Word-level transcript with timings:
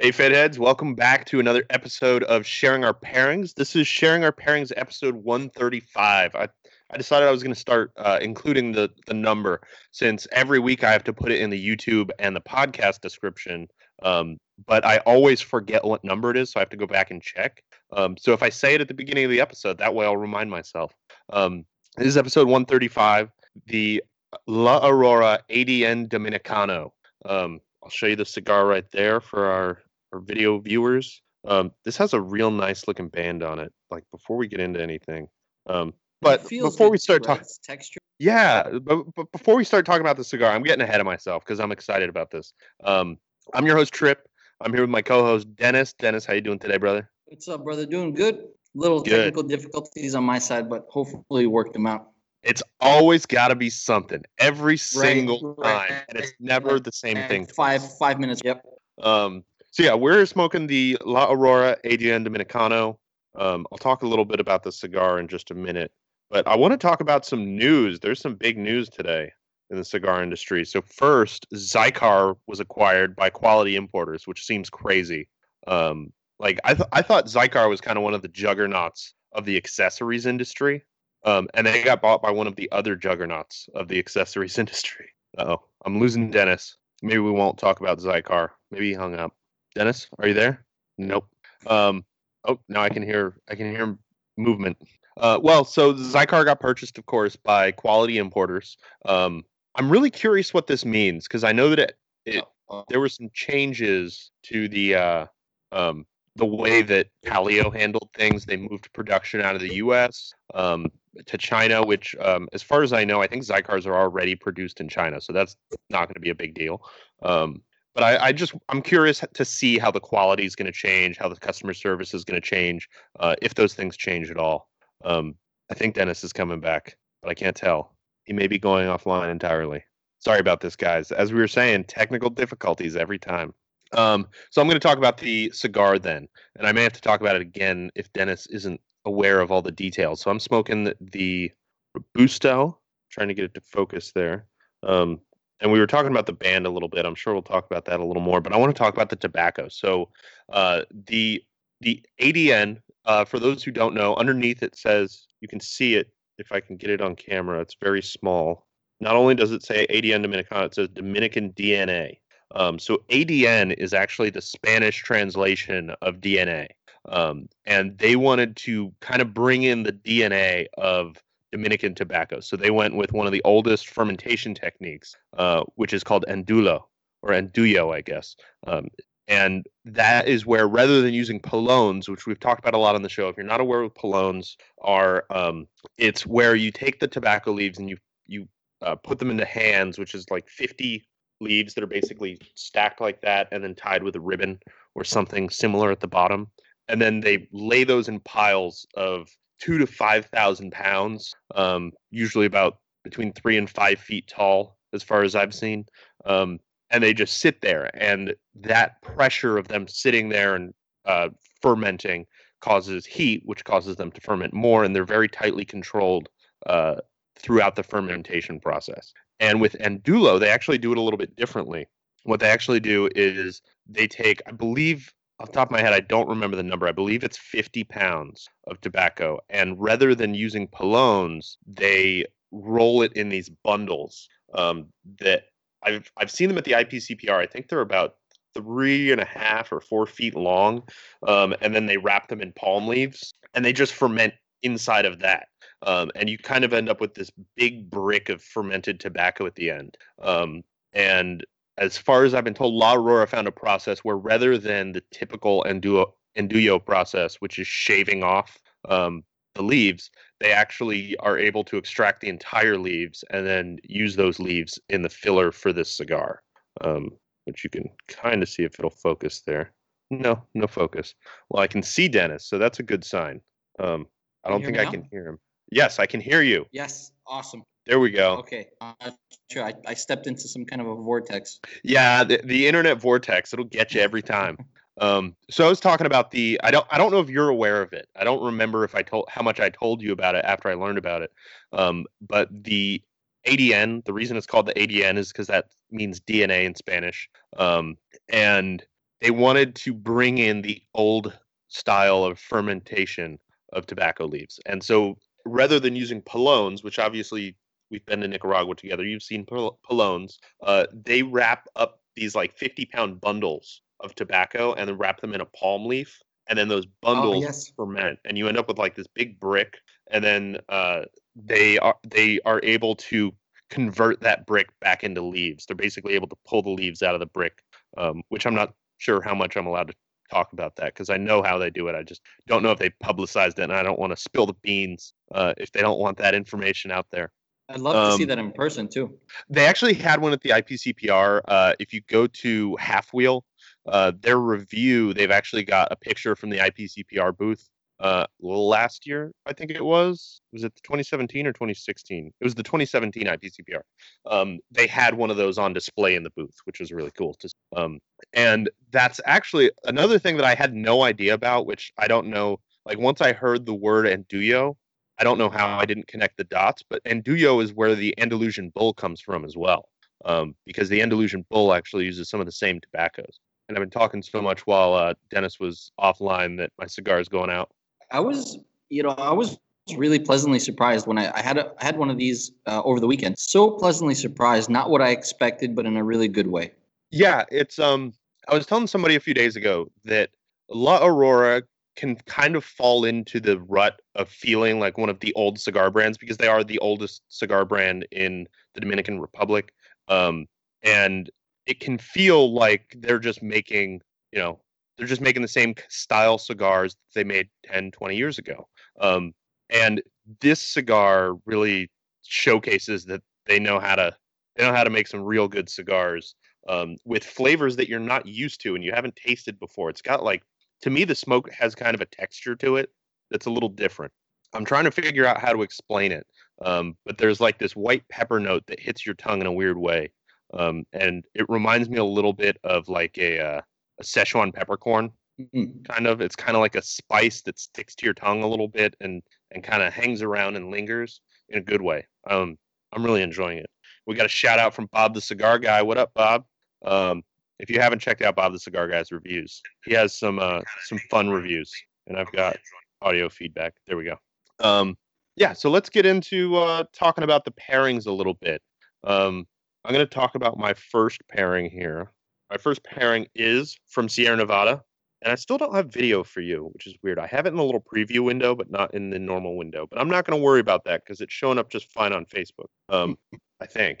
Hey, 0.00 0.10
Fedheads, 0.10 0.56
welcome 0.56 0.94
back 0.94 1.26
to 1.26 1.38
another 1.38 1.66
episode 1.68 2.22
of 2.22 2.46
Sharing 2.46 2.82
Our 2.82 2.94
Pairings. 2.94 3.52
This 3.54 3.76
is 3.76 3.86
Sharing 3.86 4.24
Our 4.24 4.32
Pairings 4.32 4.72
episode 4.74 5.16
135. 5.16 6.34
I, 6.34 6.48
I 6.90 6.96
decided 6.96 7.28
I 7.28 7.30
was 7.30 7.42
going 7.42 7.52
to 7.52 7.60
start 7.60 7.92
uh, 7.98 8.18
including 8.22 8.72
the, 8.72 8.88
the 9.06 9.12
number 9.12 9.60
since 9.90 10.26
every 10.32 10.60
week 10.60 10.82
I 10.82 10.90
have 10.92 11.04
to 11.04 11.12
put 11.12 11.30
it 11.30 11.42
in 11.42 11.50
the 11.50 11.62
YouTube 11.62 12.08
and 12.18 12.34
the 12.34 12.40
podcast 12.40 13.02
description. 13.02 13.68
Um, 14.02 14.38
but 14.66 14.82
I 14.82 14.96
always 14.98 15.42
forget 15.42 15.84
what 15.84 16.02
number 16.02 16.30
it 16.30 16.38
is, 16.38 16.50
so 16.50 16.58
I 16.58 16.62
have 16.62 16.70
to 16.70 16.76
go 16.78 16.86
back 16.86 17.10
and 17.10 17.20
check. 17.20 17.62
Um, 17.92 18.16
so 18.16 18.32
if 18.32 18.42
I 18.42 18.48
say 18.48 18.74
it 18.74 18.80
at 18.80 18.88
the 18.88 18.94
beginning 18.94 19.26
of 19.26 19.30
the 19.30 19.42
episode, 19.42 19.76
that 19.76 19.94
way 19.94 20.06
I'll 20.06 20.16
remind 20.16 20.50
myself. 20.50 20.94
Um, 21.30 21.66
this 21.98 22.06
is 22.06 22.16
episode 22.16 22.48
135, 22.48 23.30
the 23.66 24.02
La 24.46 24.88
Aurora 24.88 25.40
ADN 25.50 26.08
Dominicano. 26.08 26.92
Um, 27.26 27.60
I'll 27.82 27.90
show 27.90 28.06
you 28.06 28.16
the 28.16 28.24
cigar 28.24 28.66
right 28.66 28.88
there 28.92 29.20
for 29.20 29.46
our, 29.46 29.78
our 30.12 30.20
video 30.20 30.58
viewers. 30.58 31.22
Um, 31.46 31.72
this 31.84 31.96
has 31.96 32.12
a 32.12 32.20
real 32.20 32.50
nice 32.50 32.86
looking 32.86 33.08
band 33.08 33.42
on 33.42 33.58
it. 33.58 33.72
Like 33.90 34.04
before 34.12 34.36
we 34.36 34.46
get 34.46 34.60
into 34.60 34.80
anything, 34.80 35.28
um, 35.66 35.92
but 36.20 36.48
before 36.48 36.88
we 36.88 36.98
start 36.98 37.24
talking, 37.24 37.44
texture. 37.64 37.98
Yeah, 38.20 38.78
but, 38.78 39.04
but 39.16 39.32
before 39.32 39.56
we 39.56 39.64
start 39.64 39.84
talking 39.84 40.02
about 40.02 40.16
the 40.16 40.22
cigar, 40.22 40.52
I'm 40.52 40.62
getting 40.62 40.82
ahead 40.82 41.00
of 41.00 41.06
myself 41.06 41.44
because 41.44 41.58
I'm 41.58 41.72
excited 41.72 42.08
about 42.08 42.30
this. 42.30 42.52
Um, 42.84 43.18
I'm 43.52 43.66
your 43.66 43.76
host 43.76 43.92
Trip. 43.92 44.24
I'm 44.60 44.72
here 44.72 44.82
with 44.82 44.90
my 44.90 45.02
co-host 45.02 45.52
Dennis. 45.56 45.92
Dennis, 45.94 46.24
how 46.24 46.34
you 46.34 46.40
doing 46.40 46.60
today, 46.60 46.76
brother? 46.76 47.10
What's 47.24 47.48
up, 47.48 47.64
brother? 47.64 47.84
Doing 47.86 48.14
good. 48.14 48.44
Little 48.74 49.02
Good. 49.02 49.16
technical 49.16 49.42
difficulties 49.42 50.14
on 50.14 50.24
my 50.24 50.38
side, 50.38 50.70
but 50.70 50.86
hopefully 50.88 51.46
work 51.46 51.72
them 51.72 51.86
out. 51.86 52.11
It's 52.42 52.62
always 52.80 53.24
got 53.24 53.48
to 53.48 53.54
be 53.54 53.70
something 53.70 54.22
every 54.38 54.76
single 54.76 55.54
right, 55.58 55.88
time, 55.88 56.02
and 56.08 56.18
it's 56.18 56.32
never 56.40 56.80
the 56.80 56.92
same 56.92 57.16
thing. 57.28 57.46
Five 57.46 57.82
five 57.98 58.18
minutes. 58.18 58.40
Yep. 58.44 58.64
Um, 59.02 59.44
so 59.70 59.82
yeah, 59.82 59.94
we're 59.94 60.26
smoking 60.26 60.66
the 60.66 60.98
La 61.04 61.30
Aurora 61.30 61.76
ADN 61.84 62.26
Dominicano. 62.26 62.98
Um, 63.34 63.66
I'll 63.72 63.78
talk 63.78 64.02
a 64.02 64.06
little 64.06 64.24
bit 64.24 64.40
about 64.40 64.64
the 64.64 64.72
cigar 64.72 65.18
in 65.18 65.28
just 65.28 65.50
a 65.50 65.54
minute, 65.54 65.92
but 66.30 66.46
I 66.46 66.56
want 66.56 66.72
to 66.72 66.78
talk 66.78 67.00
about 67.00 67.24
some 67.24 67.56
news. 67.56 68.00
There's 68.00 68.20
some 68.20 68.34
big 68.34 68.58
news 68.58 68.88
today 68.88 69.30
in 69.70 69.78
the 69.78 69.84
cigar 69.84 70.22
industry. 70.22 70.64
So 70.64 70.82
first, 70.82 71.46
Xikar 71.54 72.36
was 72.46 72.60
acquired 72.60 73.16
by 73.16 73.30
Quality 73.30 73.76
Importers, 73.76 74.26
which 74.26 74.44
seems 74.44 74.68
crazy. 74.68 75.28
Um, 75.66 76.12
like 76.38 76.60
I, 76.64 76.74
th- 76.74 76.88
I 76.92 77.00
thought 77.02 77.26
Xikar 77.26 77.68
was 77.68 77.80
kind 77.80 77.96
of 77.96 78.04
one 78.04 78.14
of 78.14 78.20
the 78.20 78.28
juggernauts 78.28 79.14
of 79.32 79.46
the 79.46 79.56
accessories 79.56 80.26
industry, 80.26 80.84
um, 81.24 81.48
and 81.54 81.66
they 81.66 81.82
got 81.82 82.02
bought 82.02 82.22
by 82.22 82.30
one 82.30 82.46
of 82.46 82.56
the 82.56 82.70
other 82.72 82.96
juggernauts 82.96 83.68
of 83.74 83.88
the 83.88 83.98
accessories 83.98 84.58
industry. 84.58 85.08
Oh, 85.38 85.62
I'm 85.84 85.98
losing 85.98 86.30
Dennis. 86.30 86.76
Maybe 87.02 87.18
we 87.18 87.30
won't 87.30 87.58
talk 87.58 87.80
about 87.80 87.98
Xikar. 87.98 88.50
Maybe 88.70 88.88
he 88.88 88.94
hung 88.94 89.14
up. 89.14 89.34
Dennis, 89.74 90.08
are 90.18 90.28
you 90.28 90.34
there? 90.34 90.64
Nope. 90.98 91.26
Um, 91.66 92.04
oh, 92.46 92.58
now 92.68 92.82
I 92.82 92.90
can 92.90 93.02
hear. 93.02 93.36
I 93.48 93.54
can 93.54 93.70
hear 93.70 93.96
movement. 94.36 94.76
Uh, 95.16 95.38
well, 95.42 95.64
so 95.64 95.94
Xikar 95.94 96.44
got 96.44 96.60
purchased, 96.60 96.98
of 96.98 97.06
course, 97.06 97.36
by 97.36 97.72
Quality 97.72 98.18
Importers. 98.18 98.76
Um, 99.04 99.44
I'm 99.74 99.90
really 99.90 100.10
curious 100.10 100.52
what 100.52 100.66
this 100.66 100.84
means 100.84 101.26
because 101.26 101.44
I 101.44 101.52
know 101.52 101.70
that 101.70 101.78
it, 101.78 101.94
it 102.26 102.44
there 102.88 103.00
were 103.00 103.08
some 103.08 103.30
changes 103.32 104.30
to 104.44 104.68
the 104.68 104.94
uh, 104.94 105.26
um, 105.72 106.06
the 106.36 106.46
way 106.46 106.82
that 106.82 107.08
Palio 107.24 107.70
handled 107.70 108.10
things. 108.14 108.44
They 108.44 108.56
moved 108.56 108.92
production 108.92 109.40
out 109.40 109.54
of 109.54 109.60
the 109.60 109.74
U.S. 109.76 110.32
Um, 110.54 110.86
to 111.26 111.38
China, 111.38 111.84
which, 111.84 112.14
um, 112.20 112.48
as 112.52 112.62
far 112.62 112.82
as 112.82 112.92
I 112.92 113.04
know, 113.04 113.20
I 113.20 113.26
think 113.26 113.44
Xikars 113.44 113.86
are 113.86 113.94
already 113.94 114.34
produced 114.34 114.80
in 114.80 114.88
China, 114.88 115.20
so 115.20 115.32
that's 115.32 115.56
not 115.90 116.06
going 116.08 116.14
to 116.14 116.20
be 116.20 116.30
a 116.30 116.34
big 116.34 116.54
deal. 116.54 116.82
Um, 117.22 117.62
but 117.94 118.04
I, 118.04 118.26
I 118.26 118.32
just 118.32 118.54
I'm 118.68 118.82
curious 118.82 119.22
to 119.34 119.44
see 119.44 119.78
how 119.78 119.90
the 119.90 120.00
quality 120.00 120.46
is 120.46 120.56
going 120.56 120.66
to 120.66 120.72
change, 120.72 121.18
how 121.18 121.28
the 121.28 121.36
customer 121.36 121.74
service 121.74 122.14
is 122.14 122.24
going 122.24 122.40
to 122.40 122.46
change, 122.46 122.88
uh, 123.20 123.36
if 123.42 123.54
those 123.54 123.74
things 123.74 123.96
change 123.96 124.30
at 124.30 124.38
all. 124.38 124.68
Um, 125.04 125.34
I 125.70 125.74
think 125.74 125.94
Dennis 125.94 126.24
is 126.24 126.32
coming 126.32 126.60
back, 126.60 126.96
but 127.22 127.30
I 127.30 127.34
can't 127.34 127.56
tell. 127.56 127.94
He 128.24 128.32
may 128.32 128.46
be 128.46 128.58
going 128.58 128.86
offline 128.86 129.30
entirely. 129.30 129.84
Sorry 130.20 130.38
about 130.38 130.60
this, 130.60 130.76
guys. 130.76 131.10
As 131.10 131.32
we 131.32 131.40
were 131.40 131.48
saying, 131.48 131.84
technical 131.84 132.30
difficulties 132.30 132.96
every 132.96 133.18
time. 133.18 133.52
Um, 133.92 134.28
so 134.50 134.62
I'm 134.62 134.68
going 134.68 134.80
to 134.80 134.88
talk 134.88 134.96
about 134.96 135.18
the 135.18 135.50
cigar 135.50 135.98
then, 135.98 136.28
and 136.56 136.66
I 136.66 136.72
may 136.72 136.82
have 136.82 136.92
to 136.94 137.00
talk 137.00 137.20
about 137.20 137.36
it 137.36 137.42
again 137.42 137.90
if 137.94 138.12
Dennis 138.12 138.46
isn't 138.46 138.80
aware 139.04 139.40
of 139.40 139.50
all 139.50 139.62
the 139.62 139.72
details. 139.72 140.20
So 140.20 140.30
I'm 140.30 140.40
smoking 140.40 140.84
the, 140.84 140.96
the 141.00 141.52
Robusto, 141.94 142.78
trying 143.10 143.28
to 143.28 143.34
get 143.34 143.44
it 143.44 143.54
to 143.54 143.60
focus 143.60 144.12
there. 144.14 144.46
Um, 144.82 145.20
and 145.60 145.70
we 145.70 145.78
were 145.78 145.86
talking 145.86 146.10
about 146.10 146.26
the 146.26 146.32
band 146.32 146.66
a 146.66 146.70
little 146.70 146.88
bit. 146.88 147.06
I'm 147.06 147.14
sure 147.14 147.32
we'll 147.32 147.42
talk 147.42 147.66
about 147.66 147.84
that 147.84 148.00
a 148.00 148.04
little 148.04 148.22
more, 148.22 148.40
but 148.40 148.52
I 148.52 148.56
want 148.56 148.74
to 148.74 148.78
talk 148.78 148.94
about 148.94 149.10
the 149.10 149.16
tobacco. 149.16 149.68
So 149.68 150.10
uh, 150.52 150.82
the 150.90 151.42
the 151.80 152.00
ADN, 152.20 152.80
uh, 153.06 153.24
for 153.24 153.40
those 153.40 153.62
who 153.62 153.72
don't 153.72 153.94
know, 153.94 154.14
underneath 154.16 154.62
it 154.62 154.76
says 154.76 155.26
you 155.40 155.48
can 155.48 155.60
see 155.60 155.94
it 155.94 156.08
if 156.38 156.52
I 156.52 156.60
can 156.60 156.76
get 156.76 156.90
it 156.90 157.00
on 157.00 157.16
camera. 157.16 157.60
It's 157.60 157.76
very 157.80 158.02
small. 158.02 158.66
Not 159.00 159.16
only 159.16 159.34
does 159.34 159.50
it 159.52 159.64
say 159.64 159.86
ADN 159.88 160.24
Dominicana, 160.24 160.66
it 160.66 160.74
says 160.74 160.88
Dominican 160.88 161.52
DNA. 161.52 162.18
Um, 162.54 162.78
so 162.78 163.02
ADN 163.08 163.74
is 163.78 163.94
actually 163.94 164.30
the 164.30 164.42
Spanish 164.42 164.98
translation 165.02 165.90
of 166.02 166.16
DNA. 166.16 166.68
Um, 167.06 167.48
and 167.66 167.98
they 167.98 168.16
wanted 168.16 168.56
to 168.58 168.92
kind 169.00 169.20
of 169.20 169.34
bring 169.34 169.64
in 169.64 169.82
the 169.82 169.92
DNA 169.92 170.66
of 170.78 171.22
Dominican 171.50 171.94
tobacco. 171.94 172.40
So 172.40 172.56
they 172.56 172.70
went 172.70 172.96
with 172.96 173.12
one 173.12 173.26
of 173.26 173.32
the 173.32 173.42
oldest 173.44 173.88
fermentation 173.88 174.54
techniques, 174.54 175.16
uh, 175.36 175.64
which 175.74 175.92
is 175.92 176.04
called 176.04 176.24
Andullo 176.28 176.84
or 177.22 177.30
Anduyo, 177.30 177.94
I 177.94 178.00
guess. 178.00 178.36
Um, 178.66 178.88
and 179.28 179.66
that 179.84 180.28
is 180.28 180.44
where, 180.44 180.66
rather 180.66 181.00
than 181.00 181.14
using 181.14 181.40
pilones, 181.40 182.08
which 182.08 182.26
we've 182.26 182.40
talked 182.40 182.60
about 182.60 182.74
a 182.74 182.78
lot 182.78 182.94
on 182.94 183.02
the 183.02 183.08
show, 183.08 183.28
if 183.28 183.36
you're 183.36 183.46
not 183.46 183.60
aware 183.60 183.82
what 183.82 183.94
pilones 183.94 184.56
are, 184.80 185.24
um, 185.30 185.68
it's 185.96 186.26
where 186.26 186.54
you 186.54 186.70
take 186.72 186.98
the 186.98 187.08
tobacco 187.08 187.52
leaves 187.52 187.78
and 187.78 187.88
you 187.88 187.96
you 188.26 188.48
uh, 188.82 188.96
put 188.96 189.18
them 189.18 189.30
into 189.30 189.44
hands, 189.44 189.98
which 189.98 190.14
is 190.14 190.30
like 190.30 190.48
50 190.48 191.04
leaves 191.40 191.74
that 191.74 191.84
are 191.84 191.88
basically 191.88 192.38
stacked 192.54 193.00
like 193.00 193.20
that 193.20 193.48
and 193.52 193.62
then 193.62 193.74
tied 193.74 194.02
with 194.02 194.16
a 194.16 194.20
ribbon 194.20 194.58
or 194.94 195.04
something 195.04 195.50
similar 195.50 195.90
at 195.90 196.00
the 196.00 196.08
bottom. 196.08 196.48
And 196.88 197.00
then 197.00 197.20
they 197.20 197.48
lay 197.52 197.84
those 197.84 198.08
in 198.08 198.20
piles 198.20 198.86
of 198.94 199.28
two 199.60 199.78
to 199.78 199.86
5,000 199.86 200.72
pounds, 200.72 201.32
um, 201.54 201.92
usually 202.10 202.46
about 202.46 202.78
between 203.04 203.32
three 203.32 203.56
and 203.56 203.70
five 203.70 203.98
feet 203.98 204.26
tall, 204.28 204.76
as 204.92 205.02
far 205.02 205.22
as 205.22 205.34
I've 205.34 205.54
seen. 205.54 205.86
Um, 206.24 206.58
and 206.90 207.02
they 207.02 207.14
just 207.14 207.38
sit 207.38 207.60
there. 207.60 207.90
And 207.94 208.34
that 208.54 209.00
pressure 209.02 209.56
of 209.58 209.68
them 209.68 209.88
sitting 209.88 210.28
there 210.28 210.54
and 210.54 210.74
uh, 211.04 211.30
fermenting 211.60 212.26
causes 212.60 213.06
heat, 213.06 213.42
which 213.44 213.64
causes 213.64 213.96
them 213.96 214.12
to 214.12 214.20
ferment 214.20 214.52
more. 214.52 214.84
And 214.84 214.94
they're 214.94 215.04
very 215.04 215.28
tightly 215.28 215.64
controlled 215.64 216.28
uh, 216.66 216.96
throughout 217.36 217.76
the 217.76 217.82
fermentation 217.82 218.60
process. 218.60 219.12
And 219.40 219.60
with 219.60 219.76
Andullo, 219.80 220.38
they 220.38 220.48
actually 220.48 220.78
do 220.78 220.92
it 220.92 220.98
a 220.98 221.00
little 221.00 221.18
bit 221.18 221.34
differently. 221.34 221.88
What 222.24 222.40
they 222.40 222.48
actually 222.48 222.80
do 222.80 223.08
is 223.16 223.62
they 223.88 224.06
take, 224.06 224.40
I 224.46 224.52
believe, 224.52 225.12
off 225.42 225.52
top 225.52 225.68
of 225.68 225.72
my 225.72 225.80
head, 225.80 225.92
I 225.92 226.00
don't 226.00 226.28
remember 226.28 226.56
the 226.56 226.62
number. 226.62 226.86
I 226.86 226.92
believe 226.92 227.24
it's 227.24 227.36
50 227.36 227.84
pounds 227.84 228.48
of 228.68 228.80
tobacco. 228.80 229.40
And 229.50 229.80
rather 229.80 230.14
than 230.14 230.34
using 230.34 230.68
pilones, 230.68 231.58
they 231.66 232.24
roll 232.52 233.02
it 233.02 233.12
in 233.14 233.28
these 233.28 233.48
bundles 233.48 234.28
um, 234.54 234.86
that 235.20 235.44
I've, 235.82 236.10
I've 236.16 236.30
seen 236.30 236.48
them 236.48 236.58
at 236.58 236.64
the 236.64 236.72
IPCPR. 236.72 237.34
I 237.34 237.46
think 237.46 237.68
they're 237.68 237.80
about 237.80 238.16
three 238.54 239.10
and 239.10 239.20
a 239.20 239.24
half 239.24 239.72
or 239.72 239.80
four 239.80 240.06
feet 240.06 240.36
long. 240.36 240.82
Um, 241.26 241.54
and 241.60 241.74
then 241.74 241.86
they 241.86 241.96
wrap 241.96 242.28
them 242.28 242.40
in 242.40 242.52
palm 242.52 242.86
leaves 242.86 243.34
and 243.54 243.64
they 243.64 243.72
just 243.72 243.94
ferment 243.94 244.34
inside 244.62 245.06
of 245.06 245.18
that. 245.20 245.48
Um, 245.82 246.12
and 246.14 246.30
you 246.30 246.38
kind 246.38 246.64
of 246.64 246.72
end 246.72 246.88
up 246.88 247.00
with 247.00 247.14
this 247.14 247.30
big 247.56 247.90
brick 247.90 248.28
of 248.28 248.42
fermented 248.42 249.00
tobacco 249.00 249.46
at 249.46 249.56
the 249.56 249.70
end. 249.70 249.96
Um, 250.20 250.62
and 250.92 251.44
as 251.78 251.96
far 251.96 252.24
as 252.24 252.34
I've 252.34 252.44
been 252.44 252.54
told, 252.54 252.74
La 252.74 252.94
Aurora 252.94 253.26
found 253.26 253.48
a 253.48 253.52
process 253.52 254.00
where 254.00 254.16
rather 254.16 254.58
than 254.58 254.92
the 254.92 255.02
typical 255.10 255.64
Enduyo 255.66 256.84
process, 256.84 257.36
which 257.36 257.58
is 257.58 257.66
shaving 257.66 258.22
off 258.22 258.58
um, 258.88 259.24
the 259.54 259.62
leaves, 259.62 260.10
they 260.40 260.52
actually 260.52 261.16
are 261.18 261.38
able 261.38 261.64
to 261.64 261.76
extract 261.76 262.20
the 262.20 262.28
entire 262.28 262.76
leaves 262.78 263.24
and 263.30 263.46
then 263.46 263.78
use 263.84 264.16
those 264.16 264.38
leaves 264.38 264.78
in 264.88 265.02
the 265.02 265.08
filler 265.08 265.52
for 265.52 265.72
this 265.72 265.96
cigar, 265.96 266.42
um, 266.82 267.10
which 267.44 267.64
you 267.64 267.70
can 267.70 267.88
kind 268.08 268.42
of 268.42 268.48
see 268.48 268.64
if 268.64 268.78
it'll 268.78 268.90
focus 268.90 269.42
there. 269.46 269.72
No, 270.10 270.44
no 270.54 270.66
focus. 270.66 271.14
Well, 271.48 271.62
I 271.62 271.66
can 271.66 271.82
see 271.82 272.08
Dennis, 272.08 272.46
so 272.46 272.58
that's 272.58 272.80
a 272.80 272.82
good 272.82 273.04
sign. 273.04 273.40
Um, 273.78 274.06
I 274.44 274.50
don't 274.50 274.62
think 274.62 274.78
I 274.78 274.90
can 274.90 275.06
hear 275.10 275.26
him. 275.26 275.38
Yes, 275.70 275.98
I 275.98 276.04
can 276.04 276.20
hear 276.20 276.42
you. 276.42 276.66
Yes. 276.70 277.12
Awesome. 277.26 277.62
There 277.86 277.98
we 277.98 278.10
go. 278.10 278.38
Okay. 278.38 278.68
Uh, 278.80 279.10
sure. 279.50 279.64
I, 279.64 279.74
I 279.86 279.94
stepped 279.94 280.26
into 280.26 280.48
some 280.48 280.64
kind 280.64 280.80
of 280.80 280.88
a 280.88 280.94
vortex. 280.94 281.60
Yeah, 281.82 282.24
the, 282.24 282.40
the 282.44 282.66
internet 282.66 283.00
vortex, 283.00 283.52
it'll 283.52 283.64
get 283.64 283.94
you 283.94 284.00
every 284.00 284.22
time. 284.22 284.58
Um, 285.00 285.34
so 285.50 285.64
I 285.64 285.70
was 285.70 285.80
talking 285.80 286.06
about 286.06 286.32
the 286.32 286.60
I 286.62 286.70
don't 286.70 286.86
I 286.90 286.98
don't 286.98 287.10
know 287.10 287.20
if 287.20 287.30
you're 287.30 287.48
aware 287.48 287.80
of 287.80 287.94
it. 287.94 288.08
I 288.14 288.24
don't 288.24 288.44
remember 288.44 288.84
if 288.84 288.94
I 288.94 289.00
told 289.00 289.24
how 289.30 289.40
much 289.40 289.58
I 289.58 289.70
told 289.70 290.02
you 290.02 290.12
about 290.12 290.34
it 290.34 290.44
after 290.44 290.68
I 290.68 290.74
learned 290.74 290.98
about 290.98 291.22
it. 291.22 291.32
Um, 291.72 292.04
but 292.20 292.50
the 292.50 293.02
ADN, 293.46 294.04
the 294.04 294.12
reason 294.12 294.36
it's 294.36 294.46
called 294.46 294.66
the 294.66 294.74
ADN 294.74 295.16
is 295.16 295.32
because 295.32 295.46
that 295.46 295.68
means 295.90 296.20
DNA 296.20 296.64
in 296.64 296.74
Spanish. 296.74 297.28
Um, 297.56 297.96
and 298.28 298.84
they 299.20 299.30
wanted 299.30 299.74
to 299.76 299.94
bring 299.94 300.38
in 300.38 300.62
the 300.62 300.82
old 300.94 301.38
style 301.68 302.24
of 302.24 302.38
fermentation 302.38 303.38
of 303.72 303.86
tobacco 303.86 304.26
leaves. 304.26 304.60
And 304.66 304.82
so 304.82 305.16
rather 305.44 305.80
than 305.80 305.96
using 305.96 306.20
pilones, 306.20 306.84
which 306.84 306.98
obviously 306.98 307.56
we've 307.92 308.04
been 308.06 308.22
to 308.22 308.28
Nicaragua 308.28 308.74
together, 308.74 309.04
you've 309.04 309.22
seen 309.22 309.46
pilones, 309.46 310.38
uh, 310.62 310.86
they 310.92 311.22
wrap 311.22 311.68
up 311.76 312.00
these 312.16 312.34
like 312.34 312.56
50 312.56 312.86
pound 312.86 313.20
bundles 313.20 313.82
of 314.00 314.14
tobacco 314.14 314.72
and 314.72 314.88
then 314.88 314.98
wrap 314.98 315.20
them 315.20 315.34
in 315.34 315.40
a 315.40 315.46
palm 315.46 315.86
leaf. 315.86 316.18
And 316.48 316.58
then 316.58 316.66
those 316.66 316.86
bundles 317.00 317.36
oh, 317.36 317.40
yes. 317.40 317.70
ferment, 317.76 318.18
and 318.24 318.36
you 318.36 318.48
end 318.48 318.58
up 318.58 318.66
with 318.66 318.76
like 318.76 318.96
this 318.96 319.06
big 319.06 319.38
brick. 319.38 319.76
And 320.10 320.24
then 320.24 320.58
uh, 320.68 321.02
they 321.36 321.78
are 321.78 321.96
they 322.02 322.40
are 322.44 322.60
able 322.64 322.96
to 322.96 323.32
convert 323.70 324.20
that 324.22 324.44
brick 324.44 324.68
back 324.80 325.04
into 325.04 325.22
leaves. 325.22 325.64
They're 325.64 325.76
basically 325.76 326.14
able 326.14 326.26
to 326.26 326.36
pull 326.44 326.62
the 326.62 326.70
leaves 326.70 327.00
out 327.00 327.14
of 327.14 327.20
the 327.20 327.26
brick, 327.26 327.62
um, 327.96 328.22
which 328.28 328.44
I'm 328.44 328.56
not 328.56 328.74
sure 328.98 329.22
how 329.22 329.36
much 329.36 329.56
I'm 329.56 329.68
allowed 329.68 329.86
to 329.88 329.94
talk 330.32 330.52
about 330.52 330.74
that 330.76 330.86
because 330.86 331.10
I 331.10 331.16
know 331.16 331.42
how 331.42 331.58
they 331.58 331.70
do 331.70 331.86
it. 331.86 331.94
I 331.94 332.02
just 332.02 332.22
don't 332.48 332.64
know 332.64 332.72
if 332.72 332.78
they 332.78 332.90
publicized 332.90 333.60
it, 333.60 333.62
and 333.62 333.72
I 333.72 333.84
don't 333.84 333.98
want 333.98 334.10
to 334.10 334.16
spill 334.16 334.46
the 334.46 334.56
beans 334.62 335.14
uh, 335.32 335.54
if 335.58 335.70
they 335.70 335.80
don't 335.80 336.00
want 336.00 336.18
that 336.18 336.34
information 336.34 336.90
out 336.90 337.06
there. 337.12 337.30
I'd 337.68 337.80
love 337.80 337.96
um, 337.96 338.10
to 338.10 338.16
see 338.16 338.24
um, 338.24 338.28
that 338.28 338.38
in 338.38 338.52
person 338.52 338.88
too. 338.88 339.18
They 339.48 339.66
actually 339.66 339.94
had 339.94 340.20
one 340.20 340.32
at 340.32 340.40
the 340.42 340.50
IPCPR. 340.50 341.40
Uh, 341.46 341.74
if 341.78 341.92
you 341.92 342.00
go 342.08 342.26
to 342.26 342.76
Half 342.76 343.12
Wheel, 343.12 343.44
uh, 343.86 344.12
their 344.20 344.38
review, 344.38 345.14
they've 345.14 345.30
actually 345.30 345.64
got 345.64 345.88
a 345.90 345.96
picture 345.96 346.36
from 346.36 346.50
the 346.50 346.58
IPCPR 346.58 347.36
booth 347.36 347.68
uh, 348.02 348.26
last 348.40 349.06
year, 349.06 349.32
I 349.46 349.52
think 349.52 349.70
it 349.70 349.84
was. 349.84 350.40
Was 350.52 350.64
it 350.64 350.74
2017 350.82 351.46
or 351.46 351.52
2016? 351.52 352.32
It 352.40 352.44
was 352.44 352.54
the 352.54 352.62
2017 352.64 353.26
IPCPR. 353.26 353.82
Um, 354.26 354.58
they 354.72 354.88
had 354.88 355.14
one 355.14 355.30
of 355.30 355.36
those 355.36 355.56
on 355.56 355.72
display 355.72 356.16
in 356.16 356.24
the 356.24 356.30
booth, 356.30 356.56
which 356.64 356.80
was 356.80 356.90
really 356.90 357.12
cool. 357.16 357.34
To, 357.34 357.48
um, 357.76 358.00
and 358.32 358.68
that's 358.90 359.20
actually 359.24 359.70
another 359.84 360.18
thing 360.18 360.36
that 360.36 360.44
I 360.44 360.56
had 360.56 360.74
no 360.74 361.02
idea 361.02 361.32
about, 361.32 361.66
which 361.66 361.92
I 361.96 362.08
don't 362.08 362.26
know. 362.26 362.58
Like 362.84 362.98
once 362.98 363.20
I 363.20 363.32
heard 363.32 363.64
the 363.64 363.74
word 363.74 364.06
Andullo, 364.06 364.74
I 365.22 365.24
don't 365.24 365.38
know 365.38 365.50
how 365.50 365.78
I 365.78 365.84
didn't 365.84 366.08
connect 366.08 366.36
the 366.36 366.42
dots, 366.42 366.82
but 366.82 367.00
Andullo 367.04 367.62
is 367.62 367.72
where 367.72 367.94
the 367.94 368.12
Andalusian 368.18 368.70
bull 368.70 368.92
comes 368.92 369.20
from 369.20 369.44
as 369.44 369.56
well, 369.56 369.88
um, 370.24 370.56
because 370.66 370.88
the 370.88 371.00
Andalusian 371.00 371.46
bull 371.48 371.72
actually 371.72 372.06
uses 372.06 372.28
some 372.28 372.40
of 372.40 372.46
the 372.46 372.50
same 372.50 372.80
tobaccos. 372.80 373.38
And 373.68 373.78
I've 373.78 373.82
been 373.82 373.88
talking 373.88 374.20
so 374.20 374.42
much 374.42 374.66
while 374.66 374.94
uh, 374.94 375.14
Dennis 375.30 375.60
was 375.60 375.92
offline 376.00 376.58
that 376.58 376.72
my 376.76 376.88
cigar 376.88 377.20
is 377.20 377.28
going 377.28 377.50
out. 377.50 377.70
I 378.10 378.18
was, 378.18 378.58
you 378.90 379.04
know, 379.04 379.10
I 379.10 379.32
was 379.32 379.60
really 379.96 380.18
pleasantly 380.18 380.58
surprised 380.58 381.06
when 381.06 381.18
I, 381.18 381.30
I 381.32 381.40
had 381.40 381.56
a, 381.56 381.72
I 381.78 381.84
had 381.84 381.98
one 381.98 382.10
of 382.10 382.18
these 382.18 382.50
uh, 382.66 382.82
over 382.82 382.98
the 382.98 383.06
weekend. 383.06 383.38
So 383.38 383.70
pleasantly 383.70 384.16
surprised, 384.16 384.70
not 384.70 384.90
what 384.90 385.02
I 385.02 385.10
expected, 385.10 385.76
but 385.76 385.86
in 385.86 385.96
a 385.96 386.02
really 386.02 386.26
good 386.26 386.48
way. 386.48 386.72
Yeah, 387.12 387.44
it's 387.48 387.78
um. 387.78 388.12
I 388.48 388.54
was 388.54 388.66
telling 388.66 388.88
somebody 388.88 389.14
a 389.14 389.20
few 389.20 389.34
days 389.34 389.54
ago 389.54 389.88
that 390.04 390.30
La 390.68 390.98
Aurora 391.00 391.62
can 391.96 392.16
kind 392.26 392.56
of 392.56 392.64
fall 392.64 393.04
into 393.04 393.40
the 393.40 393.60
rut 393.60 394.00
of 394.14 394.28
feeling 394.28 394.80
like 394.80 394.98
one 394.98 395.10
of 395.10 395.20
the 395.20 395.32
old 395.34 395.58
cigar 395.58 395.90
brands 395.90 396.16
because 396.16 396.36
they 396.36 396.48
are 396.48 396.64
the 396.64 396.78
oldest 396.78 397.22
cigar 397.28 397.64
brand 397.64 398.06
in 398.10 398.46
the 398.74 398.80
Dominican 398.80 399.20
Republic. 399.20 399.72
Um, 400.08 400.46
and 400.82 401.30
it 401.66 401.80
can 401.80 401.98
feel 401.98 402.52
like 402.52 402.96
they're 402.98 403.18
just 403.18 403.42
making, 403.42 404.00
you 404.32 404.38
know, 404.38 404.60
they're 404.96 405.06
just 405.06 405.20
making 405.20 405.42
the 405.42 405.48
same 405.48 405.74
style 405.88 406.38
cigars 406.38 406.96
they 407.14 407.24
made 407.24 407.48
10 407.64 407.90
20 407.90 408.16
years 408.16 408.38
ago 408.38 408.68
um, 409.00 409.32
and 409.70 410.02
this 410.40 410.60
cigar 410.60 411.34
really 411.46 411.90
showcases 412.22 413.04
that 413.06 413.22
they 413.46 413.58
know 413.58 413.80
how 413.80 413.96
to 413.96 414.14
they 414.56 414.64
know 414.64 414.72
how 414.72 414.84
to 414.84 414.90
make 414.90 415.08
some 415.08 415.22
real 415.22 415.48
good 415.48 415.68
cigars 415.68 416.34
um, 416.68 416.96
with 417.04 417.24
flavors 417.24 417.74
that 417.76 417.88
you're 417.88 417.98
not 417.98 418.26
used 418.26 418.60
to 418.60 418.74
and 418.74 418.84
you 418.84 418.92
haven't 418.92 419.16
tasted 419.16 419.58
before 419.58 419.90
it's 419.90 420.02
got 420.02 420.22
like 420.22 420.42
to 420.82 420.90
me 420.90 421.04
the 421.04 421.14
smoke 421.14 421.50
has 421.52 421.74
kind 421.74 421.94
of 421.94 422.00
a 422.00 422.06
texture 422.06 422.54
to 422.54 422.76
it 422.76 422.90
that's 423.30 423.46
a 423.46 423.50
little 423.50 423.68
different 423.68 424.12
i'm 424.52 424.64
trying 424.64 424.84
to 424.84 424.90
figure 424.90 425.26
out 425.26 425.40
how 425.40 425.52
to 425.52 425.62
explain 425.62 426.12
it 426.12 426.26
um, 426.62 426.96
but 427.04 427.18
there's 427.18 427.40
like 427.40 427.58
this 427.58 427.74
white 427.74 428.06
pepper 428.08 428.38
note 428.38 428.62
that 428.66 428.78
hits 428.78 429.04
your 429.04 429.14
tongue 429.16 429.40
in 429.40 429.46
a 429.46 429.52
weird 429.52 429.76
way 429.76 430.12
um, 430.54 430.84
and 430.92 431.24
it 431.34 431.46
reminds 431.48 431.88
me 431.88 431.98
a 431.98 432.04
little 432.04 432.32
bit 432.32 432.58
of 432.62 432.88
like 432.88 433.16
a 433.18 433.40
uh, 433.40 433.60
a 434.00 434.02
Szechuan 434.02 434.52
peppercorn, 434.52 435.10
mm-hmm. 435.40 435.82
kind 435.84 436.06
of. 436.06 436.20
It's 436.20 436.36
kind 436.36 436.56
of 436.56 436.60
like 436.60 436.74
a 436.74 436.82
spice 436.82 437.42
that 437.42 437.58
sticks 437.58 437.94
to 437.96 438.04
your 438.04 438.14
tongue 438.14 438.42
a 438.42 438.48
little 438.48 438.68
bit 438.68 438.94
and 439.00 439.22
and 439.50 439.64
kind 439.64 439.82
of 439.82 439.92
hangs 439.92 440.22
around 440.22 440.56
and 440.56 440.70
lingers 440.70 441.20
in 441.48 441.58
a 441.58 441.62
good 441.62 441.82
way. 441.82 442.06
Um, 442.28 442.58
I'm 442.92 443.04
really 443.04 443.22
enjoying 443.22 443.58
it. 443.58 443.70
We 444.06 444.14
got 444.14 444.26
a 444.26 444.30
shout 444.30 444.58
out 444.58 444.74
from 444.74 444.88
Bob 444.92 445.14
the 445.14 445.20
Cigar 445.20 445.58
Guy. 445.58 445.82
What 445.82 445.98
up, 445.98 446.12
Bob? 446.14 446.44
Um, 446.84 447.22
if 447.62 447.70
you 447.70 447.80
haven't 447.80 448.00
checked 448.00 448.20
out 448.22 448.34
Bob 448.34 448.52
the 448.52 448.58
Cigar 448.58 448.88
Guy's 448.88 449.12
reviews, 449.12 449.62
he 449.84 449.94
has 449.94 450.12
some 450.18 450.38
uh, 450.38 450.60
some 450.84 450.98
fun 451.10 451.30
reviews, 451.30 451.72
and 452.06 452.18
I've 452.18 452.30
got 452.32 452.56
audio 453.00 453.28
feedback. 453.28 453.74
There 453.86 453.96
we 453.96 454.04
go. 454.04 454.16
Um, 454.60 454.98
yeah, 455.36 455.54
so 455.54 455.70
let's 455.70 455.88
get 455.88 456.04
into 456.04 456.56
uh, 456.56 456.84
talking 456.92 457.24
about 457.24 457.44
the 457.44 457.52
pairings 457.52 458.06
a 458.06 458.12
little 458.12 458.34
bit. 458.34 458.60
Um, 459.04 459.46
I'm 459.84 459.94
going 459.94 460.06
to 460.06 460.14
talk 460.14 460.34
about 460.34 460.58
my 460.58 460.74
first 460.74 461.20
pairing 461.30 461.70
here. 461.70 462.10
My 462.50 462.56
first 462.58 462.84
pairing 462.84 463.28
is 463.34 463.76
from 463.88 464.08
Sierra 464.08 464.36
Nevada, 464.36 464.82
and 465.22 465.32
I 465.32 465.36
still 465.36 465.56
don't 465.56 465.74
have 465.74 465.92
video 465.92 466.24
for 466.24 466.40
you, 466.40 466.68
which 466.72 466.86
is 466.88 466.94
weird. 467.02 467.18
I 467.18 467.28
have 467.28 467.46
it 467.46 467.50
in 467.50 467.56
the 467.56 467.64
little 467.64 467.80
preview 467.82 468.24
window, 468.24 468.54
but 468.56 468.70
not 468.70 468.92
in 468.92 469.10
the 469.10 469.18
normal 469.18 469.56
window. 469.56 469.86
But 469.88 470.00
I'm 470.00 470.10
not 470.10 470.26
going 470.26 470.38
to 470.38 470.44
worry 470.44 470.60
about 470.60 470.84
that 470.84 471.02
because 471.04 471.20
it's 471.20 471.32
showing 471.32 471.58
up 471.58 471.70
just 471.70 471.90
fine 471.92 472.12
on 472.12 472.26
Facebook. 472.26 472.66
Um, 472.88 473.16
I 473.60 473.66
think. 473.66 474.00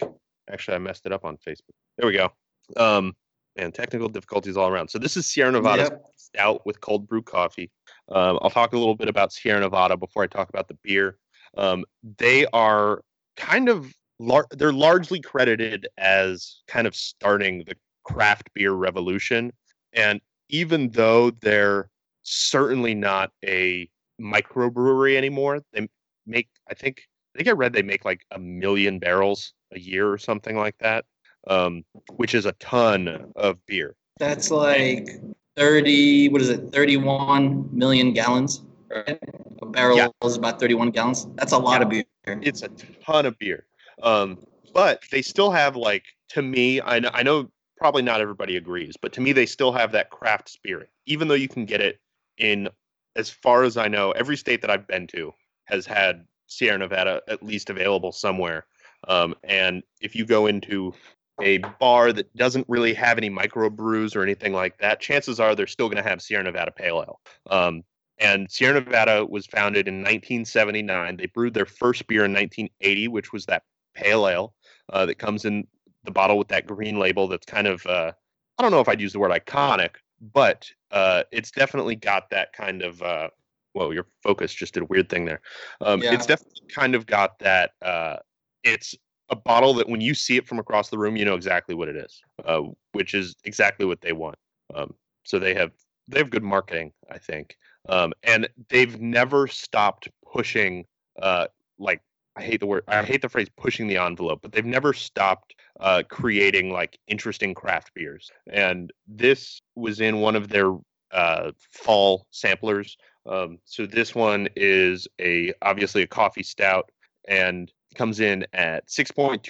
Actually, 0.50 0.74
I 0.74 0.78
messed 0.78 1.06
it 1.06 1.12
up 1.12 1.24
on 1.24 1.36
Facebook. 1.36 1.76
There 1.96 2.08
we 2.08 2.14
go. 2.14 2.32
Um, 2.76 3.14
and 3.56 3.74
technical 3.74 4.08
difficulties 4.08 4.56
all 4.56 4.68
around. 4.68 4.88
So 4.88 4.98
this 4.98 5.16
is 5.16 5.26
Sierra 5.26 5.52
Nevada 5.52 5.82
yep. 5.82 6.02
stout 6.16 6.66
with 6.66 6.80
cold 6.80 7.06
brew 7.06 7.22
coffee. 7.22 7.70
Um, 8.10 8.38
I'll 8.42 8.50
talk 8.50 8.72
a 8.72 8.78
little 8.78 8.94
bit 8.94 9.08
about 9.08 9.32
Sierra 9.32 9.60
Nevada 9.60 9.96
before 9.96 10.22
I 10.22 10.26
talk 10.26 10.48
about 10.48 10.68
the 10.68 10.78
beer. 10.82 11.18
Um, 11.56 11.84
they 12.18 12.46
are 12.52 13.02
kind 13.36 13.68
of 13.68 13.92
lar- 14.18 14.46
they're 14.50 14.72
largely 14.72 15.20
credited 15.20 15.86
as 15.98 16.62
kind 16.66 16.86
of 16.86 16.94
starting 16.94 17.64
the 17.66 17.74
craft 18.04 18.50
beer 18.54 18.72
revolution. 18.72 19.52
And 19.92 20.20
even 20.48 20.90
though 20.90 21.30
they're 21.30 21.90
certainly 22.22 22.94
not 22.94 23.30
a 23.44 23.88
microbrewery 24.20 25.16
anymore, 25.16 25.60
they 25.72 25.88
make, 26.26 26.48
I 26.70 26.74
think, 26.74 27.02
I 27.34 27.38
think 27.38 27.48
I 27.48 27.52
read 27.52 27.72
they 27.72 27.82
make 27.82 28.04
like 28.04 28.24
a 28.30 28.38
million 28.38 28.98
barrels 28.98 29.54
a 29.72 29.80
year 29.80 30.10
or 30.10 30.18
something 30.18 30.56
like 30.56 30.76
that, 30.78 31.04
um, 31.48 31.84
which 32.16 32.34
is 32.34 32.46
a 32.46 32.52
ton 32.52 33.32
of 33.36 33.64
beer. 33.66 33.94
That's 34.18 34.50
like 34.50 35.08
30, 35.56 36.28
what 36.28 36.40
is 36.40 36.48
it, 36.48 36.72
31 36.72 37.68
million 37.72 38.12
gallons, 38.12 38.62
right? 38.90 39.18
A 39.60 39.66
barrel 39.66 39.96
yeah. 39.96 40.08
is 40.24 40.36
about 40.36 40.60
31 40.60 40.90
gallons. 40.90 41.26
That's 41.34 41.52
a 41.52 41.58
lot 41.58 41.80
yeah. 41.80 41.82
of 41.82 41.90
beer. 41.90 42.40
It's 42.42 42.62
a 42.62 42.68
ton 42.68 43.26
of 43.26 43.38
beer. 43.38 43.66
Um, 44.02 44.38
but 44.72 45.02
they 45.10 45.22
still 45.22 45.50
have 45.50 45.76
like, 45.76 46.04
to 46.30 46.42
me, 46.42 46.80
I 46.80 46.98
know, 46.98 47.10
I 47.12 47.22
know 47.22 47.50
probably 47.76 48.02
not 48.02 48.20
everybody 48.20 48.56
agrees, 48.56 48.94
but 49.00 49.12
to 49.14 49.20
me, 49.20 49.32
they 49.32 49.46
still 49.46 49.72
have 49.72 49.92
that 49.92 50.10
craft 50.10 50.48
spirit, 50.48 50.88
even 51.06 51.28
though 51.28 51.34
you 51.34 51.48
can 51.48 51.64
get 51.64 51.80
it 51.80 52.00
in, 52.38 52.68
as 53.16 53.28
far 53.28 53.64
as 53.64 53.76
I 53.76 53.88
know, 53.88 54.12
every 54.12 54.36
state 54.36 54.62
that 54.62 54.70
I've 54.70 54.86
been 54.86 55.06
to 55.08 55.32
has 55.64 55.84
had 55.84 56.24
Sierra 56.46 56.78
Nevada 56.78 57.22
at 57.28 57.42
least 57.42 57.70
available 57.70 58.12
somewhere. 58.12 58.66
Um, 59.08 59.34
and 59.42 59.82
if 60.00 60.14
you 60.14 60.24
go 60.24 60.46
into 60.46 60.94
a 61.40 61.58
bar 61.58 62.12
that 62.12 62.34
doesn't 62.36 62.66
really 62.68 62.94
have 62.94 63.18
any 63.18 63.30
microbrews 63.30 64.14
or 64.14 64.22
anything 64.22 64.52
like 64.52 64.78
that, 64.78 65.00
chances 65.00 65.40
are 65.40 65.54
they're 65.54 65.66
still 65.66 65.88
going 65.88 66.02
to 66.02 66.08
have 66.08 66.22
Sierra 66.22 66.44
Nevada 66.44 66.70
Pale 66.70 67.04
Ale. 67.06 67.20
Um, 67.50 67.82
and 68.18 68.50
Sierra 68.50 68.74
Nevada 68.74 69.24
was 69.24 69.46
founded 69.46 69.88
in 69.88 69.96
1979. 69.96 71.16
They 71.16 71.26
brewed 71.26 71.54
their 71.54 71.66
first 71.66 72.06
beer 72.06 72.24
in 72.24 72.32
1980, 72.32 73.08
which 73.08 73.32
was 73.32 73.46
that 73.46 73.64
pale 73.94 74.28
ale 74.28 74.54
uh, 74.92 75.06
that 75.06 75.18
comes 75.18 75.44
in 75.44 75.66
the 76.04 76.10
bottle 76.10 76.38
with 76.38 76.48
that 76.48 76.66
green 76.66 76.98
label 76.98 77.28
that's 77.28 77.46
kind 77.46 77.66
of 77.66 77.84
uh, 77.86 78.12
I 78.58 78.62
don't 78.62 78.70
know 78.70 78.80
if 78.80 78.88
I'd 78.88 79.00
use 79.00 79.12
the 79.12 79.18
word 79.18 79.30
iconic, 79.30 79.96
but 80.32 80.70
uh, 80.90 81.24
it's 81.32 81.50
definitely 81.50 81.96
got 81.96 82.30
that 82.30 82.52
kind 82.52 82.82
of 82.82 83.02
uh, 83.02 83.28
whoa, 83.72 83.90
your 83.90 84.06
focus 84.22 84.52
just 84.52 84.74
did 84.74 84.82
a 84.82 84.86
weird 84.86 85.08
thing 85.08 85.24
there. 85.24 85.40
Um, 85.80 86.02
yeah. 86.02 86.12
It's 86.14 86.26
definitely 86.26 86.68
kind 86.68 86.94
of 86.94 87.06
got 87.06 87.38
that. 87.40 87.72
Uh, 87.80 88.16
it's 88.62 88.94
a 89.30 89.36
bottle 89.36 89.74
that 89.74 89.88
when 89.88 90.00
you 90.00 90.14
see 90.14 90.36
it 90.36 90.46
from 90.46 90.58
across 90.58 90.90
the 90.90 90.98
room, 90.98 91.16
you 91.16 91.24
know 91.24 91.34
exactly 91.34 91.74
what 91.74 91.88
it 91.88 91.96
is, 91.96 92.20
uh, 92.44 92.62
which 92.92 93.14
is 93.14 93.34
exactly 93.44 93.86
what 93.86 94.00
they 94.00 94.12
want. 94.12 94.36
Um, 94.74 94.94
so 95.24 95.38
they 95.38 95.54
have 95.54 95.72
they 96.08 96.18
have 96.18 96.30
good 96.30 96.42
marketing, 96.42 96.92
I 97.10 97.18
think, 97.18 97.56
um, 97.88 98.12
and 98.22 98.48
they've 98.68 99.00
never 99.00 99.46
stopped 99.46 100.08
pushing 100.32 100.84
uh, 101.20 101.46
like 101.78 102.02
I 102.36 102.42
hate 102.42 102.60
the 102.60 102.66
word 102.66 102.84
I 102.88 103.02
hate 103.02 103.22
the 103.22 103.28
phrase 103.28 103.48
pushing 103.56 103.86
the 103.88 103.98
envelope, 103.98 104.40
but 104.42 104.52
they've 104.52 104.64
never 104.64 104.92
stopped 104.92 105.54
uh, 105.80 106.02
creating 106.08 106.70
like 106.70 106.98
interesting 107.08 107.54
craft 107.54 107.92
beers. 107.94 108.30
And 108.50 108.92
this 109.06 109.60
was 109.74 110.00
in 110.00 110.20
one 110.20 110.36
of 110.36 110.48
their 110.48 110.76
uh, 111.12 111.52
fall 111.70 112.26
samplers. 112.30 112.96
Um, 113.26 113.58
so 113.64 113.86
this 113.86 114.14
one 114.14 114.48
is 114.56 115.06
a 115.20 115.52
obviously 115.62 116.02
a 116.02 116.06
coffee 116.06 116.42
stout 116.42 116.90
and 117.28 117.70
comes 117.94 118.20
in 118.20 118.46
at 118.52 118.86
6.2% 118.88 119.40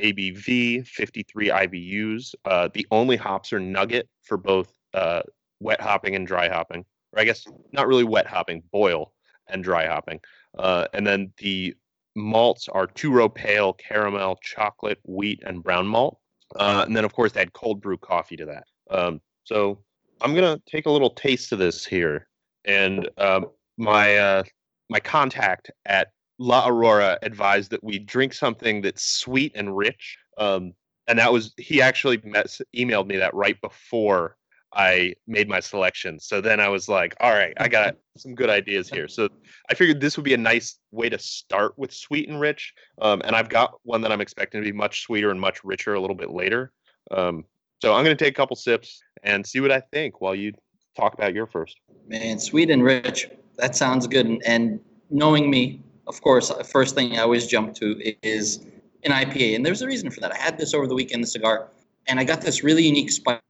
ABV, 0.00 0.86
53 0.86 1.48
IBUs. 1.48 2.34
Uh, 2.44 2.68
the 2.72 2.86
only 2.90 3.16
hops 3.16 3.52
are 3.52 3.60
nugget 3.60 4.08
for 4.22 4.36
both 4.36 4.72
uh, 4.94 5.22
wet 5.60 5.80
hopping 5.80 6.14
and 6.14 6.26
dry 6.26 6.48
hopping, 6.48 6.84
or 7.12 7.20
I 7.20 7.24
guess 7.24 7.46
not 7.72 7.86
really 7.86 8.04
wet 8.04 8.26
hopping, 8.26 8.62
boil 8.72 9.12
and 9.48 9.62
dry 9.62 9.86
hopping. 9.86 10.20
Uh, 10.58 10.86
and 10.92 11.06
then 11.06 11.32
the 11.38 11.74
malts 12.14 12.68
are 12.68 12.86
two 12.86 13.12
row 13.12 13.28
pale, 13.28 13.72
caramel, 13.74 14.38
chocolate, 14.42 14.98
wheat, 15.04 15.42
and 15.46 15.62
brown 15.62 15.86
malt. 15.86 16.18
Uh, 16.56 16.84
and 16.86 16.96
then, 16.96 17.04
of 17.04 17.12
course, 17.12 17.36
add 17.36 17.52
cold 17.52 17.80
brew 17.80 17.96
coffee 17.98 18.36
to 18.36 18.46
that. 18.46 18.64
Um, 18.90 19.20
so 19.44 19.82
I'm 20.20 20.34
gonna 20.34 20.60
take 20.66 20.86
a 20.86 20.90
little 20.90 21.10
taste 21.10 21.52
of 21.52 21.58
this 21.58 21.84
here, 21.84 22.28
and 22.64 23.08
um, 23.18 23.46
my 23.76 24.16
uh, 24.16 24.42
my 24.88 25.00
contact 25.00 25.70
at 25.84 26.08
La 26.38 26.68
Aurora 26.68 27.18
advised 27.22 27.70
that 27.70 27.82
we 27.82 27.98
drink 27.98 28.32
something 28.32 28.82
that's 28.82 29.04
sweet 29.04 29.52
and 29.54 29.76
rich. 29.76 30.18
Um, 30.38 30.74
and 31.08 31.18
that 31.18 31.32
was 31.32 31.54
he 31.56 31.80
actually 31.80 32.20
met, 32.24 32.46
emailed 32.74 33.06
me 33.06 33.16
that 33.16 33.34
right 33.34 33.60
before 33.60 34.36
I 34.72 35.14
made 35.26 35.48
my 35.48 35.60
selection. 35.60 36.20
So 36.20 36.40
then 36.40 36.60
I 36.60 36.68
was 36.68 36.88
like, 36.88 37.16
all 37.20 37.32
right, 37.32 37.54
I 37.58 37.68
got 37.68 37.96
some 38.16 38.34
good 38.34 38.50
ideas 38.50 38.90
here. 38.90 39.08
So 39.08 39.28
I 39.70 39.74
figured 39.74 40.00
this 40.00 40.16
would 40.16 40.24
be 40.24 40.34
a 40.34 40.38
nice 40.38 40.78
way 40.90 41.08
to 41.08 41.18
start 41.18 41.72
with 41.78 41.92
sweet 41.92 42.28
and 42.28 42.40
rich. 42.40 42.74
Um, 43.00 43.22
and 43.24 43.34
I've 43.34 43.48
got 43.48 43.74
one 43.84 44.02
that 44.02 44.12
I'm 44.12 44.20
expecting 44.20 44.62
to 44.62 44.64
be 44.64 44.76
much 44.76 45.02
sweeter 45.02 45.30
and 45.30 45.40
much 45.40 45.64
richer 45.64 45.94
a 45.94 46.00
little 46.00 46.16
bit 46.16 46.30
later. 46.30 46.72
Um, 47.10 47.44
so 47.80 47.94
I'm 47.94 48.04
going 48.04 48.16
to 48.16 48.24
take 48.24 48.34
a 48.34 48.36
couple 48.36 48.56
sips 48.56 49.00
and 49.22 49.46
see 49.46 49.60
what 49.60 49.70
I 49.70 49.80
think 49.80 50.20
while 50.20 50.34
you 50.34 50.52
talk 50.96 51.14
about 51.14 51.34
your 51.34 51.46
first. 51.46 51.78
Man, 52.06 52.38
sweet 52.38 52.70
and 52.70 52.82
rich. 52.82 53.28
That 53.56 53.76
sounds 53.76 54.06
good. 54.06 54.26
And, 54.26 54.42
and 54.46 54.80
knowing 55.10 55.50
me, 55.50 55.82
of 56.06 56.20
course, 56.22 56.48
the 56.48 56.64
first 56.64 56.94
thing 56.94 57.18
I 57.18 57.22
always 57.22 57.46
jump 57.46 57.74
to 57.76 58.00
is 58.22 58.66
an 59.04 59.12
IPA. 59.12 59.56
And 59.56 59.66
there's 59.66 59.82
a 59.82 59.86
reason 59.86 60.10
for 60.10 60.20
that. 60.20 60.32
I 60.32 60.36
had 60.36 60.58
this 60.58 60.74
over 60.74 60.86
the 60.86 60.94
weekend, 60.94 61.22
the 61.22 61.28
cigar, 61.28 61.68
and 62.06 62.20
I 62.20 62.24
got 62.24 62.40
this 62.40 62.62
really 62.62 62.84
unique 62.84 63.10
spice. 63.10 63.40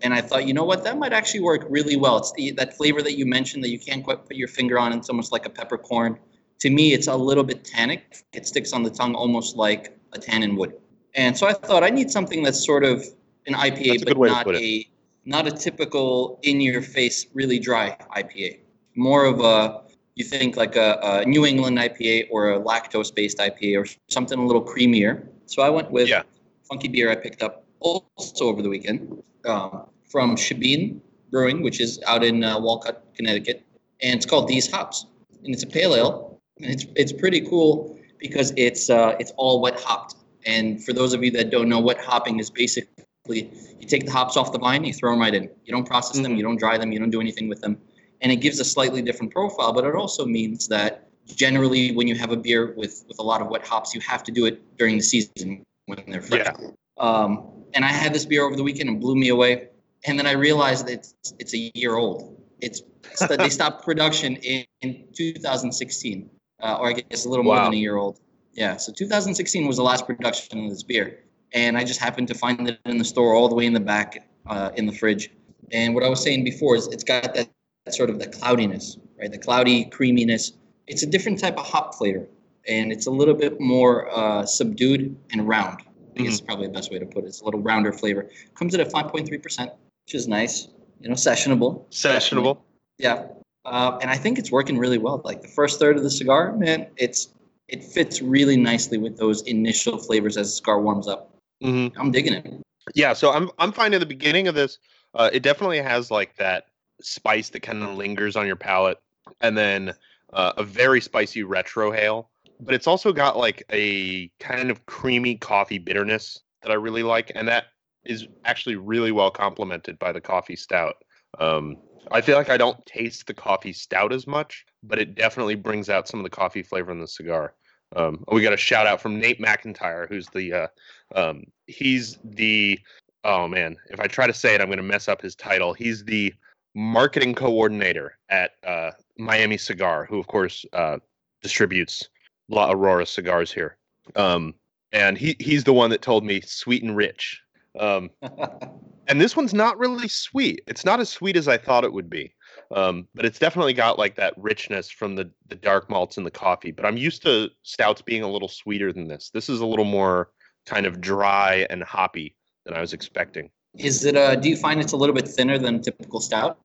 And 0.00 0.14
I 0.14 0.22
thought, 0.22 0.46
you 0.46 0.54
know 0.54 0.64
what, 0.64 0.84
that 0.84 0.96
might 0.98 1.12
actually 1.12 1.40
work 1.40 1.66
really 1.68 1.96
well. 1.96 2.16
It's 2.16 2.32
the, 2.32 2.50
that 2.52 2.74
flavor 2.76 3.02
that 3.02 3.18
you 3.18 3.26
mentioned 3.26 3.62
that 3.62 3.68
you 3.68 3.78
can't 3.78 4.02
quite 4.02 4.24
put 4.26 4.36
your 4.36 4.48
finger 4.48 4.78
on. 4.78 4.92
It's 4.94 5.10
almost 5.10 5.32
like 5.32 5.44
a 5.44 5.50
peppercorn. 5.50 6.18
To 6.60 6.70
me, 6.70 6.94
it's 6.94 7.08
a 7.08 7.14
little 7.14 7.44
bit 7.44 7.62
tannic. 7.62 8.24
It 8.32 8.46
sticks 8.46 8.72
on 8.72 8.82
the 8.82 8.90
tongue 8.90 9.14
almost 9.14 9.56
like 9.56 9.98
a 10.12 10.18
tannin 10.18 10.56
would. 10.56 10.74
And 11.14 11.36
so 11.36 11.46
I 11.46 11.52
thought 11.52 11.84
I 11.84 11.90
need 11.90 12.10
something 12.10 12.42
that's 12.42 12.64
sort 12.64 12.84
of 12.84 13.04
an 13.46 13.52
IPA, 13.52 14.06
but 14.06 14.16
not 14.18 14.54
a 14.54 14.88
not 15.26 15.46
a 15.46 15.50
typical 15.50 16.38
in-your-face, 16.42 17.26
really 17.34 17.58
dry 17.58 17.96
IPA. 18.16 18.60
More 18.94 19.24
of 19.24 19.40
a 19.40 19.82
you 20.16 20.24
think 20.24 20.56
like 20.56 20.76
a, 20.76 20.98
a 21.02 21.24
New 21.26 21.46
England 21.46 21.78
IPA 21.78 22.28
or 22.30 22.54
a 22.54 22.58
lactose-based 22.58 23.38
IPA 23.38 23.80
or 23.80 23.86
something 24.08 24.38
a 24.38 24.44
little 24.44 24.64
creamier. 24.64 25.28
So 25.44 25.62
I 25.62 25.70
went 25.70 25.90
with 25.90 26.08
yeah. 26.08 26.22
funky 26.68 26.88
beer 26.88 27.10
I 27.10 27.14
picked 27.14 27.42
up 27.42 27.64
also 27.80 28.46
over 28.46 28.62
the 28.62 28.68
weekend 28.68 29.22
um, 29.44 29.86
from 30.08 30.34
Shebeen 30.34 31.00
Brewing, 31.30 31.62
which 31.62 31.80
is 31.80 32.00
out 32.06 32.24
in 32.24 32.42
uh, 32.42 32.58
Wolcott, 32.58 33.02
Connecticut, 33.14 33.62
and 34.02 34.14
it's 34.14 34.26
called 34.26 34.48
These 34.48 34.70
Hops, 34.70 35.06
and 35.44 35.54
it's 35.54 35.62
a 35.62 35.66
pale 35.66 35.94
ale, 35.94 36.40
and 36.60 36.70
it's 36.70 36.86
it's 36.94 37.12
pretty 37.12 37.42
cool 37.42 37.98
because 38.18 38.52
it's 38.56 38.88
uh, 38.88 39.16
it's 39.20 39.32
all 39.36 39.60
wet 39.60 39.78
hopped. 39.78 40.14
And 40.46 40.82
for 40.82 40.92
those 40.92 41.12
of 41.12 41.22
you 41.22 41.30
that 41.32 41.50
don't 41.50 41.68
know, 41.68 41.80
wet 41.80 41.98
hopping 41.98 42.38
is 42.38 42.50
basically 42.50 42.88
you 43.28 43.86
take 43.86 44.06
the 44.06 44.12
hops 44.12 44.36
off 44.36 44.52
the 44.52 44.58
vine, 44.58 44.84
you 44.84 44.94
throw 44.94 45.10
them 45.10 45.20
right 45.20 45.34
in. 45.34 45.50
You 45.64 45.72
don't 45.72 45.86
process 45.86 46.16
them, 46.16 46.24
mm-hmm. 46.24 46.36
you 46.36 46.42
don't 46.42 46.58
dry 46.58 46.78
them, 46.78 46.92
you 46.92 46.98
don't 46.98 47.10
do 47.10 47.20
anything 47.20 47.48
with 47.48 47.60
them, 47.60 47.76
and 48.20 48.32
it 48.32 48.36
gives 48.36 48.60
a 48.60 48.64
slightly 48.64 49.02
different 49.02 49.32
profile. 49.32 49.72
But 49.72 49.84
it 49.84 49.94
also 49.94 50.24
means 50.24 50.68
that 50.68 51.08
generally, 51.26 51.92
when 51.92 52.08
you 52.08 52.14
have 52.14 52.32
a 52.32 52.36
beer 52.36 52.74
with 52.76 53.04
with 53.08 53.18
a 53.18 53.22
lot 53.22 53.40
of 53.40 53.48
wet 53.48 53.66
hops, 53.66 53.94
you 53.94 54.00
have 54.00 54.22
to 54.24 54.32
do 54.32 54.46
it 54.46 54.60
during 54.76 54.96
the 54.96 55.02
season 55.02 55.62
when 55.86 56.02
they're 56.08 56.22
fresh. 56.22 56.46
Yeah. 56.46 56.70
Um, 56.98 57.48
and 57.74 57.84
I 57.84 57.88
had 57.88 58.12
this 58.12 58.24
beer 58.24 58.44
over 58.44 58.56
the 58.56 58.62
weekend 58.62 58.88
and 58.88 59.00
blew 59.00 59.16
me 59.16 59.28
away. 59.28 59.68
And 60.04 60.18
then 60.18 60.26
I 60.26 60.32
realized 60.32 60.86
that 60.86 60.92
it's, 60.92 61.34
it's 61.38 61.54
a 61.54 61.70
year 61.74 61.96
old. 61.96 62.40
It's, 62.60 62.82
it's 63.04 63.26
that 63.26 63.38
they 63.38 63.48
stopped 63.58 63.84
production 63.84 64.36
in, 64.36 64.64
in 64.82 65.04
2016, 65.14 66.30
uh, 66.62 66.76
or 66.80 66.88
I 66.88 66.92
guess 66.92 67.24
a 67.24 67.28
little 67.28 67.44
wow. 67.44 67.56
more 67.56 67.64
than 67.64 67.74
a 67.74 67.76
year 67.76 67.96
old. 67.96 68.20
Yeah, 68.54 68.76
so 68.76 68.92
2016 68.92 69.66
was 69.66 69.76
the 69.76 69.82
last 69.82 70.06
production 70.06 70.64
of 70.64 70.70
this 70.70 70.82
beer, 70.82 71.24
and 71.52 71.76
I 71.76 71.84
just 71.84 72.00
happened 72.00 72.28
to 72.28 72.34
find 72.34 72.66
it 72.66 72.78
in 72.86 72.96
the 72.96 73.04
store 73.04 73.34
all 73.34 73.48
the 73.50 73.54
way 73.54 73.66
in 73.66 73.74
the 73.74 73.80
back 73.80 74.26
uh, 74.46 74.70
in 74.76 74.86
the 74.86 74.92
fridge. 74.92 75.30
And 75.72 75.94
what 75.94 76.02
I 76.02 76.08
was 76.08 76.22
saying 76.22 76.44
before 76.44 76.74
is 76.74 76.86
it's 76.86 77.04
got 77.04 77.34
that, 77.34 77.50
that 77.86 77.94
sort 77.94 78.10
of 78.10 78.18
the 78.18 78.26
cloudiness, 78.26 78.98
right? 79.18 79.32
The 79.32 79.38
cloudy 79.38 79.86
creaminess. 79.86 80.52
It's 80.86 81.02
a 81.02 81.06
different 81.06 81.38
type 81.38 81.56
of 81.56 81.64
hop 81.64 81.94
flavor, 81.94 82.26
and 82.68 82.92
it's 82.92 83.06
a 83.06 83.10
little 83.10 83.34
bit 83.34 83.60
more 83.60 84.10
uh, 84.14 84.44
subdued 84.44 85.16
and 85.32 85.48
round. 85.48 85.80
I 85.80 85.82
think 85.82 86.18
mm-hmm. 86.18 86.26
it's 86.26 86.40
probably 86.40 86.66
the 86.66 86.72
best 86.72 86.92
way 86.92 86.98
to 86.98 87.06
put 87.06 87.24
it. 87.24 87.28
It's 87.28 87.40
a 87.40 87.44
little 87.44 87.60
rounder 87.60 87.92
flavor. 87.92 88.28
Comes 88.54 88.74
in 88.74 88.80
at 88.80 88.90
5.3%, 88.90 89.70
which 90.04 90.14
is 90.14 90.28
nice. 90.28 90.68
You 91.00 91.08
know, 91.08 91.14
sessionable. 91.14 91.88
Sessionable. 91.90 92.58
Yeah. 92.98 93.26
Uh, 93.64 93.98
and 94.00 94.10
I 94.10 94.16
think 94.16 94.38
it's 94.38 94.50
working 94.50 94.78
really 94.78 94.98
well. 94.98 95.20
Like 95.24 95.42
the 95.42 95.48
first 95.48 95.78
third 95.78 95.96
of 95.96 96.02
the 96.02 96.10
cigar, 96.10 96.52
man, 96.56 96.86
it's 96.96 97.28
it 97.68 97.82
fits 97.82 98.22
really 98.22 98.56
nicely 98.56 98.96
with 98.96 99.16
those 99.16 99.42
initial 99.42 99.98
flavors 99.98 100.36
as 100.36 100.48
the 100.48 100.56
cigar 100.56 100.80
warms 100.80 101.08
up. 101.08 101.34
Mm-hmm. 101.62 102.00
I'm 102.00 102.12
digging 102.12 102.32
it. 102.32 102.62
Yeah, 102.94 103.12
so 103.12 103.32
I'm 103.32 103.50
I'm 103.58 103.72
finding 103.72 104.00
the 104.00 104.06
beginning 104.06 104.48
of 104.48 104.54
this. 104.54 104.78
Uh, 105.14 105.30
it 105.32 105.42
definitely 105.42 105.80
has 105.80 106.10
like 106.10 106.36
that 106.36 106.66
spice 107.00 107.50
that 107.50 107.60
kind 107.60 107.82
of 107.82 107.96
lingers 107.96 108.36
on 108.36 108.46
your 108.46 108.56
palate, 108.56 108.98
and 109.40 109.56
then 109.56 109.92
uh, 110.32 110.52
a 110.56 110.64
very 110.64 111.00
spicy 111.00 111.42
retrohale 111.42 112.26
but 112.60 112.74
it's 112.74 112.86
also 112.86 113.12
got 113.12 113.36
like 113.36 113.64
a 113.72 114.30
kind 114.40 114.70
of 114.70 114.86
creamy 114.86 115.36
coffee 115.36 115.78
bitterness 115.78 116.40
that 116.62 116.70
I 116.70 116.74
really 116.74 117.02
like, 117.02 117.32
and 117.34 117.48
that 117.48 117.64
is 118.04 118.26
actually 118.44 118.76
really 118.76 119.12
well 119.12 119.30
complemented 119.30 119.98
by 119.98 120.12
the 120.12 120.20
coffee 120.20 120.56
stout. 120.56 120.94
Um, 121.38 121.76
I 122.10 122.20
feel 122.20 122.36
like 122.36 122.50
I 122.50 122.56
don't 122.56 122.84
taste 122.86 123.26
the 123.26 123.34
coffee 123.34 123.72
stout 123.72 124.12
as 124.12 124.26
much, 124.26 124.64
but 124.82 124.98
it 124.98 125.16
definitely 125.16 125.56
brings 125.56 125.88
out 125.88 126.08
some 126.08 126.20
of 126.20 126.24
the 126.24 126.30
coffee 126.30 126.62
flavor 126.62 126.92
in 126.92 127.00
the 127.00 127.08
cigar. 127.08 127.54
Um, 127.94 128.24
we 128.30 128.42
got 128.42 128.52
a 128.52 128.58
shout 128.58 128.86
out 128.86 129.00
from 129.00 129.18
Nate 129.18 129.40
McIntyre, 129.40 130.08
who's 130.08 130.28
the 130.28 130.52
uh, 130.52 130.66
um, 131.14 131.44
he's 131.66 132.18
the 132.24 132.78
oh 133.24 133.48
man, 133.48 133.76
if 133.90 134.00
I 134.00 134.06
try 134.06 134.26
to 134.26 134.34
say 134.34 134.54
it, 134.54 134.60
I'm 134.60 134.68
going 134.68 134.78
to 134.78 134.82
mess 134.82 135.08
up 135.08 135.20
his 135.20 135.34
title. 135.34 135.72
He's 135.72 136.04
the 136.04 136.32
marketing 136.76 137.34
coordinator 137.34 138.18
at 138.28 138.52
uh, 138.64 138.90
Miami 139.16 139.56
Cigar, 139.56 140.04
who 140.04 140.20
of 140.20 140.26
course 140.26 140.64
uh, 140.74 140.98
distributes 141.42 142.08
La 142.48 142.70
Aurora 142.70 143.06
cigars 143.06 143.50
here. 143.50 143.78
Um, 144.14 144.54
and 144.92 145.18
he 145.18 145.36
he's 145.40 145.64
the 145.64 145.72
one 145.72 145.90
that 145.90 146.02
told 146.02 146.24
me 146.24 146.42
sweet 146.42 146.82
and 146.82 146.94
rich. 146.94 147.40
Um, 147.80 148.10
and 149.08 149.20
this 149.20 149.34
one's 149.34 149.54
not 149.54 149.78
really 149.78 150.06
sweet. 150.06 150.60
It's 150.66 150.84
not 150.84 151.00
as 151.00 151.08
sweet 151.08 151.36
as 151.36 151.48
I 151.48 151.56
thought 151.56 151.84
it 151.84 151.92
would 151.92 152.10
be. 152.10 152.32
Um, 152.74 153.08
but 153.14 153.24
it's 153.24 153.38
definitely 153.38 153.72
got 153.72 153.98
like 153.98 154.16
that 154.16 154.34
richness 154.36 154.90
from 154.90 155.16
the 155.16 155.30
the 155.48 155.56
dark 155.56 155.88
malts 155.88 156.18
in 156.18 156.24
the 156.24 156.30
coffee. 156.30 156.72
But 156.72 156.84
I'm 156.84 156.98
used 156.98 157.22
to 157.22 157.48
stouts 157.62 158.02
being 158.02 158.22
a 158.22 158.30
little 158.30 158.48
sweeter 158.48 158.92
than 158.92 159.08
this. 159.08 159.30
This 159.30 159.48
is 159.48 159.60
a 159.60 159.66
little 159.66 159.84
more 159.84 160.30
kind 160.66 160.84
of 160.84 161.00
dry 161.00 161.66
and 161.70 161.82
hoppy 161.82 162.36
than 162.64 162.74
I 162.74 162.80
was 162.80 162.92
expecting. 162.92 163.50
Is 163.78 164.04
it? 164.04 164.16
Uh, 164.16 164.36
do 164.36 164.48
you 164.48 164.56
find 164.56 164.80
it's 164.80 164.92
a 164.92 164.96
little 164.96 165.14
bit 165.14 165.28
thinner 165.28 165.58
than 165.58 165.82
typical 165.82 166.20
stout? 166.20 166.58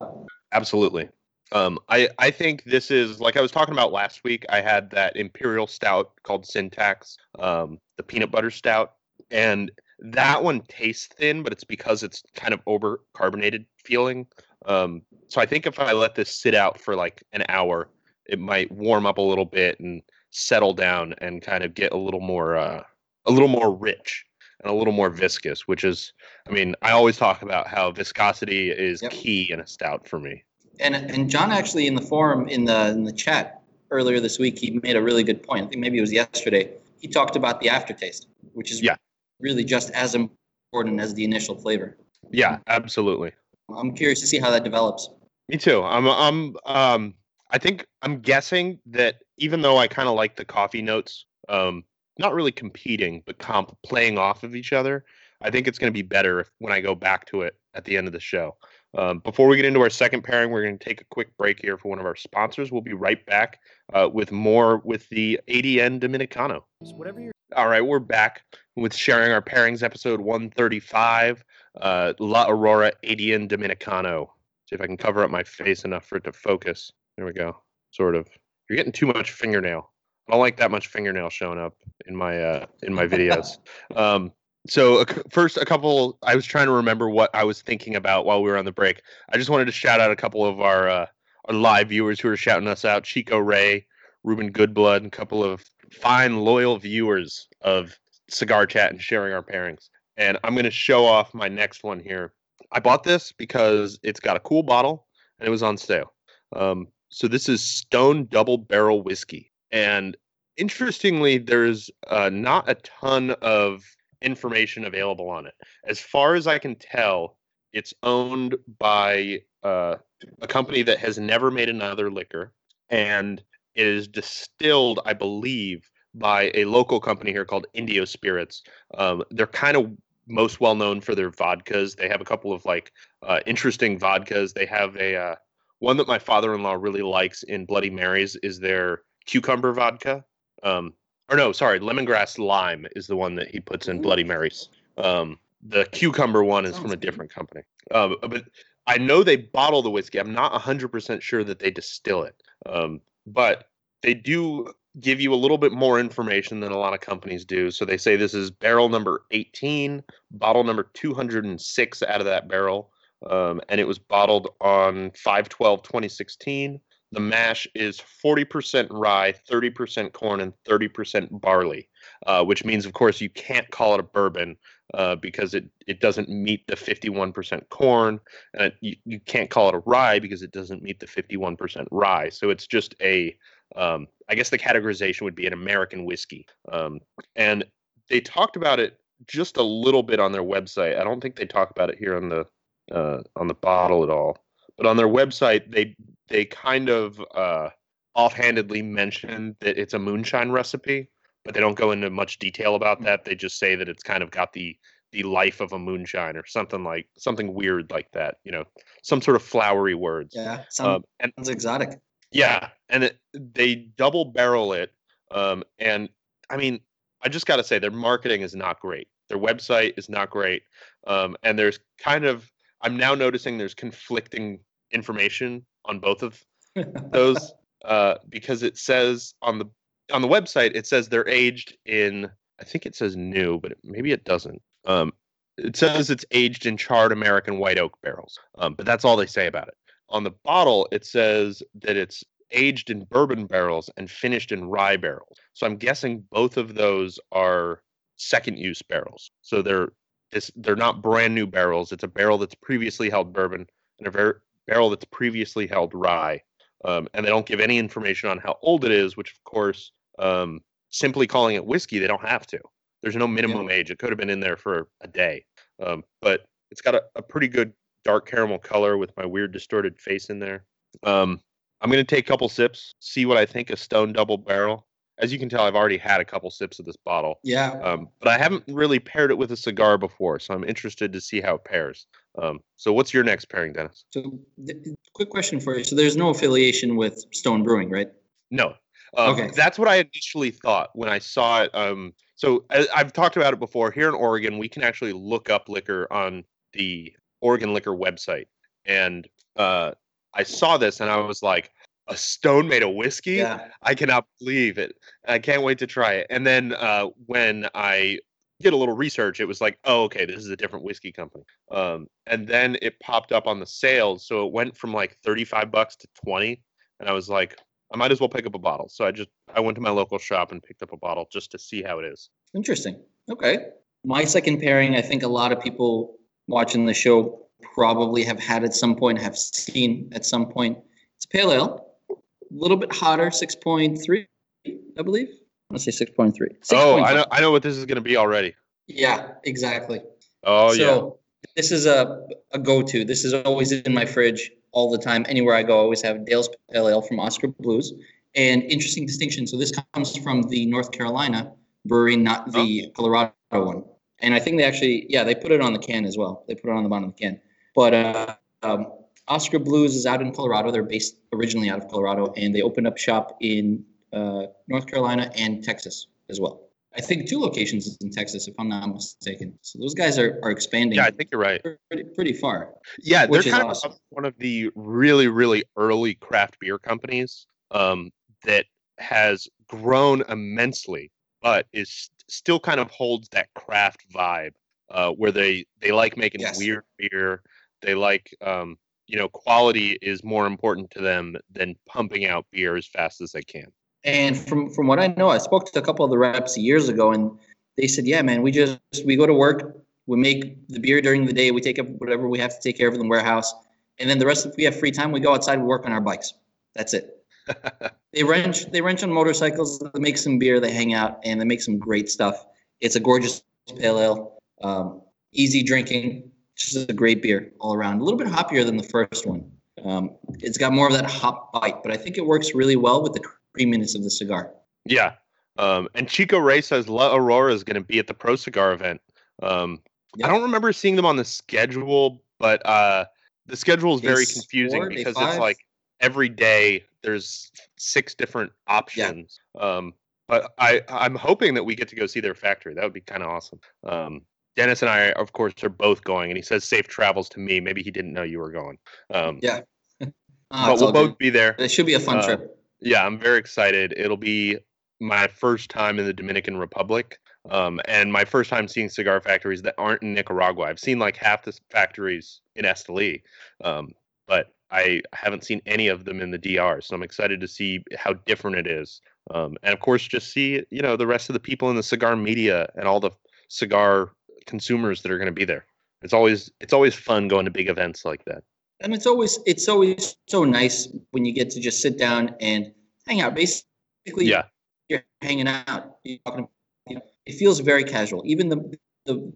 Absolutely. 0.51 1.10
Um, 1.51 1.80
I 1.89 2.10
I 2.18 2.32
think 2.32 2.63
this 2.63 2.91
is 2.91 3.20
like 3.20 3.36
I 3.36 3.41
was 3.41 3.51
talking 3.51 3.74
about 3.74 3.91
last 3.91 4.24
week. 4.24 4.46
I 4.50 4.62
had 4.62 4.89
that 4.91 5.15
imperial 5.15 5.68
stout 5.68 6.12
called 6.24 6.46
Syntax, 6.46 7.18
um, 7.39 7.80
the 7.98 8.03
peanut 8.03 8.32
butter 8.32 8.51
stout, 8.51 8.94
and 9.30 9.72
that 10.00 10.44
one 10.44 10.62
tastes 10.62 11.08
thin, 11.18 11.44
but 11.44 11.51
it's 11.51 11.63
because 11.63 12.03
it's 12.03 12.24
kind 12.36 12.53
of 12.53 12.62
over 12.65 13.01
carbonated 13.13 13.65
feeling. 13.77 14.27
Um, 14.65 15.01
so 15.27 15.41
I 15.41 15.46
think 15.46 15.68
if 15.68 15.80
I 15.80 15.91
let 15.91 16.15
this 16.15 16.36
sit 16.36 16.56
out 16.56 16.80
for 16.80 16.96
like 16.96 17.24
an 17.34 17.44
hour, 17.50 17.89
it 18.25 18.39
might 18.39 18.72
warm 18.72 19.06
up 19.06 19.18
a 19.18 19.22
little 19.22 19.46
bit 19.46 19.80
and 19.80 20.01
settle 20.30 20.74
down 20.74 21.13
and 21.18 21.41
kind 21.41 21.63
of 21.63 21.74
get 21.74 21.91
a 21.91 21.98
little 21.98 22.22
more 22.22 22.56
uh, 22.56 22.84
a 23.25 23.32
little 23.32 23.50
more 23.50 23.75
rich 23.75 24.25
and 24.62 24.72
a 24.72 24.74
little 24.74 24.94
more 24.94 25.10
viscous. 25.10 25.68
Which 25.68 25.84
is, 25.84 26.13
I 26.48 26.51
mean, 26.51 26.75
I 26.82 26.91
always 26.91 27.18
talk 27.18 27.41
about 27.41 27.68
how 27.68 27.91
viscosity 27.91 28.72
is 28.72 29.01
yep. 29.01 29.12
key 29.12 29.51
in 29.51 29.60
a 29.60 29.68
stout 29.68 30.08
for 30.08 30.20
me 30.20 30.44
and 30.82 30.96
and 30.96 31.30
John 31.30 31.51
actually 31.51 31.88
in 31.88 31.96
the 31.96 32.01
forum 32.01 32.48
in 32.48 32.65
the 32.65 32.89
in 32.89 33.03
the 33.03 33.12
chat 33.12 33.62
earlier 33.91 34.20
this 34.20 34.39
week 34.39 34.58
he 34.58 34.80
made 34.84 34.96
a 34.96 35.01
really 35.01 35.24
good 35.24 35.44
point. 35.44 35.65
I 35.65 35.70
think 35.70 35.82
maybe 35.82 35.98
it 35.98 36.01
was 36.01 36.12
yesterday. 36.12 36.72
He 37.00 37.08
talked 37.08 37.36
about 37.36 37.60
the 37.62 37.70
aftertaste, 37.70 38.27
which 38.53 38.72
is 38.72 38.82
yeah. 38.82 38.96
really 39.39 39.63
just 39.63 39.91
as 39.91 40.15
important 40.15 41.00
as 41.00 41.13
the 41.13 41.24
initial 41.24 41.56
flavor. 41.56 41.98
Yeah, 42.32 42.60
absolutely. 42.68 43.32
I'm 43.75 43.94
curious 43.94 44.20
to 44.22 44.27
see 44.27 44.39
how 44.39 44.51
that 44.51 44.63
develops. 44.63 45.10
Me 45.50 45.58
too. 45.58 45.84
I'm 45.84 46.08
I'm 46.08 46.56
um 46.65 47.13
I 47.50 47.58
think 47.58 47.86
I'm 48.01 48.20
guessing 48.20 48.80
that 48.88 49.22
even 49.38 49.62
though 49.62 49.77
I 49.77 49.88
kind 49.88 50.08
of 50.08 50.15
like 50.15 50.36
the 50.36 50.46
coffee 50.46 50.82
notes, 50.82 51.25
um, 51.50 51.84
not 52.21 52.33
really 52.33 52.51
competing, 52.51 53.23
but 53.25 53.39
comp 53.39 53.77
playing 53.83 54.17
off 54.17 54.43
of 54.43 54.55
each 54.55 54.73
other, 54.73 55.03
I 55.41 55.49
think 55.49 55.67
it's 55.67 55.79
going 55.79 55.91
to 55.91 55.97
be 55.97 56.03
better 56.03 56.41
if, 56.41 56.51
when 56.59 56.71
I 56.71 56.79
go 56.81 56.95
back 56.95 57.25
to 57.27 57.41
it 57.41 57.55
at 57.73 57.85
the 57.85 57.97
end 57.97 58.07
of 58.07 58.13
the 58.13 58.19
show. 58.19 58.55
Um, 58.97 59.19
before 59.19 59.47
we 59.47 59.55
get 59.55 59.65
into 59.65 59.81
our 59.81 59.89
second 59.89 60.23
pairing, 60.23 60.51
we're 60.51 60.63
going 60.63 60.77
to 60.77 60.83
take 60.83 61.01
a 61.01 61.05
quick 61.05 61.35
break 61.37 61.59
here 61.61 61.77
for 61.77 61.87
one 61.87 61.99
of 61.99 62.05
our 62.05 62.15
sponsors. 62.15 62.71
We'll 62.71 62.81
be 62.81 62.93
right 62.93 63.25
back 63.25 63.59
uh, 63.93 64.09
with 64.11 64.31
more 64.31 64.77
with 64.79 65.07
the 65.09 65.39
ADN 65.47 65.99
Dominicano. 65.99 66.63
Whatever 66.79 67.21
you're. 67.21 67.31
All 67.55 67.67
right, 67.67 67.85
we're 67.85 67.99
back 67.99 68.43
with 68.75 68.95
sharing 68.95 69.31
our 69.31 69.41
pairings, 69.41 69.83
episode 69.83 70.21
135, 70.21 71.43
uh, 71.81 72.13
La 72.19 72.45
Aurora 72.47 72.93
ADN 73.03 73.49
Dominicano. 73.49 74.29
See 74.69 74.75
if 74.75 74.81
I 74.81 74.87
can 74.87 74.97
cover 74.97 75.23
up 75.23 75.31
my 75.31 75.43
face 75.43 75.83
enough 75.83 76.05
for 76.05 76.17
it 76.17 76.23
to 76.25 76.31
focus. 76.31 76.93
There 77.17 77.25
we 77.25 77.33
go. 77.33 77.57
Sort 77.91 78.15
of. 78.15 78.27
You're 78.69 78.77
getting 78.77 78.93
too 78.93 79.07
much 79.07 79.31
fingernail. 79.31 79.90
I 80.31 80.35
don't 80.35 80.41
like 80.41 80.55
that 80.57 80.71
much 80.71 80.88
fingernail 80.88 81.29
showing 81.29 81.59
up 81.59 81.75
in 82.07 82.15
my 82.15 82.41
uh, 82.41 82.65
in 82.83 82.93
my 82.93 83.05
videos. 83.05 83.57
um, 83.97 84.31
so 84.67 85.03
first 85.29 85.57
a 85.57 85.65
couple 85.65 86.19
i 86.23 86.35
was 86.35 86.45
trying 86.45 86.67
to 86.67 86.71
remember 86.71 87.09
what 87.09 87.31
i 87.33 87.43
was 87.43 87.63
thinking 87.63 87.95
about 87.95 88.25
while 88.25 88.41
we 88.41 88.50
were 88.50 88.57
on 88.57 88.65
the 88.65 88.71
break. 88.71 89.01
I 89.29 89.38
just 89.38 89.50
wanted 89.50 89.65
to 89.65 89.71
shout 89.71 90.00
out 90.00 90.11
a 90.11 90.15
couple 90.15 90.45
of 90.45 90.61
our 90.61 90.88
uh, 90.88 91.05
our 91.45 91.53
live 91.53 91.89
viewers 91.89 92.19
who 92.19 92.29
are 92.29 92.38
shouting 92.38 92.67
us 92.67 92.85
out. 92.85 93.03
Chico 93.03 93.38
ray 93.38 93.85
ruben 94.23 94.53
goodblood 94.53 94.97
and 94.97 95.07
a 95.07 95.09
couple 95.09 95.43
of 95.43 95.65
fine 95.91 96.38
loyal 96.38 96.77
viewers 96.77 97.50
of 97.61 98.00
cigar 98.29 98.65
chat 98.65 98.91
and 98.91 99.01
sharing 99.01 99.33
our 99.33 99.43
pairings. 99.43 99.89
And 100.15 100.38
i'm 100.45 100.53
going 100.53 100.63
to 100.63 100.71
show 100.71 101.05
off 101.05 101.33
my 101.33 101.50
next 101.50 101.83
one 101.83 102.00
here. 102.00 102.31
I 102.71 102.79
bought 102.79 103.03
this 103.03 103.33
because 103.33 104.00
it's 104.01 104.21
got 104.21 104.38
a 104.38 104.41
cool 104.41 104.63
bottle 104.63 105.07
and 105.39 105.47
it 105.47 105.51
was 105.51 105.63
on 105.63 105.75
sale. 105.75 106.13
Um, 106.55 106.88
so 107.09 107.27
this 107.27 107.50
is 107.50 107.61
stone 107.61 108.27
double 108.27 108.57
barrel 108.57 109.03
whiskey. 109.03 109.51
And 109.71 110.15
interestingly 110.62 111.39
there's 111.39 111.89
uh, 112.08 112.30
not 112.30 112.70
a 112.70 112.75
ton 112.75 113.32
of 113.41 113.84
information 114.22 114.86
available 114.86 115.27
on 115.27 115.48
it. 115.48 115.56
As 115.86 116.00
far 116.00 116.36
as 116.36 116.46
I 116.46 116.60
can 116.60 116.75
tell, 116.75 117.36
it's 117.74 117.96
owned 118.03 118.56
by 118.77 119.39
uh, 119.63 119.96
a 120.39 120.48
company 120.48 120.84
that 120.84 121.00
has 121.00 121.18
never 121.18 121.50
made 121.50 121.68
another 121.68 122.12
liquor, 122.12 122.53
and 122.89 123.41
it 123.74 123.88
is 123.88 124.08
distilled, 124.08 125.00
I 125.03 125.13
believe, 125.13 125.89
by 126.13 126.51
a 126.53 126.65
local 126.65 127.00
company 127.00 127.32
here 127.32 127.46
called 127.46 127.65
Indio 127.74 128.06
Spirits. 128.06 128.62
Um, 128.96 129.24
they're 129.32 129.48
kind 129.48 129.75
of 129.75 129.91
most 130.27 130.62
well 130.62 130.75
known 130.75 131.01
for 131.01 131.15
their 131.15 131.32
vodkas. 131.32 131.96
They 131.96 132.08
have 132.08 132.22
a 132.22 132.25
couple 132.25 132.53
of 132.53 132.63
like 132.65 132.91
uh, 133.24 133.39
interesting 133.48 133.98
vodkas. 133.98 134.53
They 134.53 134.68
have 134.68 134.96
a 134.98 135.15
uh, 135.15 135.36
one 135.80 135.98
that 135.98 136.08
my 136.08 136.20
father-in-law 136.20 136.74
really 136.74 137.01
likes 137.01 137.41
in 137.41 137.65
Bloody 137.65 137.89
Marys 137.89 138.36
is 138.44 138.60
their 138.60 139.01
cucumber 139.25 139.74
vodka. 139.74 140.24
Um, 140.63 140.94
or 141.30 141.38
no, 141.38 141.51
sorry, 141.51 141.80
lemongrass 141.80 142.38
lime 142.38 142.86
is 142.96 143.08
the 143.08 143.15
one 143.15 143.36
that 143.36 143.48
he 143.48 143.60
puts 143.60 143.88
in 143.88 144.01
Bloody 144.01 144.24
Marys. 144.24 144.70
Um, 144.98 145.39
the 145.63 145.86
cucumber 145.91 146.44
one 146.44 146.65
is 146.65 146.77
from 146.77 146.91
a 146.91 146.96
different 146.96 147.34
company. 147.34 147.62
Uh, 147.91 148.15
but 148.22 148.46
I 148.88 148.98
know 148.98 149.24
they 149.24 149.38
bottle 149.38 149.82
the 149.82 149.89
whiskey. 149.89 150.20
I'm 150.20 150.34
not 150.34 150.53
100% 150.53 151.22
sure 151.22 151.44
that 151.44 151.60
they 151.60 151.72
distill 151.72 152.24
it. 152.24 152.36
Um, 152.65 153.00
but 153.25 153.70
they 154.01 154.13
do 154.13 154.74
give 155.00 155.22
you 155.22 155.34
a 155.34 155.36
little 155.36 155.58
bit 155.58 155.72
more 155.72 156.00
information 156.00 156.60
than 156.60 156.72
a 156.72 156.77
lot 156.77 156.94
of 156.94 157.00
companies 157.00 157.46
do. 157.46 157.72
So 157.72 157.86
they 157.86 157.98
say 157.98 158.15
this 158.15 158.34
is 158.34 158.51
barrel 158.51 158.89
number 158.89 159.24
18, 159.32 160.03
bottle 160.32 160.63
number 160.63 160.89
206 160.94 162.03
out 162.03 162.20
of 162.20 162.25
that 162.25 162.50
barrel. 162.50 162.91
Um, 163.30 163.62
and 163.70 163.80
it 163.80 163.88
was 163.88 164.00
bottled 164.00 164.50
on 164.60 165.12
512 165.12 165.84
2016. 165.84 166.82
The 167.12 167.20
mash 167.20 167.68
is 167.75 168.01
40% 168.24 168.88
rye, 168.89 169.34
30% 169.50 170.13
corn, 170.13 170.39
and 170.39 170.53
30% 170.68 171.41
barley, 171.41 171.89
uh, 172.25 172.44
which 172.44 172.63
means, 172.63 172.86
of 172.86 172.94
course, 172.94 173.20
you 173.20 173.30
can't 173.30 173.70
call 173.70 173.94
it 173.94 174.00
a 174.00 174.03
bourbon 174.03 174.56
uh, 174.94 175.15
because 175.15 175.53
it, 175.53 175.65
it 175.88 176.00
doesn't 176.00 176.30
meet 176.30 176.65
the 176.68 176.75
51% 176.75 177.68
corn. 177.70 178.20
And 178.53 178.72
you, 178.80 178.96
you 179.06 179.20
can't 179.20 179.50
call 179.50 179.70
it 179.70 179.75
a 179.75 179.80
rye 179.80 180.20
because 180.20 180.41
it 180.41 180.51
doesn't 180.51 180.84
meet 180.84 181.00
the 181.00 181.06
51% 181.06 181.86
rye. 181.91 182.30
So 182.30 182.50
it's 182.50 182.68
just 182.68 182.96
a, 183.01 183.36
um, 183.75 184.08
I 184.30 184.36
guess 184.36 184.50
the 184.50 184.58
categorization 184.58 185.24
would 185.24 185.36
be 185.36 185.48
an 185.48 185.53
American 185.53 186.06
whiskey. 186.06 186.46
Um, 186.72 187.00
and 187.36 187.65
they 188.10 188.22
talked 188.22 188.56
about 188.56 188.80
it 188.80 188.98
just 189.27 189.58
a 189.58 189.63
little 189.63 190.03
bit 190.03 190.20
on 190.20 190.32
their 190.32 190.44
website. 190.44 191.00
I 191.00 191.03
don't 191.03 191.22
think 191.22 191.36
they 191.36 191.46
talk 191.46 191.72
about 191.72 191.89
it 191.89 191.98
here 191.98 192.15
on 192.15 192.30
the 192.30 192.46
uh, 192.91 193.22
on 193.36 193.48
the 193.48 193.53
bottle 193.53 194.03
at 194.03 194.10
all. 194.10 194.38
But 194.77 194.86
on 194.86 194.98
their 194.98 195.08
website, 195.08 195.72
they 195.72 195.96
they 196.31 196.45
kind 196.45 196.89
of 196.89 197.21
uh, 197.35 197.69
offhandedly 198.15 198.82
mention 198.82 199.56
that 199.60 199.77
it's 199.77 199.93
a 199.93 199.99
moonshine 199.99 200.51
recipe, 200.51 201.10
but 201.43 201.53
they 201.53 201.60
don't 201.60 201.77
go 201.77 201.91
into 201.91 202.10
much 202.10 202.39
detail 202.39 202.75
about 202.75 202.99
hmm. 202.99 203.06
that. 203.06 203.25
They 203.25 203.36
just 203.36 203.60
say 203.60 203.75
that 203.75 203.89
it's 203.89 204.03
kind 204.03 204.23
of 204.23 204.32
got 204.32 204.53
the 204.53 204.77
the 205.12 205.23
life 205.23 205.60
of 205.60 205.73
a 205.73 205.79
moonshine 205.79 206.38
or 206.38 206.45
something 206.45 206.86
like 206.86 207.06
something 207.17 207.53
weird 207.53 207.91
like 207.91 208.10
that. 208.13 208.38
You 208.43 208.53
know, 208.53 208.63
some 209.03 209.21
sort 209.21 209.36
of 209.36 209.43
flowery 209.43 209.95
words. 209.95 210.34
Yeah, 210.34 210.63
sounds, 210.69 210.97
um, 210.97 211.03
and, 211.19 211.34
sounds 211.38 211.49
exotic. 211.49 211.99
Yeah, 212.32 212.69
and 212.88 213.03
it, 213.03 213.19
they 213.34 213.75
double 213.75 214.25
barrel 214.25 214.71
it, 214.73 214.93
um, 215.32 215.63
and 215.79 216.10
I 216.49 216.58
mean, 216.58 216.79
I 217.21 217.29
just 217.29 217.45
got 217.45 217.58
to 217.58 217.63
say 217.63 217.77
their 217.77 217.91
marketing 217.91 218.41
is 218.41 218.56
not 218.56 218.79
great. 218.79 219.10
Their 219.27 219.38
website 219.39 219.97
is 219.97 220.08
not 220.10 220.29
great, 220.29 220.63
um, 221.08 221.36
and 221.43 221.60
there's 221.60 221.79
kind 221.99 222.23
of 222.23 222.49
I'm 222.82 222.95
now 222.95 223.15
noticing 223.15 223.58
there's 223.58 223.73
conflicting 223.73 224.60
information 224.93 225.65
on 225.86 226.00
both 226.00 226.24
of 226.24 226.44
those 226.76 227.54
uh, 227.86 228.15
because 228.30 228.63
it 228.63 228.78
says 228.78 229.34
on 229.41 229.60
the 229.60 229.65
on 230.12 230.22
the 230.22 230.28
website 230.28 230.76
it 230.76 230.86
says 230.86 231.08
they're 231.08 231.28
aged 231.28 231.78
in 231.86 232.30
I 232.62 232.63
think 232.63 232.86
it 232.86 232.96
says 232.96 233.15
new, 233.15 233.60
but 233.60 233.74
maybe 233.84 234.12
it 234.12 234.24
doesn't. 234.24 234.62
Um, 234.86 235.13
it 235.58 235.76
says 235.76 236.10
it's 236.10 236.26
aged 236.32 236.65
in 236.65 236.78
charred 236.78 237.12
American 237.12 237.58
white 237.58 237.80
oak 237.80 237.98
barrels, 238.04 238.39
um, 238.58 238.76
but 238.76 238.86
that's 238.86 239.04
all 239.04 239.17
they 239.17 239.26
say 239.26 239.48
about 239.48 239.67
it. 239.67 239.74
On 240.10 240.24
the 240.24 240.32
bottle, 240.44 240.88
it 240.91 241.06
says 241.06 241.63
that 241.82 241.98
it's 241.98 242.24
aged 242.52 242.89
in 242.89 243.06
bourbon 243.06 243.48
barrels 243.48 243.89
and 243.98 244.10
finished 244.10 244.52
in 244.52 244.65
rye 244.65 244.98
barrels. 244.98 245.38
So 245.54 245.65
I'm 245.65 245.78
guessing 245.78 246.24
both 246.32 246.58
of 246.58 246.76
those 246.76 247.20
are 247.32 247.82
second 248.17 248.60
use 248.60 248.82
barrels. 248.82 249.32
So 249.41 249.62
they're 249.62 249.89
this, 250.32 250.52
they're 250.56 250.76
not 250.76 251.02
brand 251.02 251.36
new 251.36 251.48
barrels. 251.48 251.91
It's 251.91 252.04
a 252.04 252.08
barrel 252.08 252.38
that's 252.38 252.56
previously 252.56 253.10
held 253.10 253.34
bourbon 253.34 253.67
and 254.00 254.08
a 254.08 254.12
very 254.12 254.36
barrel 254.71 254.89
that's 254.89 255.05
previously 255.05 255.67
held 255.67 255.93
rye. 255.93 256.41
Um, 256.86 257.07
and 257.13 257.25
they 257.25 257.29
don't 257.29 257.45
give 257.45 257.60
any 257.60 257.77
information 257.77 258.29
on 258.29 258.38
how 258.39 258.57
old 258.62 258.86
it 258.86 258.91
is, 258.91 259.17
which 259.17 259.31
of 259.34 259.43
course, 259.43 259.91
um, 260.17 260.62
simply 260.89 261.27
calling 261.27 261.55
it 261.55 261.65
whiskey, 261.65 261.99
they 261.99 262.07
don't 262.07 262.25
have 262.25 262.47
to. 262.47 262.60
There's 263.03 263.15
no 263.15 263.27
minimum 263.27 263.67
yeah. 263.69 263.75
age. 263.75 263.91
It 263.91 263.99
could 263.99 264.10
have 264.10 264.17
been 264.17 264.29
in 264.29 264.39
there 264.39 264.57
for 264.57 264.88
a 265.01 265.07
day, 265.07 265.45
um, 265.84 266.03
but 266.21 266.45
it's 266.71 266.81
got 266.81 266.95
a, 266.95 267.03
a, 267.15 267.21
pretty 267.21 267.47
good 267.47 267.73
dark 268.03 268.27
caramel 268.27 268.60
color 268.60 268.97
with 268.97 269.15
my 269.17 269.25
weird 269.25 269.51
distorted 269.51 269.99
face 269.99 270.29
in 270.29 270.39
there. 270.39 270.63
Um, 271.03 271.41
I'm 271.81 271.89
gonna 271.89 272.03
take 272.03 272.25
a 272.25 272.31
couple 272.31 272.47
sips, 272.49 272.95
see 272.99 273.25
what 273.25 273.38
I 273.38 273.45
think 273.45 273.69
of 273.71 273.79
Stone 273.79 274.13
Double 274.13 274.38
Barrel 274.38 274.88
as 275.21 275.31
you 275.31 275.39
can 275.39 275.49
tell, 275.49 275.62
I've 275.62 275.75
already 275.75 275.97
had 275.97 276.19
a 276.19 276.25
couple 276.25 276.49
sips 276.49 276.79
of 276.79 276.86
this 276.86 276.97
bottle. 276.97 277.39
Yeah. 277.43 277.71
Um, 277.84 278.10
but 278.19 278.29
I 278.29 278.38
haven't 278.38 278.63
really 278.67 278.99
paired 278.99 279.29
it 279.29 279.38
with 279.38 279.51
a 279.51 279.57
cigar 279.57 279.97
before, 279.97 280.39
so 280.39 280.53
I'm 280.53 280.63
interested 280.63 281.13
to 281.13 281.21
see 281.21 281.39
how 281.39 281.55
it 281.55 281.63
pairs. 281.63 282.07
Um, 282.41 282.60
so, 282.78 282.94
what's 282.94 283.13
your 283.13 283.24
next 283.24 283.46
pairing, 283.46 283.74
Dennis? 283.74 284.06
So, 284.12 284.39
th- 284.65 284.78
quick 285.13 285.30
question 285.30 285.60
for 285.60 285.78
you. 285.78 285.84
So, 285.84 285.96
there's 285.96 286.15
no 286.15 286.30
affiliation 286.30 286.96
with 286.96 287.26
Stone 287.32 287.63
Brewing, 287.63 287.89
right? 287.89 288.10
No. 288.50 288.74
Um, 289.17 289.32
okay. 289.32 289.52
That's 289.56 289.78
what 289.78 289.88
I 289.88 289.98
initially 289.98 290.52
thought 290.52 290.91
when 290.94 291.10
I 291.10 291.20
saw 291.20 291.63
it. 291.63 291.76
Um, 291.76 292.13
so, 292.36 292.63
I, 292.70 292.88
I've 292.96 293.13
talked 293.13 293.36
about 293.36 293.54
it 293.54 293.60
before. 293.60 293.91
Here 293.91 294.08
in 294.08 294.15
Oregon, 294.15 294.58
we 294.58 294.70
can 294.70 294.84
actually 294.84 295.13
look 295.13 295.50
up 295.50 295.67
liquor 295.67 296.12
on 296.12 296.44
the 296.74 297.13
Oregon 297.41 297.74
Liquor 297.74 297.96
website, 297.96 298.46
and 298.86 299.28
uh, 299.58 299.91
I 300.34 300.44
saw 300.44 300.78
this 300.78 301.02
and 301.02 301.10
I 301.10 301.17
was 301.17 301.44
like, 301.44 301.72
a 302.08 302.17
stone 302.17 302.67
made 302.67 302.84
of 302.84 302.94
whiskey. 302.94 303.36
Yeah. 303.36 303.67
I 303.84 303.96
cannot 303.96 304.26
believe 304.39 304.78
it. 304.78 304.96
I 305.28 305.39
can't 305.39 305.63
wait 305.63 305.78
to 305.80 305.88
try 305.88 306.13
it. 306.13 306.28
And 306.30 306.46
then 306.46 306.74
uh, 306.74 307.08
when 307.26 307.67
I 307.74 308.20
did 308.62 308.74
a 308.74 308.78
little 308.78 308.95
research, 308.95 309.39
it 309.39 309.45
was 309.45 309.62
like, 309.62 309.78
oh, 309.84 310.04
okay, 310.04 310.26
this 310.26 310.38
is 310.38 310.50
a 310.50 310.56
different 310.56 310.86
whiskey 310.86 311.12
company. 311.12 311.43
Um, 311.71 312.08
and 312.28 312.47
then 312.47 312.78
it 312.82 313.00
popped 313.00 313.32
up 313.32 313.47
on 313.47 313.60
the 313.60 313.65
sales, 313.65 314.26
so 314.26 314.45
it 314.45 314.54
went 314.54 314.76
from 314.78 314.93
like 314.93 315.17
thirty-five 315.24 315.71
bucks 315.71 315.95
to 315.97 316.08
twenty, 316.24 316.62
and 317.00 317.10
I 317.10 317.13
was 317.13 317.30
like, 317.30 317.58
I 317.93 317.97
might 317.97 318.12
as 318.12 318.19
well 318.19 318.30
pick 318.30 318.45
up 318.45 318.56
a 318.56 318.60
bottle. 318.60 318.88
So 318.89 319.06
I 319.06 319.12
just 319.12 319.30
I 319.54 319.60
went 319.60 319.76
to 319.76 319.82
my 319.82 319.89
local 319.89 320.17
shop 320.17 320.52
and 320.52 320.63
picked 320.63 320.82
up 320.82 320.93
a 320.93 320.97
bottle 320.97 321.28
just 321.32 321.52
to 321.52 321.60
see 321.60 321.82
how 321.82 322.00
it 322.00 322.06
is. 322.06 322.30
Interesting. 322.56 323.02
Okay. 323.30 323.67
My 324.04 324.24
second 324.24 324.60
pairing, 324.60 324.95
I 324.95 325.02
think 325.02 325.24
a 325.24 325.28
lot 325.28 325.52
of 325.52 325.62
people 325.62 326.17
watching 326.47 326.86
the 326.86 326.93
show 326.93 327.47
probably 327.76 328.24
have 328.24 328.39
had 328.39 328.63
at 328.63 328.74
some 328.74 328.95
point, 328.95 329.19
have 329.19 329.38
seen 329.38 330.10
at 330.13 330.26
some 330.26 330.47
point. 330.47 330.78
It's 331.17 331.26
pale 331.26 331.52
ale 331.52 331.91
a 332.10 332.15
little 332.52 332.78
bit 332.78 332.93
hotter, 332.93 333.28
6.3, 333.28 334.26
I 334.65 335.02
believe. 335.02 335.30
I 335.71 335.75
want 335.75 335.84
to 335.84 335.91
say 335.91 336.05
6.3. 336.05 336.34
6. 336.34 336.73
Oh, 336.73 337.01
I 337.01 337.13
know, 337.13 337.25
I 337.31 337.39
know 337.39 337.51
what 337.51 337.63
this 337.63 337.77
is 337.77 337.86
going 337.86 337.95
to 337.95 338.01
be 338.01 338.17
already. 338.17 338.53
Yeah, 338.88 339.29
exactly. 339.45 340.01
Oh, 340.43 340.73
yeah 340.73 340.86
so, 340.86 341.19
yeah. 341.45 341.51
This 341.55 341.71
is 341.71 341.86
a, 341.86 342.27
a 342.51 342.60
go 342.60 342.81
to. 342.81 343.05
This 343.05 343.23
is 343.23 343.34
always 343.34 343.71
in 343.71 343.93
my 343.93 344.05
fridge 344.05 344.51
all 344.73 344.91
the 344.91 344.97
time. 344.97 345.25
Anywhere 345.29 345.55
I 345.55 345.63
go, 345.63 345.77
I 345.77 345.81
always 345.81 346.01
have 346.01 346.25
Dale's 346.25 346.49
Pale 346.71 346.89
Ale 346.89 347.01
from 347.01 347.21
Oskar 347.21 347.47
Blues. 347.47 347.93
And 348.36 348.63
interesting 348.63 349.05
distinction. 349.05 349.47
So 349.47 349.57
this 349.57 349.71
comes 349.93 350.17
from 350.17 350.43
the 350.43 350.65
North 350.65 350.91
Carolina 350.91 351.53
brewery, 351.86 352.17
not 352.17 352.51
the 352.51 352.88
oh. 352.88 352.91
Colorado 352.93 353.34
one. 353.51 353.86
And 354.19 354.34
I 354.34 354.39
think 354.39 354.57
they 354.57 354.65
actually, 354.65 355.05
yeah, 355.07 355.23
they 355.23 355.36
put 355.36 355.53
it 355.53 355.62
on 355.62 355.71
the 355.71 355.79
can 355.79 356.03
as 356.03 356.17
well. 356.17 356.43
They 356.49 356.55
put 356.55 356.69
it 356.69 356.73
on 356.73 356.84
the 356.84 356.89
bottom 356.89 357.05
of 357.05 357.15
the 357.15 357.21
can. 357.21 357.39
But 357.73 357.93
uh, 357.93 358.36
um, 358.62 358.88
Oskar 359.29 359.60
Blues 359.60 359.95
is 359.95 360.05
out 360.05 360.21
in 360.21 360.34
Colorado. 360.34 360.69
They're 360.69 360.84
based 360.84 361.15
originally 361.31 361.69
out 361.69 361.79
of 361.79 361.88
Colorado, 361.88 362.34
and 362.36 362.53
they 362.53 362.62
opened 362.62 362.88
up 362.88 362.97
shop 362.97 363.38
in 363.39 363.86
uh, 364.13 364.47
North 364.67 364.88
Carolina 364.88 365.32
and 365.36 365.63
Texas 365.63 366.08
as 366.30 366.39
well. 366.39 366.71
I 366.95 367.00
think 367.00 367.30
two 367.30 367.39
locations 367.39 367.97
in 368.02 368.12
Texas, 368.12 368.47
if 368.47 368.56
I'm 368.60 368.67
not 368.67 368.86
mistaken. 368.88 369.58
So 369.62 369.80
those 369.80 369.93
guys 369.93 370.19
are, 370.19 370.39
are 370.43 370.52
expanding. 370.52 370.97
Yeah, 370.97 371.06
I 371.06 371.12
think 371.12 371.30
you're 371.32 371.39
right. 371.39 371.62
Pretty, 371.89 372.04
pretty 372.15 372.34
far. 372.34 372.74
Yeah, 373.00 373.26
they're 373.28 373.43
kind 373.43 373.63
awesome. 373.63 373.93
of 373.93 374.00
one 374.10 374.26
of 374.26 374.38
the 374.38 374.69
really, 374.76 375.30
really 375.30 375.63
early 375.78 376.15
craft 376.15 376.60
beer 376.60 376.78
companies 376.78 377.47
um, 377.71 378.12
that 378.43 378.65
has 378.97 379.47
grown 379.67 380.24
immensely, 380.28 381.12
but 381.41 381.65
is 381.71 382.10
still 382.28 382.60
kind 382.60 382.80
of 382.80 382.91
holds 382.91 383.30
that 383.30 383.47
craft 383.54 384.06
vibe 384.13 384.52
uh, 384.89 385.12
where 385.12 385.32
they 385.32 385.65
they 385.80 385.91
like 385.91 386.17
making 386.17 386.41
yes. 386.41 386.58
weird 386.58 386.84
beer. 386.97 387.41
They 387.82 387.95
like 387.95 388.36
um, 388.41 388.78
you 389.08 389.17
know 389.17 389.30
quality 389.30 389.97
is 390.02 390.26
more 390.26 390.45
important 390.45 390.91
to 390.91 391.02
them 391.02 391.38
than 391.52 391.76
pumping 391.88 392.26
out 392.26 392.45
beer 392.52 392.76
as 392.76 392.88
fast 392.88 393.21
as 393.21 393.32
they 393.32 393.43
can. 393.43 393.71
And 394.03 394.37
from 394.37 394.69
from 394.69 394.87
what 394.87 394.99
I 394.99 395.07
know, 395.07 395.29
I 395.29 395.37
spoke 395.37 395.71
to 395.71 395.79
a 395.79 395.81
couple 395.81 396.03
of 396.03 396.11
the 396.11 396.17
reps 396.17 396.57
years 396.57 396.89
ago, 396.89 397.11
and 397.11 397.31
they 397.77 397.87
said, 397.87 398.07
"Yeah, 398.07 398.21
man, 398.21 398.41
we 398.41 398.51
just 398.51 398.79
we 399.05 399.15
go 399.15 399.27
to 399.27 399.33
work, 399.33 399.77
we 400.07 400.17
make 400.17 400.67
the 400.69 400.79
beer 400.79 401.01
during 401.01 401.25
the 401.25 401.33
day, 401.33 401.51
we 401.51 401.61
take 401.61 401.77
up 401.77 401.87
whatever 401.99 402.27
we 402.27 402.39
have 402.39 402.51
to 402.51 402.61
take 402.61 402.77
care 402.77 402.87
of 402.87 402.93
in 402.93 402.99
the 402.99 403.07
warehouse, 403.07 403.53
and 403.99 404.09
then 404.09 404.17
the 404.17 404.25
rest 404.25 404.45
of 404.45 404.55
we 404.57 404.63
have 404.63 404.77
free 404.77 404.91
time, 404.91 405.11
we 405.11 405.19
go 405.19 405.33
outside, 405.33 405.59
we 405.59 405.65
work 405.65 405.85
on 405.85 405.91
our 405.91 406.01
bikes. 406.01 406.33
That's 406.73 406.93
it. 406.93 407.23
they 408.13 408.23
wrench 408.23 408.65
they 408.71 408.81
wrench 408.81 409.03
on 409.03 409.11
motorcycles, 409.11 409.79
they 409.79 409.99
make 409.99 410.17
some 410.17 410.39
beer, 410.39 410.59
they 410.59 410.71
hang 410.71 410.93
out, 410.93 411.19
and 411.23 411.39
they 411.39 411.45
make 411.45 411.61
some 411.61 411.77
great 411.77 412.09
stuff. 412.09 412.45
It's 412.79 412.95
a 412.95 412.99
gorgeous 412.99 413.43
pale 413.77 413.99
ale, 413.99 414.39
um, 414.63 415.01
easy 415.31 415.61
drinking, 415.61 416.31
just 416.55 416.89
a 416.89 416.93
great 416.93 417.21
beer 417.21 417.51
all 417.59 417.75
around. 417.75 418.01
A 418.01 418.03
little 418.03 418.17
bit 418.17 418.27
hoppier 418.27 418.65
than 418.65 418.77
the 418.77 418.83
first 418.83 419.27
one. 419.27 419.51
Um, 419.85 420.11
it's 420.39 420.57
got 420.57 420.73
more 420.73 420.87
of 420.87 420.93
that 420.93 421.05
hop 421.05 421.53
bite, 421.53 421.83
but 421.83 421.91
I 421.91 421.97
think 421.97 422.17
it 422.17 422.25
works 422.25 422.53
really 422.53 422.75
well 422.75 423.01
with 423.01 423.13
the 423.13 423.21
creaminess 423.53 423.95
of 423.95 424.03
the 424.03 424.09
cigar. 424.09 424.51
Yeah. 424.85 425.13
Um, 425.57 425.87
and 425.95 426.07
Chico 426.07 426.39
Ray 426.39 426.61
says 426.61 426.87
La 426.87 427.13
Aurora 427.13 427.53
is 427.53 427.63
going 427.63 427.75
to 427.75 427.81
be 427.81 427.99
at 427.99 428.07
the 428.07 428.13
Pro 428.13 428.35
Cigar 428.35 428.71
event. 428.71 429.01
Um, 429.41 429.81
yep. 430.15 430.29
I 430.29 430.31
don't 430.31 430.41
remember 430.41 430.71
seeing 430.73 430.95
them 430.95 431.05
on 431.05 431.17
the 431.17 431.25
schedule, 431.25 432.21
but 432.39 432.65
uh, 432.65 433.05
the 433.45 433.55
schedule 433.55 433.95
is 433.95 434.01
very 434.01 434.25
confusing 434.25 434.87
because 434.89 435.15
it's 435.17 435.37
like 435.37 435.57
every 435.99 436.29
day 436.29 436.85
there's 437.03 437.51
six 437.77 438.15
different 438.15 438.51
options. 438.67 439.39
Yeah. 439.55 439.61
Um, 439.61 439.93
but 440.27 440.51
I, 440.57 440.81
I'm 440.87 441.15
hoping 441.15 441.53
that 441.55 441.63
we 441.63 441.75
get 441.75 441.89
to 441.89 441.95
go 441.95 442.05
see 442.05 442.21
their 442.21 442.35
factory. 442.35 442.73
That 442.73 442.83
would 442.83 442.93
be 442.93 443.01
kind 443.01 443.21
of 443.21 443.29
awesome. 443.29 443.59
Um, 443.83 444.21
Dennis 444.55 444.81
and 444.81 444.89
I, 444.89 445.11
of 445.11 445.33
course, 445.33 445.53
are 445.63 445.69
both 445.69 446.03
going, 446.03 446.29
and 446.29 446.37
he 446.37 446.41
says 446.41 446.63
safe 446.63 446.87
travels 446.87 447.29
to 447.29 447.39
me. 447.39 447.59
Maybe 447.59 447.83
he 447.83 447.91
didn't 447.91 448.13
know 448.13 448.23
you 448.23 448.39
were 448.39 448.51
going. 448.51 448.77
Um, 449.13 449.39
yeah. 449.41 449.61
oh, 450.01 450.07
but 450.49 450.79
we'll 450.79 450.91
both 450.91 451.09
good. 451.09 451.17
be 451.17 451.29
there. 451.29 451.55
It 451.57 451.69
should 451.69 451.85
be 451.85 451.93
a 451.93 451.99
fun 451.99 452.17
uh, 452.19 452.25
trip. 452.25 452.61
Yeah, 452.82 453.06
I'm 453.06 453.20
very 453.20 453.38
excited. 453.38 453.94
It'll 453.96 454.17
be 454.17 454.58
my 455.00 455.28
first 455.28 455.70
time 455.70 456.00
in 456.00 456.06
the 456.06 456.13
Dominican 456.13 456.58
Republic. 456.58 457.20
Um, 457.50 457.80
and 457.86 458.12
my 458.12 458.24
first 458.24 458.50
time 458.50 458.67
seeing 458.67 458.89
cigar 458.89 459.20
factories 459.20 459.63
that 459.63 459.76
aren't 459.78 460.04
in 460.04 460.13
Nicaragua. 460.13 460.65
I've 460.65 460.80
seen 460.80 461.00
like 461.00 461.17
half 461.17 461.44
the 461.44 461.58
factories 461.72 462.41
in 462.56 462.65
Esteli, 462.65 463.22
um, 463.63 463.94
but 464.28 464.54
I 464.70 465.02
haven't 465.13 465.44
seen 465.44 465.62
any 465.65 465.88
of 465.88 466.06
them 466.06 466.22
in 466.22 466.30
the 466.32 466.38
DR. 466.38 466.82
So 466.82 466.96
I'm 466.96 467.04
excited 467.04 467.41
to 467.41 467.48
see 467.48 467.84
how 467.98 468.13
different 468.13 468.58
it 468.58 468.67
is, 468.67 469.02
um, 469.32 469.58
and 469.63 469.74
of 469.74 469.80
course, 469.80 470.08
just 470.08 470.32
see 470.32 470.63
you 470.70 470.82
know 470.82 470.96
the 470.96 471.08
rest 471.08 471.30
of 471.30 471.34
the 471.34 471.39
people 471.39 471.70
in 471.72 471.76
the 471.76 471.84
cigar 471.84 472.15
media 472.15 472.70
and 472.76 472.88
all 472.88 473.00
the 473.00 473.12
cigar 473.48 474.12
consumers 474.46 475.02
that 475.02 475.12
are 475.12 475.17
going 475.17 475.26
to 475.26 475.32
be 475.32 475.46
there. 475.46 475.65
It's 476.04 476.13
always 476.13 476.52
it's 476.60 476.74
always 476.74 476.94
fun 476.94 477.28
going 477.28 477.46
to 477.46 477.52
big 477.52 477.70
events 477.70 478.06
like 478.06 478.24
that 478.26 478.44
and 478.82 478.94
it's 478.94 479.08
always 479.08 479.39
it's 479.46 479.67
always 479.67 480.17
so 480.28 480.44
nice 480.44 480.89
when 481.12 481.26
you 481.26 481.34
get 481.34 481.50
to 481.52 481.60
just 481.60 481.82
sit 481.82 481.98
down 481.98 482.36
and 482.39 482.72
hang 483.08 483.22
out. 483.22 483.36
Basically, 483.36 484.26
yeah, 484.26 484.44
you're 484.89 485.04
hanging 485.22 485.48
out. 485.48 485.98
You're 486.04 486.20
talking, 486.26 486.48
you 486.88 486.96
know, 486.96 487.02
it 487.26 487.34
feels 487.34 487.60
very 487.60 487.84
casual. 487.84 488.24
Even 488.26 488.50
the 488.50 488.78
the 489.06 489.34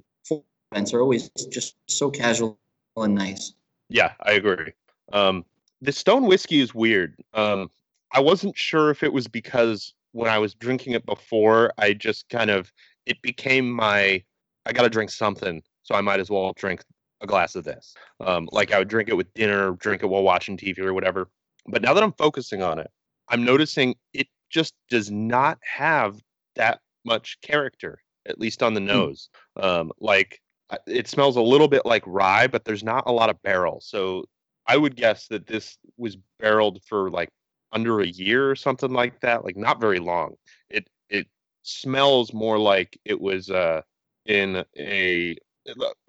events 0.71 0.93
are 0.93 1.01
always 1.01 1.29
just 1.49 1.75
so 1.87 2.09
casual 2.09 2.59
and 2.97 3.15
nice. 3.15 3.53
Yeah, 3.89 4.13
I 4.23 4.33
agree. 4.33 4.73
Um, 5.13 5.45
the 5.81 5.91
Stone 5.91 6.25
whiskey 6.25 6.59
is 6.59 6.73
weird. 6.73 7.15
Um, 7.33 7.69
I 8.11 8.19
wasn't 8.19 8.57
sure 8.57 8.89
if 8.89 9.03
it 9.03 9.13
was 9.13 9.27
because 9.27 9.93
when 10.13 10.29
I 10.29 10.39
was 10.39 10.53
drinking 10.55 10.93
it 10.93 11.05
before, 11.05 11.71
I 11.77 11.93
just 11.93 12.29
kind 12.29 12.49
of 12.49 12.71
it 13.05 13.21
became 13.21 13.69
my 13.69 14.23
I 14.65 14.73
got 14.73 14.81
to 14.81 14.89
drink 14.89 15.11
something, 15.11 15.61
so 15.83 15.93
I 15.93 16.01
might 16.01 16.19
as 16.19 16.31
well 16.31 16.53
drink 16.55 16.83
a 17.21 17.27
glass 17.27 17.55
of 17.55 17.63
this. 17.63 17.95
Um, 18.19 18.49
like 18.51 18.71
I 18.71 18.79
would 18.79 18.87
drink 18.87 19.09
it 19.09 19.17
with 19.17 19.33
dinner, 19.33 19.71
drink 19.71 20.03
it 20.03 20.07
while 20.07 20.23
watching 20.23 20.57
TV 20.57 20.79
or 20.79 20.93
whatever. 20.93 21.29
But 21.67 21.81
now 21.81 21.93
that 21.93 22.03
I'm 22.03 22.13
focusing 22.13 22.61
on 22.61 22.79
it, 22.79 22.89
I'm 23.29 23.43
noticing 23.43 23.95
it 24.13 24.27
just 24.49 24.73
does 24.89 25.09
not 25.11 25.57
have 25.61 26.19
that 26.55 26.79
much 27.03 27.39
character, 27.41 27.99
at 28.27 28.39
least 28.39 28.63
on 28.63 28.73
the 28.73 28.79
hmm. 28.79 28.87
nose. 28.87 29.29
Um, 29.55 29.91
like 29.99 30.41
it 30.87 31.07
smells 31.07 31.35
a 31.35 31.41
little 31.41 31.67
bit 31.67 31.85
like 31.85 32.03
rye, 32.05 32.47
but 32.47 32.65
there's 32.65 32.83
not 32.83 33.03
a 33.05 33.11
lot 33.11 33.29
of 33.29 33.41
barrel. 33.43 33.79
So 33.81 34.25
I 34.67 34.77
would 34.77 34.95
guess 34.95 35.27
that 35.27 35.47
this 35.47 35.77
was 35.97 36.17
barreled 36.39 36.81
for 36.83 37.09
like 37.09 37.29
under 37.71 38.01
a 38.01 38.07
year 38.07 38.49
or 38.49 38.55
something 38.55 38.91
like 38.91 39.19
that. 39.21 39.43
Like 39.43 39.57
not 39.57 39.79
very 39.79 39.99
long. 39.99 40.35
It 40.69 40.87
it 41.09 41.27
smells 41.63 42.33
more 42.33 42.57
like 42.57 42.99
it 43.05 43.19
was 43.19 43.49
uh, 43.49 43.81
in 44.25 44.63
a 44.77 45.37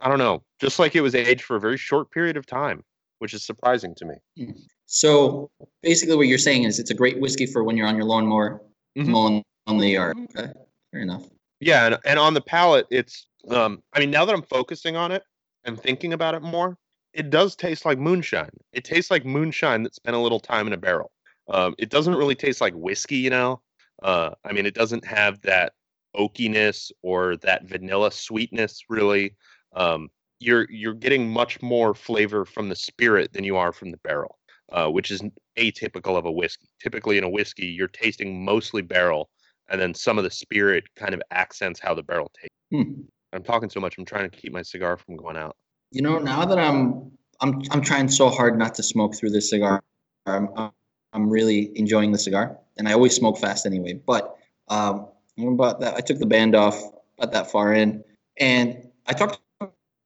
I 0.01 0.09
don't 0.09 0.19
know, 0.19 0.43
just 0.61 0.79
like 0.79 0.95
it 0.95 1.01
was 1.01 1.15
aged 1.15 1.43
for 1.43 1.57
a 1.57 1.61
very 1.61 1.79
short 1.79 2.11
period 2.11 2.37
of 2.37 2.47
time, 2.47 2.85
which 3.19 3.35
is 3.35 3.45
surprising 3.45 3.95
to 3.97 4.05
me. 4.05 4.15
Hmm. 4.37 4.53
So 4.87 5.51
basically, 5.83 6.17
what 6.17 6.29
you're 6.29 6.39
saying 6.39 6.65
is 6.65 6.79
it's 6.79 6.91
a 6.91 6.95
great 6.95 7.21
whiskey 7.21 7.47
for 7.47 7.65
when 7.65 7.77
you're 7.77 7.87
on 7.87 7.97
your 7.97 8.05
lawnmower 8.05 8.63
mm-hmm. 8.97 9.11
mowing 9.11 9.43
on 9.67 9.79
the 9.79 9.89
yard. 9.89 10.17
Okay, 10.37 10.53
fair 10.93 11.01
enough. 11.01 11.25
Yeah, 11.61 11.87
and, 11.87 11.99
and 12.05 12.19
on 12.19 12.35
the 12.35 12.41
palate, 12.41 12.87
it's 12.91 13.27
um, 13.49 13.83
I 13.93 14.01
mean, 14.01 14.11
now 14.11 14.25
that 14.25 14.35
I'm 14.35 14.43
focusing 14.43 14.97
on 14.97 15.13
it 15.13 15.23
and 15.65 15.81
thinking 15.81 16.13
about 16.13 16.35
it 16.35 16.43
more, 16.43 16.77
it 17.13 17.31
does 17.31 17.57
taste 17.57 17.85
like 17.85 17.99
moonshine. 17.99 18.51
It 18.73 18.85
tastes 18.85 19.11
like 19.11 19.25
moonshine 19.25 19.83
that 19.85 19.95
spent 19.95 20.17
a 20.17 20.21
little 20.21 20.41
time 20.41 20.67
in 20.67 20.73
a 20.73 20.77
barrel. 20.77 21.11
Um, 21.49 21.75
it 21.79 21.91
doesn't 21.91 22.15
really 22.15 22.35
taste 22.35 22.61
like 22.61 22.75
whiskey, 22.75 23.17
you 23.17 23.31
know. 23.31 23.61
Uh, 24.03 24.31
I 24.45 24.53
mean, 24.53 24.67
it 24.67 24.75
doesn't 24.75 25.05
have 25.07 25.41
that 25.43 25.73
oakiness 26.19 26.91
or 27.03 27.37
that 27.39 27.65
vanilla 27.65 28.11
sweetness 28.11 28.83
really 28.89 29.35
um, 29.75 30.09
you're 30.39 30.67
you're 30.71 30.95
getting 30.95 31.29
much 31.29 31.61
more 31.63 31.95
flavor 31.95 32.45
from 32.45 32.69
the 32.69 32.77
spirit 32.77 33.33
than 33.33 33.45
you 33.45 33.57
are 33.57 33.73
from 33.73 33.91
the 33.91 33.99
barrel 33.99 34.39
uh, 34.73 34.89
which 34.89 35.11
is 35.11 35.23
atypical 35.57 36.19
of 36.19 36.27
a 36.27 36.33
whiskey. 36.33 36.69
Typically 36.83 37.19
in 37.19 37.25
a 37.25 37.29
whiskey 37.29 37.67
you're 37.67 37.89
tasting 37.89 38.45
mostly 38.45 38.83
barrel 38.83 39.31
and 39.69 39.81
then 39.81 39.95
some 39.95 40.19
of 40.19 40.25
the 40.25 40.31
spirit 40.31 40.85
kind 40.97 41.15
of 41.15 41.23
accents 41.31 41.81
how 41.81 41.95
the 41.95 42.03
barrel 42.03 42.31
tastes. 42.39 42.55
Hmm. 42.73 43.03
i'm 43.33 43.43
talking 43.43 43.71
so 43.71 43.81
much 43.81 43.97
i'm 43.99 44.05
trying 44.05 44.29
to 44.29 44.37
keep 44.37 44.53
my 44.53 44.63
cigar 44.63 44.97
from 44.97 45.17
going 45.17 45.37
out. 45.37 45.57
You 45.93 46.03
know 46.03 46.19
now 46.19 46.45
that 46.45 46.59
i'm 46.59 47.13
i'm, 47.41 47.63
I'm 47.71 47.81
trying 47.81 48.09
so 48.09 48.29
hard 48.29 48.59
not 48.59 48.75
to 48.77 48.83
smoke 48.83 49.15
through 49.15 49.31
this 49.31 49.51
cigar 49.51 49.83
i'm, 50.27 50.49
I'm 51.13 51.31
really 51.31 51.71
enjoying 51.79 52.13
the 52.13 52.19
cigar 52.19 52.59
and 52.77 52.89
i 52.89 52.93
always 52.93 53.15
smoke 53.15 53.39
fast 53.39 53.67
anyway 53.67 53.95
but 53.95 54.37
um, 54.69 55.09
about 55.39 55.81
that. 55.81 55.95
I 55.95 56.01
took 56.01 56.19
the 56.19 56.27
band 56.27 56.55
off 56.55 56.81
about 57.19 57.33
that 57.33 57.51
far 57.51 57.75
in, 57.75 58.03
and 58.39 58.89
I 59.07 59.13
talked 59.13 59.41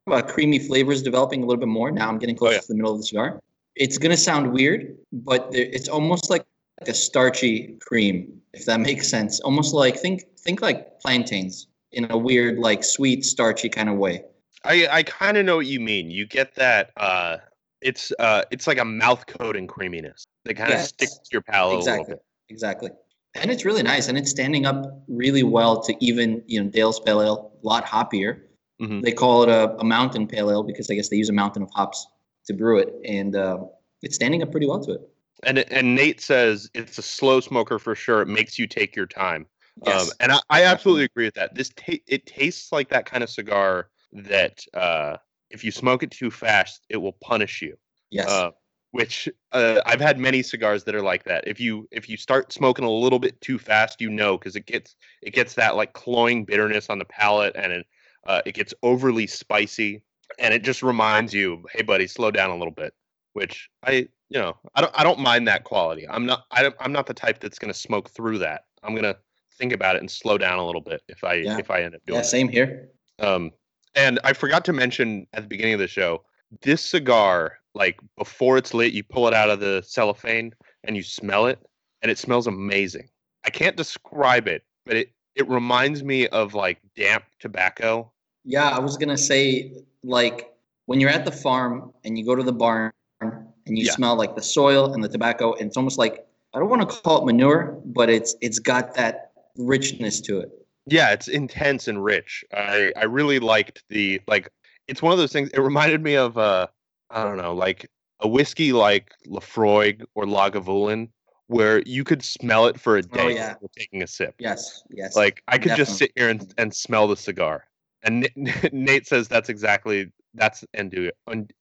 about 0.07 0.29
creamy 0.29 0.59
flavors 0.59 1.03
developing 1.03 1.43
a 1.43 1.47
little 1.47 1.61
bit 1.61 1.69
more. 1.69 1.91
Now 1.91 2.09
I'm 2.09 2.19
getting 2.19 2.37
close 2.37 2.51
oh, 2.51 2.55
yeah. 2.55 2.61
to 2.61 2.69
the 2.69 2.75
middle 2.75 2.93
of 2.93 2.99
the 2.99 3.07
cigar. 3.07 3.41
It's 3.77 3.99
gonna 3.99 4.17
sound 4.17 4.53
weird, 4.53 4.97
but 5.13 5.49
it's 5.53 5.89
almost 5.89 6.31
like 6.31 6.45
a 6.83 6.95
starchy 6.95 7.77
cream, 7.81 8.41
if 8.53 8.65
that 8.67 8.81
makes 8.89 9.09
sense. 9.09 9.41
Almost 9.41 9.75
like 9.75 9.97
think 9.97 10.25
think 10.39 10.63
like 10.63 11.01
plantains 11.01 11.69
in 11.93 12.11
a 12.11 12.19
weird, 12.19 12.59
like 12.59 12.85
sweet, 12.85 13.25
starchy 13.25 13.69
kind 13.69 13.89
of 13.89 13.97
way. 13.97 14.25
I 14.65 14.89
I 14.91 15.03
kind 15.05 15.37
of 15.37 15.47
know 15.47 15.57
what 15.57 15.67
you 15.67 15.81
mean. 15.81 16.11
You 16.11 16.27
get 16.27 16.55
that. 16.57 16.91
uh 16.97 17.39
It's 17.81 18.13
uh 18.19 18.43
it's 18.51 18.67
like 18.67 18.79
a 18.79 18.85
mouth 18.85 19.27
coating 19.27 19.67
creaminess 19.67 20.25
that 20.45 20.55
kind 20.55 20.73
of 20.73 20.79
yes. 20.79 20.89
sticks 20.89 21.15
to 21.15 21.29
your 21.33 21.43
palate 21.43 21.79
exactly. 21.79 21.99
a 21.99 22.03
little 22.03 22.17
bit. 22.17 22.25
Exactly 22.49 22.91
and 23.35 23.51
it's 23.51 23.65
really 23.65 23.83
nice 23.83 24.09
and 24.09 24.19
it's 24.19 24.31
standing 24.31 24.67
up 24.67 25.03
really 25.09 25.43
well 25.43 25.81
to 25.83 25.95
even 26.05 26.43
you 26.47 26.63
know 26.63 26.69
dale's 26.71 27.01
pale 27.01 27.23
ale 27.23 27.53
a 27.63 27.67
lot 27.67 27.85
hoppier. 27.85 28.41
Mm-hmm. 28.81 29.03
they 29.03 29.13
call 29.13 29.43
it 29.43 29.51
a, 29.51 29.77
a, 29.79 29.85
mountain 29.85 30.27
pale 30.27 30.51
ale 30.51 30.63
because 30.63 30.91
i 30.91 30.95
guess 30.95 31.11
they 31.11 31.17
use 31.17 31.29
a 31.29 31.35
mountain 31.35 31.63
of 31.63 31.71
hops 31.75 32.07
to 32.47 32.55
brew 32.55 32.79
it 32.79 32.95
and 33.05 33.37
uh, 33.37 33.59
it's 34.03 34.15
standing 34.15 34.43
up 34.43 34.51
pretty 34.51 34.67
well 34.67 34.81
to 34.81 34.93
it. 34.93 35.01
And 35.43 35.59
and 35.59 35.95
nate 35.95 36.21
says 36.21 36.71
it's 36.75 36.99
a 36.99 37.03
slow 37.03 37.41
smoker 37.41 37.79
for 37.79 37.95
sure. 37.95 38.21
It 38.21 38.29
makes 38.29 38.59
you 38.59 38.67
take 38.67 38.95
your 38.95 39.07
time. 39.07 39.47
Yes. 39.87 40.03
um, 40.03 40.17
and 40.21 40.33
I, 40.33 40.41
I, 40.51 40.65
absolutely 40.65 41.05
agree 41.05 41.25
with 41.25 41.35
that. 41.35 41.55
This 41.55 41.71
ta- 41.71 42.03
it 42.07 42.27
tastes 42.27 42.71
like 42.73 42.91
that 42.91 43.07
kind 43.07 43.23
of 43.23 43.31
cigar 43.31 43.89
that 44.13 44.59
uh, 44.75 45.17
if 45.49 45.65
you 45.65 45.71
smoke 45.71 46.03
it 46.03 46.11
too 46.11 46.31
fast 46.31 46.85
it 46.91 46.99
will 46.99 47.17
punish 47.23 47.63
you. 47.63 47.77
Yes. 48.11 48.29
Uh, 48.29 48.51
which 48.93 49.29
uh, 49.53 49.81
I've 49.87 50.01
had 50.01 50.19
many 50.19 50.43
cigars 50.43 50.85
that 50.85 50.95
are 50.95 51.03
like 51.03 51.25
that. 51.25 51.47
If 51.47 51.61
you 51.61 51.89
if 51.91 52.09
you 52.09 52.17
start 52.17 52.53
smoking 52.53 52.85
a 52.85 52.91
little 52.91 53.19
bit 53.19 53.41
too 53.41 53.59
fast, 53.59 54.01
you 54.01 54.11
know 54.11 54.37
because 54.39 54.57
it 54.57 54.67
gets 54.67 54.97
it 55.23 55.33
gets 55.35 55.55
that 55.55 55.77
like 55.77 55.93
cloying 55.93 56.45
bitterness 56.45 56.91
on 56.91 56.99
the 56.99 57.05
palate, 57.05 57.55
and 57.57 57.73
it 57.73 57.87
uh, 58.27 58.43
it 58.47 58.55
gets 58.55 58.75
overly 58.83 59.27
spicy, 59.27 60.03
and 60.39 60.53
it 60.55 60.63
just 60.63 60.83
reminds 60.83 61.33
you, 61.33 61.65
hey 61.73 61.83
buddy, 61.83 62.07
slow 62.07 62.31
down 62.31 62.51
a 62.51 62.57
little 62.57 62.73
bit. 62.75 62.93
which 63.35 63.71
I 63.85 64.09
you 64.29 64.41
know 64.41 64.57
I 64.75 64.81
don't 64.81 64.93
I 64.99 65.05
don't 65.05 65.21
mind 65.21 65.47
that 65.49 65.65
quality. 65.65 66.09
I'm 66.09 66.27
not 66.27 66.45
I 66.51 66.63
don't, 66.63 66.75
I'm 66.81 66.93
not 66.93 67.07
the 67.07 67.15
type 67.15 67.41
that's 67.41 67.59
going 67.59 67.73
to 67.73 67.79
smoke 67.79 68.11
through 68.11 68.39
that. 68.39 68.65
I'm 68.83 68.93
going 68.93 69.05
to 69.05 69.17
think 69.57 69.73
about 69.73 69.95
it 69.97 70.01
and 70.01 70.11
slow 70.11 70.39
down 70.39 70.59
a 70.59 70.67
little 70.67 70.81
bit 70.81 71.03
if 71.09 71.23
I 71.23 71.35
Yeah. 71.35 71.59
if 71.59 71.71
I 71.71 71.83
end 71.83 71.95
up 71.95 72.03
doing 72.07 72.17
Yeah, 72.17 72.23
that. 72.23 72.29
same 72.29 72.49
here. 72.49 72.89
Um, 73.21 73.53
and 73.95 74.19
I 74.25 74.33
forgot 74.33 74.65
to 74.67 74.73
mention 74.73 75.27
at 75.33 75.43
the 75.43 75.49
beginning 75.49 75.75
of 75.75 75.81
the 75.81 75.89
show, 75.89 76.25
this 76.63 76.83
cigar, 76.83 77.59
like 77.75 78.01
before 78.19 78.59
it's 78.59 78.75
lit, 78.75 78.93
you 78.93 79.03
pull 79.05 79.29
it 79.29 79.35
out 79.35 79.51
of 79.51 79.61
the 79.61 79.83
cellophane 79.87 80.53
and 80.85 80.97
you 80.97 81.03
smell 81.03 81.47
it, 81.47 81.59
and 82.03 82.11
it 82.11 82.19
smells 82.19 82.47
amazing. 82.47 83.09
I 83.45 83.51
can't 83.51 83.77
describe 83.77 84.49
it, 84.49 84.65
but 84.85 84.97
it 84.97 85.13
it 85.37 85.49
reminds 85.49 86.03
me 86.03 86.27
of 86.29 86.55
like 86.55 86.81
damp 86.97 87.25
tobacco. 87.39 88.11
Yeah, 88.45 88.69
I 88.69 88.81
was 88.81 88.97
gonna 88.97 89.17
say 89.19 89.73
like 90.03 90.53
when 90.87 91.01
you're 91.01 91.11
at 91.11 91.25
the 91.25 91.33
farm 91.33 91.93
and 92.05 92.19
you 92.19 92.25
go 92.25 92.35
to 92.35 92.43
the 92.43 92.53
barn 92.53 92.91
and 93.21 93.79
you 93.79 93.85
Yeah. 93.85 93.93
smell 93.93 94.17
like 94.17 94.35
the 94.35 94.43
soil 94.43 94.93
and 94.93 95.05
the 95.05 95.09
tobacco, 95.09 95.53
and 95.55 95.69
it's 95.69 95.77
almost 95.77 95.99
like 95.99 96.27
I 96.53 96.59
don't 96.59 96.69
want 96.69 96.89
to 96.89 96.97
call 97.03 97.23
it 97.23 97.27
manure, 97.27 97.81
but 97.85 98.11
it's 98.11 98.35
it's 98.41 98.59
got 98.59 98.95
that 98.95 99.31
richness 99.57 100.21
to 100.23 100.41
it. 100.41 100.51
Yeah, 100.87 101.13
it's 101.13 101.29
intense 101.29 101.87
and 101.87 102.03
rich. 102.03 102.45
I 102.53 102.93
I 102.97 103.05
really 103.05 103.39
liked 103.39 103.85
the 103.89 104.21
like. 104.27 104.51
It's 104.91 105.01
one 105.01 105.13
of 105.13 105.19
those 105.19 105.33
things. 105.33 105.49
It 105.55 105.61
reminded 105.61 106.03
me 106.03 106.17
of 106.17 106.37
uh 106.37 106.67
I 107.11 107.23
don't 107.23 107.37
know 107.37 107.55
like 107.55 107.89
a 108.19 108.29
whiskey 108.29 108.73
like 108.73 109.13
Laphroaig 109.27 110.05
or 110.15 110.25
Lagavulin, 110.25 111.09
where 111.47 111.81
you 111.87 112.03
could 112.03 112.23
smell 112.25 112.67
it 112.67 112.79
for 112.79 112.97
a 112.97 113.03
day 113.03 113.21
Oh, 113.23 113.29
yeah. 113.29 113.55
taking 113.79 114.03
a 114.03 114.07
sip. 114.07 114.35
Yes, 114.41 114.83
yes. 114.91 115.15
Like 115.15 115.43
I 115.47 115.59
could 115.59 115.77
just 115.77 115.97
sit 115.97 116.11
here 116.17 116.29
and, 116.29 116.53
and 116.59 116.75
smell 116.75 117.07
the 117.07 117.17
cigar. 117.17 117.65
And 118.03 118.29
Nate 118.73 119.07
says 119.07 119.29
that's 119.29 119.49
exactly 119.49 120.11
that's 120.35 120.65
Enduyo. 120.77 121.11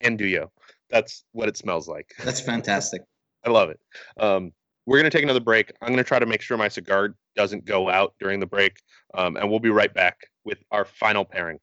Enduyo. 0.03 0.49
That's 0.89 1.23
what 1.31 1.47
it 1.47 1.55
smells 1.55 1.87
like. 1.87 2.11
that's 2.23 2.41
fantastic. 2.41 3.03
I 3.45 3.51
love 3.51 3.69
it. 3.69 3.79
Um, 4.17 4.51
we're 4.87 4.97
gonna 4.97 5.11
take 5.11 5.23
another 5.23 5.39
break. 5.39 5.71
I'm 5.83 5.89
gonna 5.89 6.03
try 6.03 6.17
to 6.17 6.25
make 6.25 6.41
sure 6.41 6.57
my 6.57 6.67
cigar 6.67 7.15
doesn't 7.35 7.65
go 7.65 7.89
out 7.89 8.15
during 8.19 8.39
the 8.39 8.47
break, 8.47 8.77
um, 9.13 9.37
and 9.37 9.47
we'll 9.51 9.59
be 9.59 9.69
right 9.69 9.93
back 9.93 10.17
with 10.45 10.63
our 10.71 10.83
final 10.83 11.23
pairing. 11.23 11.59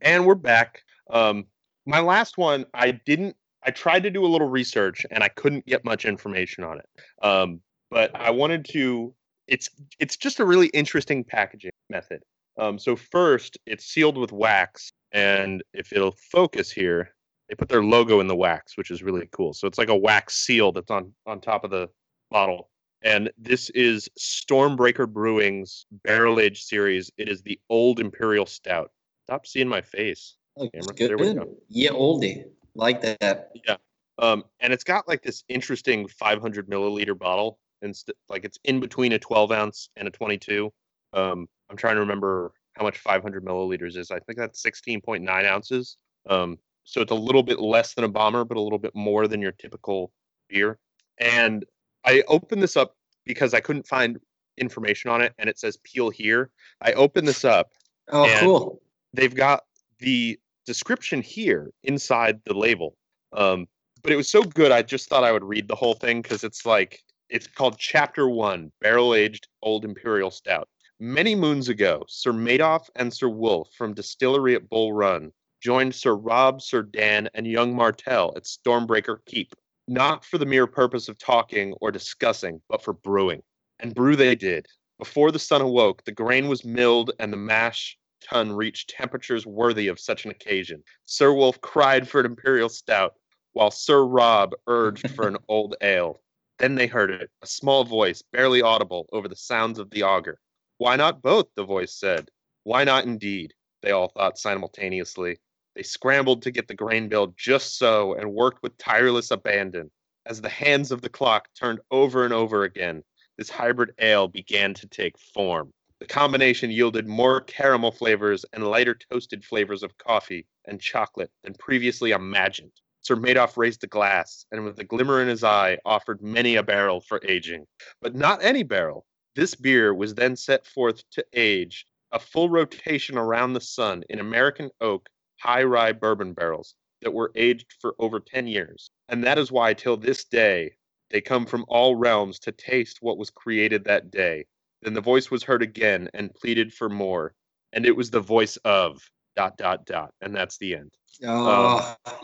And 0.00 0.24
we're 0.26 0.36
back. 0.36 0.82
Um, 1.12 1.46
my 1.86 2.00
last 2.00 2.38
one, 2.38 2.66
I 2.74 2.92
didn't. 2.92 3.36
I 3.64 3.70
tried 3.70 4.02
to 4.02 4.10
do 4.10 4.24
a 4.24 4.26
little 4.26 4.48
research, 4.48 5.06
and 5.10 5.22
I 5.22 5.28
couldn't 5.28 5.66
get 5.66 5.84
much 5.84 6.04
information 6.04 6.64
on 6.64 6.80
it. 6.80 7.24
Um, 7.24 7.60
but 7.90 8.14
I 8.16 8.30
wanted 8.30 8.64
to. 8.70 9.14
It's 9.46 9.68
it's 10.00 10.16
just 10.16 10.40
a 10.40 10.44
really 10.44 10.68
interesting 10.68 11.22
packaging 11.22 11.72
method. 11.90 12.22
Um, 12.58 12.78
so 12.78 12.96
first, 12.96 13.58
it's 13.66 13.84
sealed 13.84 14.18
with 14.18 14.32
wax, 14.32 14.90
and 15.12 15.62
if 15.72 15.92
it'll 15.92 16.16
focus 16.32 16.70
here, 16.70 17.14
they 17.48 17.54
put 17.54 17.68
their 17.68 17.84
logo 17.84 18.20
in 18.20 18.26
the 18.26 18.36
wax, 18.36 18.76
which 18.76 18.90
is 18.90 19.02
really 19.02 19.28
cool. 19.32 19.52
So 19.52 19.66
it's 19.68 19.78
like 19.78 19.90
a 19.90 19.96
wax 19.96 20.36
seal 20.36 20.72
that's 20.72 20.90
on 20.90 21.12
on 21.26 21.40
top 21.40 21.64
of 21.64 21.70
the 21.70 21.88
bottle. 22.30 22.70
And 23.04 23.30
this 23.36 23.68
is 23.70 24.08
Stormbreaker 24.18 25.12
Brewing's 25.12 25.86
barrel 26.04 26.38
Age 26.38 26.62
series. 26.62 27.10
It 27.16 27.28
is 27.28 27.42
the 27.42 27.58
Old 27.68 27.98
Imperial 27.98 28.46
Stout. 28.46 28.92
Stop 29.24 29.46
seeing 29.46 29.68
my 29.68 29.80
face. 29.80 30.36
Oh, 30.56 30.68
Camera, 30.68 30.90
it's 30.90 30.98
there 31.08 31.16
we 31.18 31.24
good. 31.24 31.36
go. 31.36 31.48
Yeah, 31.68 31.90
oldie. 31.90 32.44
Like 32.74 33.00
that. 33.02 33.52
Yeah. 33.66 33.76
Um, 34.18 34.44
and 34.60 34.72
it's 34.72 34.84
got 34.84 35.08
like 35.08 35.22
this 35.22 35.44
interesting 35.48 36.06
500 36.08 36.68
milliliter 36.68 37.18
bottle, 37.18 37.58
and 37.80 37.96
st- 37.96 38.16
like 38.28 38.44
it's 38.44 38.58
in 38.64 38.80
between 38.80 39.12
a 39.12 39.18
12 39.18 39.52
ounce 39.52 39.88
and 39.96 40.06
a 40.06 40.10
22. 40.10 40.72
Um, 41.12 41.48
I'm 41.70 41.76
trying 41.76 41.94
to 41.94 42.00
remember 42.00 42.52
how 42.74 42.84
much 42.84 42.98
500 42.98 43.44
milliliters 43.44 43.96
is. 43.96 44.10
I 44.10 44.18
think 44.20 44.38
that's 44.38 44.62
16.9 44.62 45.44
ounces. 45.44 45.96
Um, 46.28 46.58
so 46.84 47.00
it's 47.00 47.12
a 47.12 47.16
little 47.16 47.42
bit 47.42 47.60
less 47.60 47.94
than 47.94 48.04
a 48.04 48.08
bomber, 48.08 48.44
but 48.44 48.56
a 48.56 48.60
little 48.60 48.78
bit 48.78 48.94
more 48.94 49.26
than 49.28 49.40
your 49.40 49.52
typical 49.52 50.12
beer. 50.48 50.78
And 51.18 51.64
I 52.04 52.22
opened 52.28 52.62
this 52.62 52.76
up 52.76 52.96
because 53.24 53.54
I 53.54 53.60
couldn't 53.60 53.86
find 53.86 54.18
information 54.58 55.10
on 55.10 55.20
it, 55.22 55.32
and 55.38 55.48
it 55.48 55.58
says 55.58 55.78
peel 55.84 56.10
here. 56.10 56.50
I 56.80 56.92
opened 56.92 57.26
this 57.28 57.44
up, 57.44 57.70
Oh, 58.10 58.28
cool. 58.40 58.82
they've 59.12 59.34
got 59.34 59.64
the 60.02 60.38
description 60.66 61.22
here 61.22 61.70
inside 61.84 62.40
the 62.44 62.54
label. 62.54 62.96
Um, 63.32 63.66
but 64.02 64.12
it 64.12 64.16
was 64.16 64.28
so 64.28 64.42
good, 64.42 64.72
I 64.72 64.82
just 64.82 65.08
thought 65.08 65.24
I 65.24 65.32
would 65.32 65.44
read 65.44 65.68
the 65.68 65.76
whole 65.76 65.94
thing 65.94 66.22
because 66.22 66.44
it's 66.44 66.66
like 66.66 67.00
it's 67.30 67.46
called 67.46 67.78
Chapter 67.78 68.28
One: 68.28 68.72
Barrel 68.80 69.14
Aged 69.14 69.48
Old 69.62 69.84
Imperial 69.84 70.30
Stout. 70.30 70.68
Many 71.00 71.34
moons 71.34 71.68
ago, 71.68 72.04
Sir 72.08 72.32
Madoff 72.32 72.88
and 72.96 73.12
Sir 73.12 73.28
Wolf 73.28 73.68
from 73.76 73.94
Distillery 73.94 74.54
at 74.54 74.68
Bull 74.68 74.92
Run 74.92 75.32
joined 75.60 75.94
Sir 75.94 76.14
Rob, 76.14 76.60
Sir 76.60 76.82
Dan, 76.82 77.30
and 77.34 77.46
young 77.46 77.74
Martell 77.74 78.32
at 78.36 78.44
Stormbreaker 78.44 79.18
Keep, 79.26 79.54
not 79.86 80.24
for 80.24 80.38
the 80.38 80.46
mere 80.46 80.66
purpose 80.66 81.08
of 81.08 81.18
talking 81.18 81.72
or 81.80 81.92
discussing, 81.92 82.60
but 82.68 82.82
for 82.82 82.92
brewing. 82.92 83.42
And 83.78 83.94
brew 83.94 84.16
they 84.16 84.34
did. 84.34 84.66
Before 84.98 85.30
the 85.30 85.38
sun 85.38 85.60
awoke, 85.60 86.04
the 86.04 86.12
grain 86.12 86.48
was 86.48 86.64
milled 86.64 87.12
and 87.18 87.32
the 87.32 87.36
mash 87.36 87.96
tun 88.24 88.52
reached 88.52 88.90
temperatures 88.90 89.46
worthy 89.46 89.88
of 89.88 90.00
such 90.00 90.24
an 90.24 90.30
occasion. 90.30 90.82
Sir 91.04 91.32
Wolf 91.32 91.60
cried 91.60 92.08
for 92.08 92.20
an 92.20 92.26
imperial 92.26 92.68
stout, 92.68 93.14
while 93.52 93.70
Sir 93.70 94.04
Rob 94.04 94.54
urged 94.66 95.10
for 95.10 95.28
an 95.28 95.36
old 95.48 95.76
ale. 95.80 96.22
Then 96.58 96.74
they 96.74 96.86
heard 96.86 97.10
it, 97.10 97.30
a 97.42 97.46
small 97.46 97.84
voice, 97.84 98.22
barely 98.32 98.62
audible 98.62 99.08
over 99.12 99.28
the 99.28 99.36
sounds 99.36 99.78
of 99.78 99.90
the 99.90 100.02
auger. 100.02 100.38
Why 100.78 100.96
not 100.96 101.22
both? 101.22 101.46
the 101.54 101.64
voice 101.64 101.94
said. 101.94 102.30
Why 102.64 102.84
not 102.84 103.04
indeed? 103.04 103.54
They 103.82 103.90
all 103.90 104.08
thought 104.08 104.38
simultaneously. 104.38 105.38
They 105.74 105.82
scrambled 105.82 106.42
to 106.42 106.50
get 106.50 106.68
the 106.68 106.74
grain 106.74 107.08
bill 107.08 107.34
just 107.36 107.78
so 107.78 108.14
and 108.14 108.32
worked 108.32 108.62
with 108.62 108.78
tireless 108.78 109.30
abandon. 109.30 109.90
As 110.26 110.40
the 110.40 110.48
hands 110.48 110.92
of 110.92 111.02
the 111.02 111.08
clock 111.08 111.48
turned 111.58 111.80
over 111.90 112.24
and 112.24 112.32
over 112.32 112.64
again, 112.64 113.02
this 113.38 113.50
hybrid 113.50 113.92
ale 113.98 114.28
began 114.28 114.74
to 114.74 114.86
take 114.86 115.18
form. 115.18 115.72
The 116.02 116.08
combination 116.08 116.72
yielded 116.72 117.06
more 117.06 117.40
caramel 117.42 117.92
flavors 117.92 118.44
and 118.52 118.66
lighter 118.66 118.96
toasted 118.96 119.44
flavors 119.44 119.84
of 119.84 119.96
coffee 119.98 120.48
and 120.64 120.80
chocolate 120.80 121.30
than 121.44 121.54
previously 121.54 122.10
imagined. 122.10 122.72
Sir 123.02 123.14
Madoff 123.14 123.56
raised 123.56 123.84
a 123.84 123.86
glass 123.86 124.44
and, 124.50 124.64
with 124.64 124.80
a 124.80 124.84
glimmer 124.84 125.22
in 125.22 125.28
his 125.28 125.44
eye, 125.44 125.78
offered 125.84 126.20
many 126.20 126.56
a 126.56 126.62
barrel 126.64 127.02
for 127.02 127.20
aging. 127.24 127.68
But 128.00 128.16
not 128.16 128.42
any 128.42 128.64
barrel. 128.64 129.06
This 129.36 129.54
beer 129.54 129.94
was 129.94 130.16
then 130.16 130.34
set 130.34 130.66
forth 130.66 131.08
to 131.10 131.24
age 131.34 131.86
a 132.10 132.18
full 132.18 132.50
rotation 132.50 133.16
around 133.16 133.52
the 133.52 133.60
sun 133.60 134.02
in 134.10 134.18
American 134.18 134.72
oak 134.80 135.08
high 135.38 135.62
rye 135.62 135.92
bourbon 135.92 136.32
barrels 136.32 136.74
that 137.02 137.14
were 137.14 137.30
aged 137.36 137.76
for 137.80 137.94
over 138.00 138.18
10 138.18 138.48
years. 138.48 138.90
And 139.08 139.22
that 139.22 139.38
is 139.38 139.52
why, 139.52 139.72
till 139.72 139.96
this 139.96 140.24
day, 140.24 140.74
they 141.10 141.20
come 141.20 141.46
from 141.46 141.64
all 141.68 141.94
realms 141.94 142.40
to 142.40 142.50
taste 142.50 142.98
what 143.02 143.18
was 143.18 143.30
created 143.30 143.84
that 143.84 144.10
day. 144.10 144.46
Then 144.82 144.94
the 144.94 145.00
voice 145.00 145.30
was 145.30 145.42
heard 145.42 145.62
again 145.62 146.10
and 146.14 146.34
pleaded 146.34 146.72
for 146.72 146.88
more. 146.88 147.34
And 147.72 147.86
it 147.86 147.96
was 147.96 148.10
the 148.10 148.20
voice 148.20 148.56
of 148.58 149.00
dot 149.36 149.56
dot 149.56 149.86
dot. 149.86 150.12
And 150.20 150.34
that's 150.34 150.58
the 150.58 150.74
end. 150.74 150.92
Oh, 151.24 151.94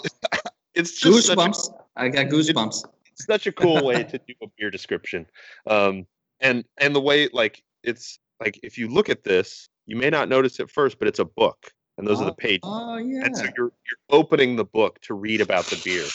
It's 0.78 1.00
just 1.00 1.28
goosebumps. 1.28 1.74
I 1.96 2.08
got 2.08 2.26
goosebumps. 2.26 2.84
It's 3.10 3.26
such 3.26 3.48
a 3.48 3.52
cool 3.52 3.84
way 3.84 4.04
to 4.04 4.18
do 4.28 4.34
a 4.42 4.46
beer 4.56 4.70
description. 4.70 5.26
Um, 5.66 6.06
and 6.40 6.64
and 6.78 6.94
the 6.94 7.00
way 7.00 7.28
like 7.32 7.64
it's 7.82 8.20
like 8.40 8.60
if 8.62 8.78
you 8.78 8.86
look 8.86 9.08
at 9.08 9.24
this, 9.24 9.68
you 9.86 9.96
may 9.96 10.08
not 10.08 10.28
notice 10.28 10.60
it 10.60 10.70
first, 10.70 11.00
but 11.00 11.08
it's 11.08 11.18
a 11.18 11.24
book, 11.24 11.72
and 11.96 12.06
those 12.06 12.20
are 12.20 12.26
the 12.26 12.32
pages. 12.32 12.60
Oh 12.62 12.96
yeah. 12.96 13.24
And 13.24 13.36
so 13.36 13.44
you're 13.56 13.72
you're 13.72 14.08
opening 14.10 14.54
the 14.54 14.64
book 14.64 15.00
to 15.02 15.14
read 15.14 15.40
about 15.40 15.64
the 15.64 15.80
beer. 15.84 16.06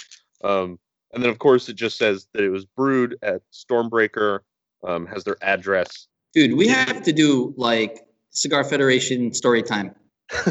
Um, 0.50 0.80
and 1.14 1.22
then 1.22 1.30
of 1.30 1.40
course 1.40 1.68
it 1.68 1.76
just 1.76 1.98
says 1.98 2.28
that 2.34 2.44
it 2.44 2.50
was 2.50 2.66
brewed 2.66 3.18
at 3.22 3.42
Stormbreaker, 3.52 4.40
um, 4.88 5.06
has 5.08 5.26
their 5.26 5.38
address. 5.42 6.08
Dude, 6.34 6.56
we 6.56 6.68
have 6.68 7.04
to 7.04 7.14
do 7.14 7.54
like 7.58 8.08
Cigar 8.32 8.64
Federation 8.64 9.34
story 9.34 9.64
time. 9.64 9.96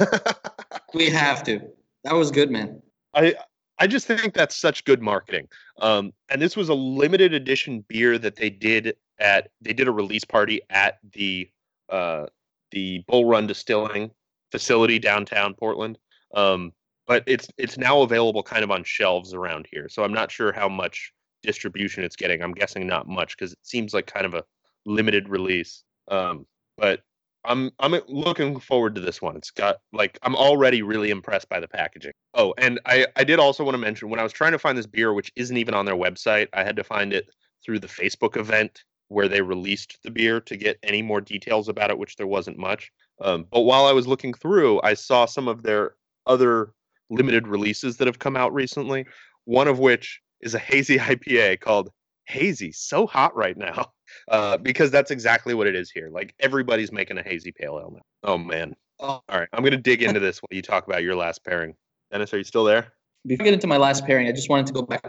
We 0.95 1.11
have 1.11 1.43
to. 1.45 1.61
That 2.05 2.15
was 2.15 2.31
good, 2.31 2.51
man. 2.51 2.83
I 3.15 3.35
I 3.79 3.87
just 3.87 4.07
think 4.07 4.35
that's 4.35 4.55
such 4.55 4.85
good 4.85 5.03
marketing. 5.03 5.49
Um, 5.81 6.13
and 6.29 6.41
this 6.41 6.57
was 6.57 6.69
a 6.69 6.75
limited 6.75 7.33
edition 7.33 7.85
beer 7.89 8.19
that 8.19 8.37
they 8.37 8.51
did 8.51 8.97
at 9.19 9.51
they 9.61 9.73
did 9.73 9.89
a 9.89 9.93
release 9.93 10.25
party 10.25 10.61
at 10.71 10.99
the 11.13 11.49
uh, 11.89 12.27
the 12.71 13.05
Bull 13.09 13.25
Run 13.25 13.47
Distilling 13.47 14.11
facility 14.51 14.99
downtown 14.99 15.55
Portland. 15.55 15.99
Um, 16.35 16.73
but 17.07 17.25
it's 17.27 17.49
it's 17.59 17.79
now 17.79 18.03
available 18.03 18.43
kind 18.43 18.65
of 18.65 18.71
on 18.71 18.85
shelves 18.85 19.35
around 19.35 19.67
here. 19.71 19.89
So 19.89 20.05
I'm 20.05 20.15
not 20.15 20.31
sure 20.31 20.53
how 20.53 20.69
much 20.69 21.13
distribution 21.43 22.05
it's 22.05 22.17
getting. 22.17 22.43
I'm 22.43 22.53
guessing 22.53 22.87
not 22.87 23.09
much 23.09 23.37
because 23.37 23.53
it 23.53 23.59
seems 23.63 23.95
like 23.95 24.07
kind 24.07 24.27
of 24.27 24.35
a 24.35 24.45
limited 24.85 25.29
release. 25.29 25.85
Um, 26.09 26.47
but 26.77 27.01
I'm 27.45 27.73
I'm 27.79 27.95
looking 28.09 28.61
forward 28.61 28.95
to 28.95 29.01
this 29.01 29.21
one. 29.21 29.37
It's 29.37 29.51
got 29.51 29.77
like 29.93 30.19
I'm 30.23 30.37
already 30.37 30.83
really 30.83 31.11
impressed 31.11 31.49
by 31.49 31.61
the 31.61 31.69
packaging. 31.69 32.13
Oh, 32.35 32.55
and 32.59 32.81
I 32.87 33.07
I 33.17 33.25
did 33.25 33.39
also 33.39 33.65
want 33.65 33.75
to 33.75 33.79
mention 33.79 34.11
when 34.11 34.21
I 34.21 34.23
was 34.23 34.33
trying 34.33 34.53
to 34.53 34.59
find 34.59 34.79
this 34.79 34.87
beer, 34.87 35.13
which 35.13 35.33
isn't 35.37 35.57
even 35.57 35.75
on 35.75 35.85
their 35.85 35.97
website, 35.97 36.49
I 36.53 36.63
had 36.63 36.77
to 36.77 36.85
find 36.85 37.13
it 37.13 37.31
through 37.65 37.81
the 37.81 37.89
Facebook 37.89 38.37
event 38.37 38.85
where 39.09 39.29
they 39.29 39.43
released 39.43 39.99
the 40.03 40.11
beer 40.11 40.41
to 40.41 40.57
get 40.57 40.79
any 40.83 41.03
more 41.03 41.21
details 41.21 41.69
about 41.69 41.91
it, 41.91 41.99
which 41.99 42.17
there 42.17 42.27
wasn't 42.27 42.59
much. 42.59 42.91
Um, 43.21 43.47
but 43.51 43.61
while 43.61 43.85
I 43.85 43.93
was 43.93 44.07
looking 44.07 44.33
through, 44.33 44.81
I 44.83 44.95
saw 44.95 45.27
some 45.27 45.49
of 45.49 45.63
their 45.63 45.97
other 46.27 46.73
limited 47.11 47.47
releases 47.47 47.99
that 47.99 48.07
have 48.07 48.19
come 48.19 48.37
out 48.37 48.55
recently. 48.55 49.05
One 49.45 49.69
of 49.69 49.79
which 49.79 50.21
is 50.41 50.55
a 50.55 50.59
hazy 50.71 50.97
IPA 50.97 51.61
called 51.61 51.91
Hazy. 52.27 52.73
So 52.73 53.07
hot 53.07 53.37
right 53.37 53.57
now, 53.57 53.93
uh, 54.29 54.57
because 54.59 54.91
that's 54.91 55.11
exactly 55.11 55.55
what 55.55 55.67
it 55.67 55.75
is 55.75 55.91
here. 55.91 56.11
Like 56.11 56.35
everybody's 56.41 56.93
making 56.93 57.19
a 57.19 57.23
hazy 57.23 57.53
pale 57.53 57.79
ale 57.81 57.93
now. 57.95 58.03
Oh 58.25 58.39
man. 58.39 58.75
Oh. 59.01 59.21
All 59.29 59.39
right, 59.41 59.49
I'm 59.53 59.65
gonna 59.65 59.77
dig 59.77 60.03
into 60.03 60.21
this 60.21 60.39
while 60.39 60.55
you 60.57 60.63
talk 60.63 60.87
about 60.87 61.03
your 61.03 61.15
last 61.17 61.45
pairing. 61.45 61.75
Dennis, 62.11 62.33
are 62.35 62.39
you 62.39 62.45
still 62.45 62.65
there? 62.65 62.93
Before 63.25 63.45
I 63.45 63.47
get 63.47 63.55
into 63.55 63.67
my 63.69 63.77
last 63.77 64.05
pairing, 64.05 64.27
I 64.27 64.33
just 64.33 64.49
wanted 64.49 64.67
to 64.67 64.73
go 64.73 64.83
back 64.83 65.05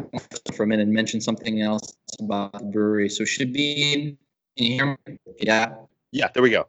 for 0.56 0.64
a 0.64 0.68
minute 0.68 0.84
and 0.84 0.94
mention 0.94 1.20
something 1.20 1.62
else 1.62 1.96
about 2.20 2.54
the 2.54 2.66
brewery. 2.66 3.10
So 3.10 3.24
Shebeen, 3.24 4.16
can 4.58 4.66
you 4.66 4.74
hear 4.76 4.98
me? 5.08 5.18
Yeah. 5.40 5.74
Yeah, 6.12 6.28
there 6.34 6.44
we 6.44 6.52
go. 6.52 6.68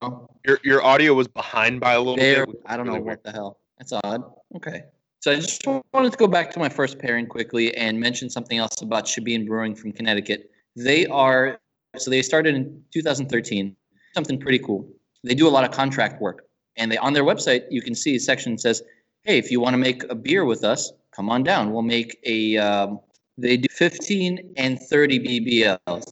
Oh, 0.00 0.28
Your 0.46 0.60
your 0.62 0.84
audio 0.84 1.14
was 1.14 1.26
behind 1.26 1.80
by 1.80 1.94
a 1.94 1.98
little 1.98 2.16
there. 2.16 2.46
bit. 2.46 2.56
I 2.66 2.76
don't 2.76 2.86
is 2.86 2.90
know 2.90 2.92
really 2.94 3.04
weird. 3.06 3.18
what 3.18 3.24
the 3.24 3.32
hell. 3.32 3.58
That's 3.78 3.92
odd. 3.92 4.22
Okay. 4.56 4.84
So 5.20 5.32
I 5.32 5.34
just 5.34 5.66
wanted 5.66 6.12
to 6.12 6.16
go 6.18 6.28
back 6.28 6.52
to 6.52 6.60
my 6.60 6.68
first 6.68 7.00
pairing 7.00 7.26
quickly 7.26 7.76
and 7.76 7.98
mention 7.98 8.30
something 8.30 8.58
else 8.58 8.80
about 8.80 9.06
Shebeen 9.06 9.46
Brewing 9.46 9.74
from 9.74 9.90
Connecticut. 9.90 10.50
They 10.78 11.06
are 11.06 11.58
so 11.96 12.10
they 12.10 12.22
started 12.22 12.54
in 12.54 12.82
2013. 12.92 13.74
Something 14.14 14.38
pretty 14.38 14.60
cool. 14.60 14.88
They 15.24 15.34
do 15.34 15.48
a 15.48 15.50
lot 15.50 15.64
of 15.64 15.72
contract 15.72 16.20
work, 16.20 16.46
and 16.76 16.90
they 16.90 16.96
on 16.96 17.12
their 17.12 17.24
website 17.24 17.64
you 17.70 17.82
can 17.82 17.94
see 17.94 18.14
a 18.16 18.20
section 18.20 18.56
says, 18.58 18.82
"Hey, 19.24 19.38
if 19.38 19.50
you 19.50 19.60
want 19.60 19.74
to 19.74 19.78
make 19.78 20.04
a 20.04 20.14
beer 20.14 20.44
with 20.44 20.62
us, 20.62 20.92
come 21.12 21.28
on 21.30 21.42
down. 21.42 21.72
We'll 21.72 21.82
make 21.82 22.18
a." 22.24 22.56
Um, 22.58 23.00
they 23.36 23.56
do 23.56 23.68
15 23.70 24.54
and 24.56 24.80
30 24.80 25.20
BBLs. 25.20 26.04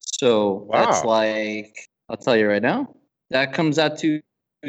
So 0.00 0.68
that's 0.72 1.04
like 1.04 1.88
I'll 2.08 2.16
tell 2.16 2.36
you 2.36 2.48
right 2.48 2.62
now. 2.62 2.94
That 3.30 3.52
comes 3.52 3.78
out 3.78 3.98
to 3.98 4.22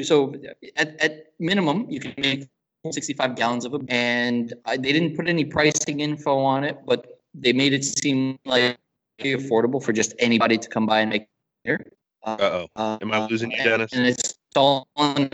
so 0.03 0.35
at, 0.75 1.01
at 1.01 1.33
minimum 1.39 1.87
you 1.89 1.99
can 1.99 2.13
make 2.17 2.47
65 2.91 3.35
gallons 3.35 3.65
of 3.65 3.71
them, 3.71 3.85
and 3.89 4.53
I, 4.65 4.77
they 4.77 4.91
didn't 4.91 5.15
put 5.15 5.27
any 5.27 5.45
pricing 5.45 5.99
info 5.99 6.37
on 6.37 6.63
it 6.63 6.77
but 6.85 7.19
they 7.33 7.53
made 7.53 7.73
it 7.73 7.83
seem 7.83 8.39
like 8.45 8.77
affordable 9.23 9.83
for 9.83 9.93
just 9.93 10.13
anybody 10.19 10.57
to 10.57 10.69
come 10.69 10.85
by 10.85 10.99
and 11.01 11.09
make 11.09 11.27
beer 11.63 11.85
uh, 12.23 12.37
Uh-oh. 12.39 12.67
uh, 12.75 12.97
Am 13.01 13.11
I 13.11 13.25
losing 13.27 13.51
you, 13.51 13.57
Dennis? 13.63 13.91
and 13.93 14.05
it's 14.05 14.35
all 14.55 14.87
in 15.17 15.29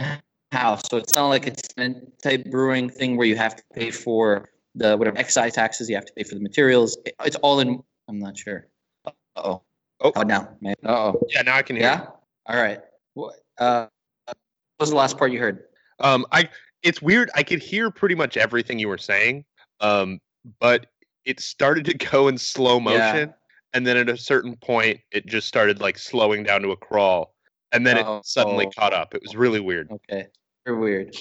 house 0.51 0.81
so 0.89 0.97
it's 0.97 1.15
not 1.15 1.27
like 1.29 1.47
it's 1.47 1.61
a 1.77 1.93
type 2.21 2.45
brewing 2.51 2.89
thing 2.89 3.17
where 3.17 3.25
you 3.27 3.35
have 3.35 3.55
to 3.55 3.63
pay 3.73 3.89
for 3.89 4.49
the 4.75 4.95
whatever 4.97 5.17
excise 5.17 5.53
taxes 5.53 5.89
you 5.89 5.95
have 5.95 6.05
to 6.05 6.13
pay 6.13 6.23
for 6.23 6.35
the 6.35 6.41
materials 6.41 6.97
it's 7.25 7.35
all 7.37 7.59
in 7.59 7.81
i'm 8.07 8.19
not 8.19 8.37
sure 8.37 8.67
uh-oh 9.05 9.61
Oh. 10.01 10.11
oh 10.15 10.21
now 10.23 10.49
man 10.61 10.75
uh-oh 10.85 11.21
Yeah, 11.29 11.43
now 11.43 11.55
I 11.55 11.61
can 11.61 11.77
hear. 11.77 11.85
yeah. 11.85 12.05
All 12.47 12.61
right. 12.61 12.81
What? 13.13 13.35
Uh, 13.57 13.87
what 14.25 14.35
was 14.81 14.89
the 14.89 14.97
last 14.97 15.17
part 15.17 15.31
you 15.31 15.39
heard? 15.39 15.63
Um, 16.01 16.25
I 16.33 16.49
it's 16.81 17.01
weird. 17.01 17.29
I 17.35 17.43
could 17.43 17.61
hear 17.61 17.89
pretty 17.89 18.15
much 18.15 18.35
everything 18.35 18.79
you 18.79 18.89
were 18.89 18.97
saying. 18.97 19.45
Um, 19.79 20.19
but 20.59 20.87
it 21.23 21.39
started 21.39 21.85
to 21.85 21.93
go 21.93 22.27
in 22.27 22.37
slow 22.37 22.81
motion, 22.81 23.29
Yeah. 23.29 23.33
And 23.73 23.85
then 23.87 23.97
at 23.97 24.09
a 24.09 24.17
certain 24.17 24.55
point, 24.57 24.99
it 25.11 25.25
just 25.25 25.47
started 25.47 25.81
like 25.81 25.97
slowing 25.97 26.43
down 26.43 26.61
to 26.61 26.71
a 26.71 26.77
crawl, 26.77 27.33
and 27.71 27.85
then 27.85 27.97
Oh, 27.99 28.17
it 28.17 28.25
suddenly 28.25 28.67
oh. 28.67 28.71
caught 28.77 28.93
up. 28.93 29.13
It 29.15 29.21
was 29.21 29.35
really 29.35 29.59
weird. 29.59 29.91
Okay. 29.91 30.27
Very 30.65 30.77
weird. 30.77 31.15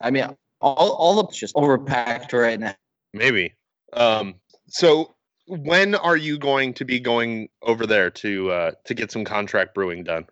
I 0.00 0.10
mean, 0.10 0.24
all 0.60 0.92
all 0.92 1.20
of 1.20 1.28
it's 1.28 1.38
just 1.38 1.54
overpacked 1.54 2.32
right 2.32 2.58
now. 2.58 2.74
Maybe. 3.14 3.54
Um, 3.92 4.34
so 4.68 5.14
when 5.46 5.94
are 5.94 6.16
you 6.16 6.38
going 6.38 6.74
to 6.74 6.84
be 6.84 7.00
going 7.00 7.48
over 7.62 7.86
there 7.86 8.10
to 8.10 8.50
uh, 8.50 8.70
to 8.84 8.94
get 8.94 9.10
some 9.10 9.24
contract 9.24 9.74
brewing 9.74 10.04
done? 10.04 10.26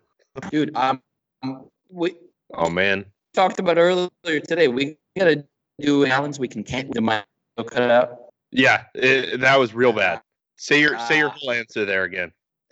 Dude, 0.51 0.75
um, 0.75 1.01
um, 1.43 1.69
we 1.89 2.15
Oh 2.53 2.69
man. 2.69 3.05
talked 3.33 3.59
about 3.59 3.77
earlier 3.77 4.09
today. 4.23 4.67
We 4.67 4.97
gotta 5.17 5.43
do 5.79 6.05
Allen's. 6.05 6.39
We 6.39 6.47
can 6.47 6.63
can't 6.63 6.91
do 6.91 7.01
my 7.01 7.23
cut 7.57 7.89
out. 7.89 8.17
Yeah, 8.51 8.83
it, 8.95 9.39
that 9.41 9.59
was 9.59 9.73
real 9.73 9.91
bad. 9.93 10.21
Say 10.57 10.81
your 10.81 10.97
say 11.07 11.17
your 11.19 11.29
Ah. 11.29 11.35
whole 11.39 11.51
answer 11.51 11.85
there 11.85 12.03
again. 12.03 12.31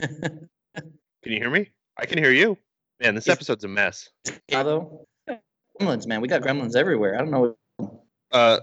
Can 0.00 0.48
you 1.32 1.38
hear 1.38 1.50
me? 1.50 1.70
I 1.96 2.06
can 2.06 2.18
hear 2.18 2.32
you. 2.32 2.58
Man, 3.00 3.14
this 3.14 3.28
episode's 3.28 3.64
a 3.64 3.68
mess. 3.68 4.10
Gremlins, 5.80 6.06
man. 6.06 6.20
We 6.20 6.28
got 6.28 6.42
gremlins 6.42 6.76
everywhere. 6.76 7.14
I 7.16 7.18
don't 7.18 7.30
know. 7.30 7.56
Uh, 8.30 8.60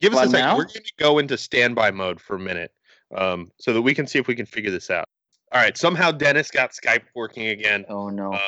give 0.00 0.14
us 0.14 0.26
a 0.26 0.30
second. 0.30 0.32
now? 0.32 0.56
We're 0.56 0.64
going 0.64 0.84
to 0.84 0.92
go 0.98 1.18
into 1.18 1.36
standby 1.36 1.90
mode 1.90 2.20
for 2.20 2.36
a 2.36 2.38
minute, 2.38 2.72
um, 3.14 3.50
so 3.60 3.72
that 3.72 3.82
we 3.82 3.94
can 3.94 4.06
see 4.06 4.18
if 4.18 4.26
we 4.28 4.34
can 4.34 4.46
figure 4.46 4.70
this 4.70 4.90
out. 4.90 5.04
All 5.52 5.60
right. 5.60 5.76
Somehow 5.76 6.10
Dennis 6.10 6.50
got 6.50 6.70
Skype 6.72 7.02
working 7.14 7.48
again. 7.48 7.84
Oh 7.88 8.08
no. 8.08 8.32
Um, 8.32 8.40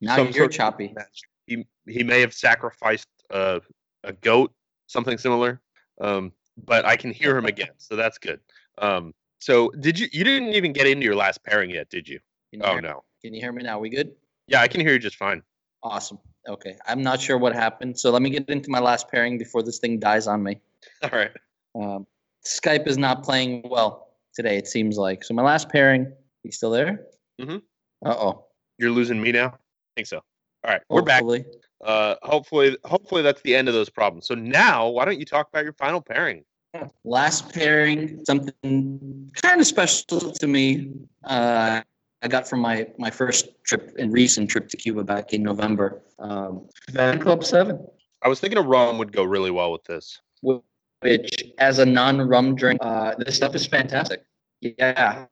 now 0.00 0.22
you're 0.22 0.48
choppy. 0.48 0.94
He 1.46 1.66
he 1.86 2.04
may 2.04 2.20
have 2.20 2.32
sacrificed 2.32 3.08
a 3.30 3.60
a 4.04 4.12
goat, 4.12 4.52
something 4.86 5.18
similar. 5.18 5.60
Um, 6.00 6.32
but 6.64 6.84
I 6.84 6.96
can 6.96 7.12
hear 7.12 7.36
him 7.36 7.46
again, 7.46 7.70
so 7.78 7.96
that's 7.96 8.18
good. 8.18 8.40
Um, 8.80 9.14
so 9.38 9.70
did 9.80 9.98
you? 9.98 10.08
You 10.12 10.24
didn't 10.24 10.54
even 10.54 10.72
get 10.72 10.86
into 10.86 11.04
your 11.04 11.16
last 11.16 11.44
pairing 11.44 11.70
yet, 11.70 11.90
did 11.90 12.08
you? 12.08 12.20
You 12.52 12.60
Oh 12.62 12.78
no. 12.78 13.04
Can 13.22 13.34
you 13.34 13.40
hear 13.40 13.52
me 13.52 13.62
now? 13.62 13.78
We 13.78 13.88
good? 13.90 14.12
Yeah, 14.46 14.60
I 14.60 14.68
can 14.68 14.80
hear 14.80 14.92
you 14.92 14.98
just 14.98 15.16
fine. 15.16 15.42
Awesome. 15.82 16.18
Okay. 16.48 16.76
I'm 16.86 17.02
not 17.02 17.20
sure 17.20 17.36
what 17.38 17.54
happened. 17.54 17.98
So 17.98 18.10
let 18.10 18.22
me 18.22 18.30
get 18.30 18.48
into 18.48 18.70
my 18.70 18.80
last 18.80 19.08
pairing 19.10 19.38
before 19.38 19.62
this 19.62 19.78
thing 19.78 19.98
dies 19.98 20.26
on 20.26 20.42
me. 20.42 20.60
All 21.02 21.10
right. 21.10 21.30
Um, 21.74 22.06
Skype 22.46 22.86
is 22.86 22.96
not 22.96 23.22
playing 23.22 23.62
well 23.68 24.08
today, 24.34 24.56
it 24.56 24.66
seems 24.66 24.96
like. 24.96 25.24
So 25.24 25.34
my 25.34 25.42
last 25.42 25.68
pairing, 25.68 26.12
you 26.42 26.52
still 26.52 26.70
there? 26.70 27.06
Mhm. 27.40 27.62
Uh 28.04 28.14
oh. 28.16 28.44
You're 28.78 28.90
losing 28.90 29.20
me 29.20 29.32
now. 29.32 29.48
I 29.48 29.90
think 29.96 30.06
so. 30.06 30.22
All 30.64 30.72
right, 30.72 30.82
we're 30.88 31.02
back. 31.02 31.20
Hopefully. 31.22 31.44
Uh, 31.84 32.16
hopefully, 32.22 32.76
hopefully 32.84 33.22
that's 33.22 33.42
the 33.42 33.54
end 33.54 33.68
of 33.68 33.74
those 33.74 33.90
problems. 33.90 34.26
So 34.26 34.34
now, 34.34 34.88
why 34.88 35.04
don't 35.04 35.18
you 35.18 35.24
talk 35.24 35.48
about 35.48 35.64
your 35.64 35.72
final 35.74 36.00
pairing? 36.00 36.44
Last 37.04 37.52
pairing, 37.52 38.24
something 38.26 39.30
kind 39.42 39.60
of 39.60 39.66
special 39.66 40.32
to 40.32 40.46
me. 40.46 40.92
Uh, 41.24 41.80
I 42.22 42.28
got 42.28 42.48
from 42.48 42.60
my 42.60 42.86
my 42.98 43.10
first 43.10 43.48
trip 43.64 43.94
and 43.98 44.12
recent 44.12 44.50
trip 44.50 44.68
to 44.68 44.76
Cuba 44.76 45.04
back 45.04 45.32
in 45.32 45.42
November. 45.42 46.02
Um, 46.18 46.68
Havana 46.88 47.22
Club 47.22 47.44
Seven. 47.44 47.86
I 48.22 48.28
was 48.28 48.40
thinking 48.40 48.58
a 48.58 48.62
rum 48.62 48.98
would 48.98 49.12
go 49.12 49.24
really 49.24 49.50
well 49.50 49.72
with 49.72 49.84
this. 49.84 50.20
which 51.00 51.44
as 51.58 51.78
a 51.78 51.86
non-rum 51.86 52.56
drink, 52.56 52.80
uh, 52.82 53.14
this 53.18 53.36
stuff 53.36 53.54
is 53.54 53.66
fantastic. 53.66 54.24
Yeah, 54.60 55.26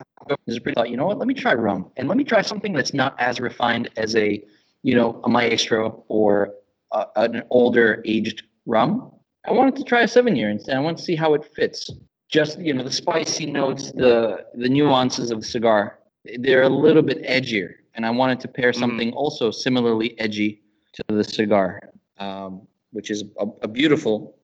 there's 0.47 0.59
a 0.59 0.61
pretty 0.61 0.75
thought. 0.77 0.89
You 0.89 0.97
know 0.97 1.07
what? 1.07 1.19
Let 1.19 1.27
me 1.27 1.35
try 1.35 1.55
rum, 1.55 1.91
and 1.97 2.09
let 2.09 2.17
me 2.17 2.25
try 2.25 2.43
something 2.43 2.73
that's 2.73 2.95
not 2.95 3.19
as 3.19 3.41
refined 3.41 3.91
as 3.97 4.15
a, 4.15 4.43
you 4.83 4.95
know, 4.95 5.21
a 5.25 5.29
maestro 5.29 6.05
or 6.09 6.55
uh, 6.93 7.07
an 7.17 7.43
older 7.51 8.03
aged 8.05 8.45
rum. 8.67 9.11
I 9.47 9.53
wanted 9.53 9.77
to 9.77 9.85
try 9.85 10.03
a 10.03 10.09
seven 10.09 10.35
year, 10.37 10.51
instead. 10.51 10.77
I 10.77 10.81
want 10.81 10.99
to 10.99 11.05
see 11.05 11.15
how 11.17 11.35
it 11.35 11.45
fits. 11.55 11.91
Just 12.29 12.59
you 12.59 12.75
know, 12.75 12.83
the 12.83 12.91
spicy 12.93 13.47
notes, 13.47 13.93
the 13.93 14.45
the 14.55 14.69
nuances 14.69 15.31
of 15.31 15.41
the 15.41 15.47
cigar, 15.47 15.99
they're 16.39 16.65
a 16.65 16.69
little 16.69 17.03
bit 17.03 17.23
edgier, 17.23 17.75
and 17.95 18.05
I 18.05 18.11
wanted 18.11 18.41
to 18.41 18.49
pair 18.49 18.73
Mm. 18.73 18.79
something 18.81 19.13
also 19.13 19.51
similarly 19.53 20.19
edgy 20.19 20.63
to 20.95 21.03
the 21.15 21.23
cigar, 21.25 21.81
um, 22.19 22.67
which 22.93 23.11
is 23.11 23.23
a, 23.39 23.47
a 23.63 23.69
beautiful 23.69 24.35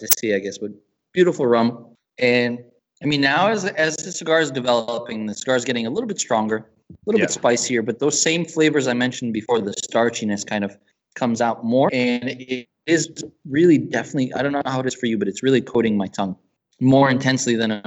to 0.00 0.08
see, 0.18 0.34
I 0.34 0.40
guess, 0.40 0.58
but 0.58 0.72
beautiful 1.12 1.46
rum. 1.46 1.86
And 2.18 2.58
I 3.02 3.06
mean, 3.06 3.20
now 3.20 3.46
as 3.48 3.64
as 3.66 3.96
the 3.96 4.10
cigar 4.10 4.40
is 4.40 4.50
developing, 4.50 5.26
the 5.26 5.34
cigar 5.34 5.54
is 5.54 5.64
getting 5.64 5.86
a 5.86 5.90
little 5.90 6.08
bit 6.08 6.18
stronger, 6.18 6.56
a 6.56 6.94
little 7.06 7.20
Yeah. 7.20 7.26
bit 7.26 7.32
spicier, 7.32 7.82
but 7.82 8.00
those 8.00 8.20
same 8.20 8.44
flavors 8.44 8.88
I 8.88 8.94
mentioned 8.94 9.32
before, 9.32 9.60
the 9.60 9.72
starchiness 9.88 10.44
kind 10.44 10.64
of 10.64 10.76
comes 11.16 11.40
out 11.40 11.64
more, 11.64 11.90
and 11.92 12.28
it 12.28 12.68
is 12.86 13.12
really 13.48 13.78
definitely. 13.78 14.32
I 14.34 14.42
don't 14.42 14.52
know 14.52 14.62
how 14.64 14.80
it 14.80 14.86
is 14.86 14.94
for 14.94 15.06
you, 15.06 15.18
but 15.18 15.26
it's 15.26 15.42
really 15.42 15.60
coating 15.60 15.96
my 15.96 16.06
tongue 16.06 16.36
more 16.80 17.10
intensely 17.10 17.56
than 17.56 17.70
it 17.72 17.86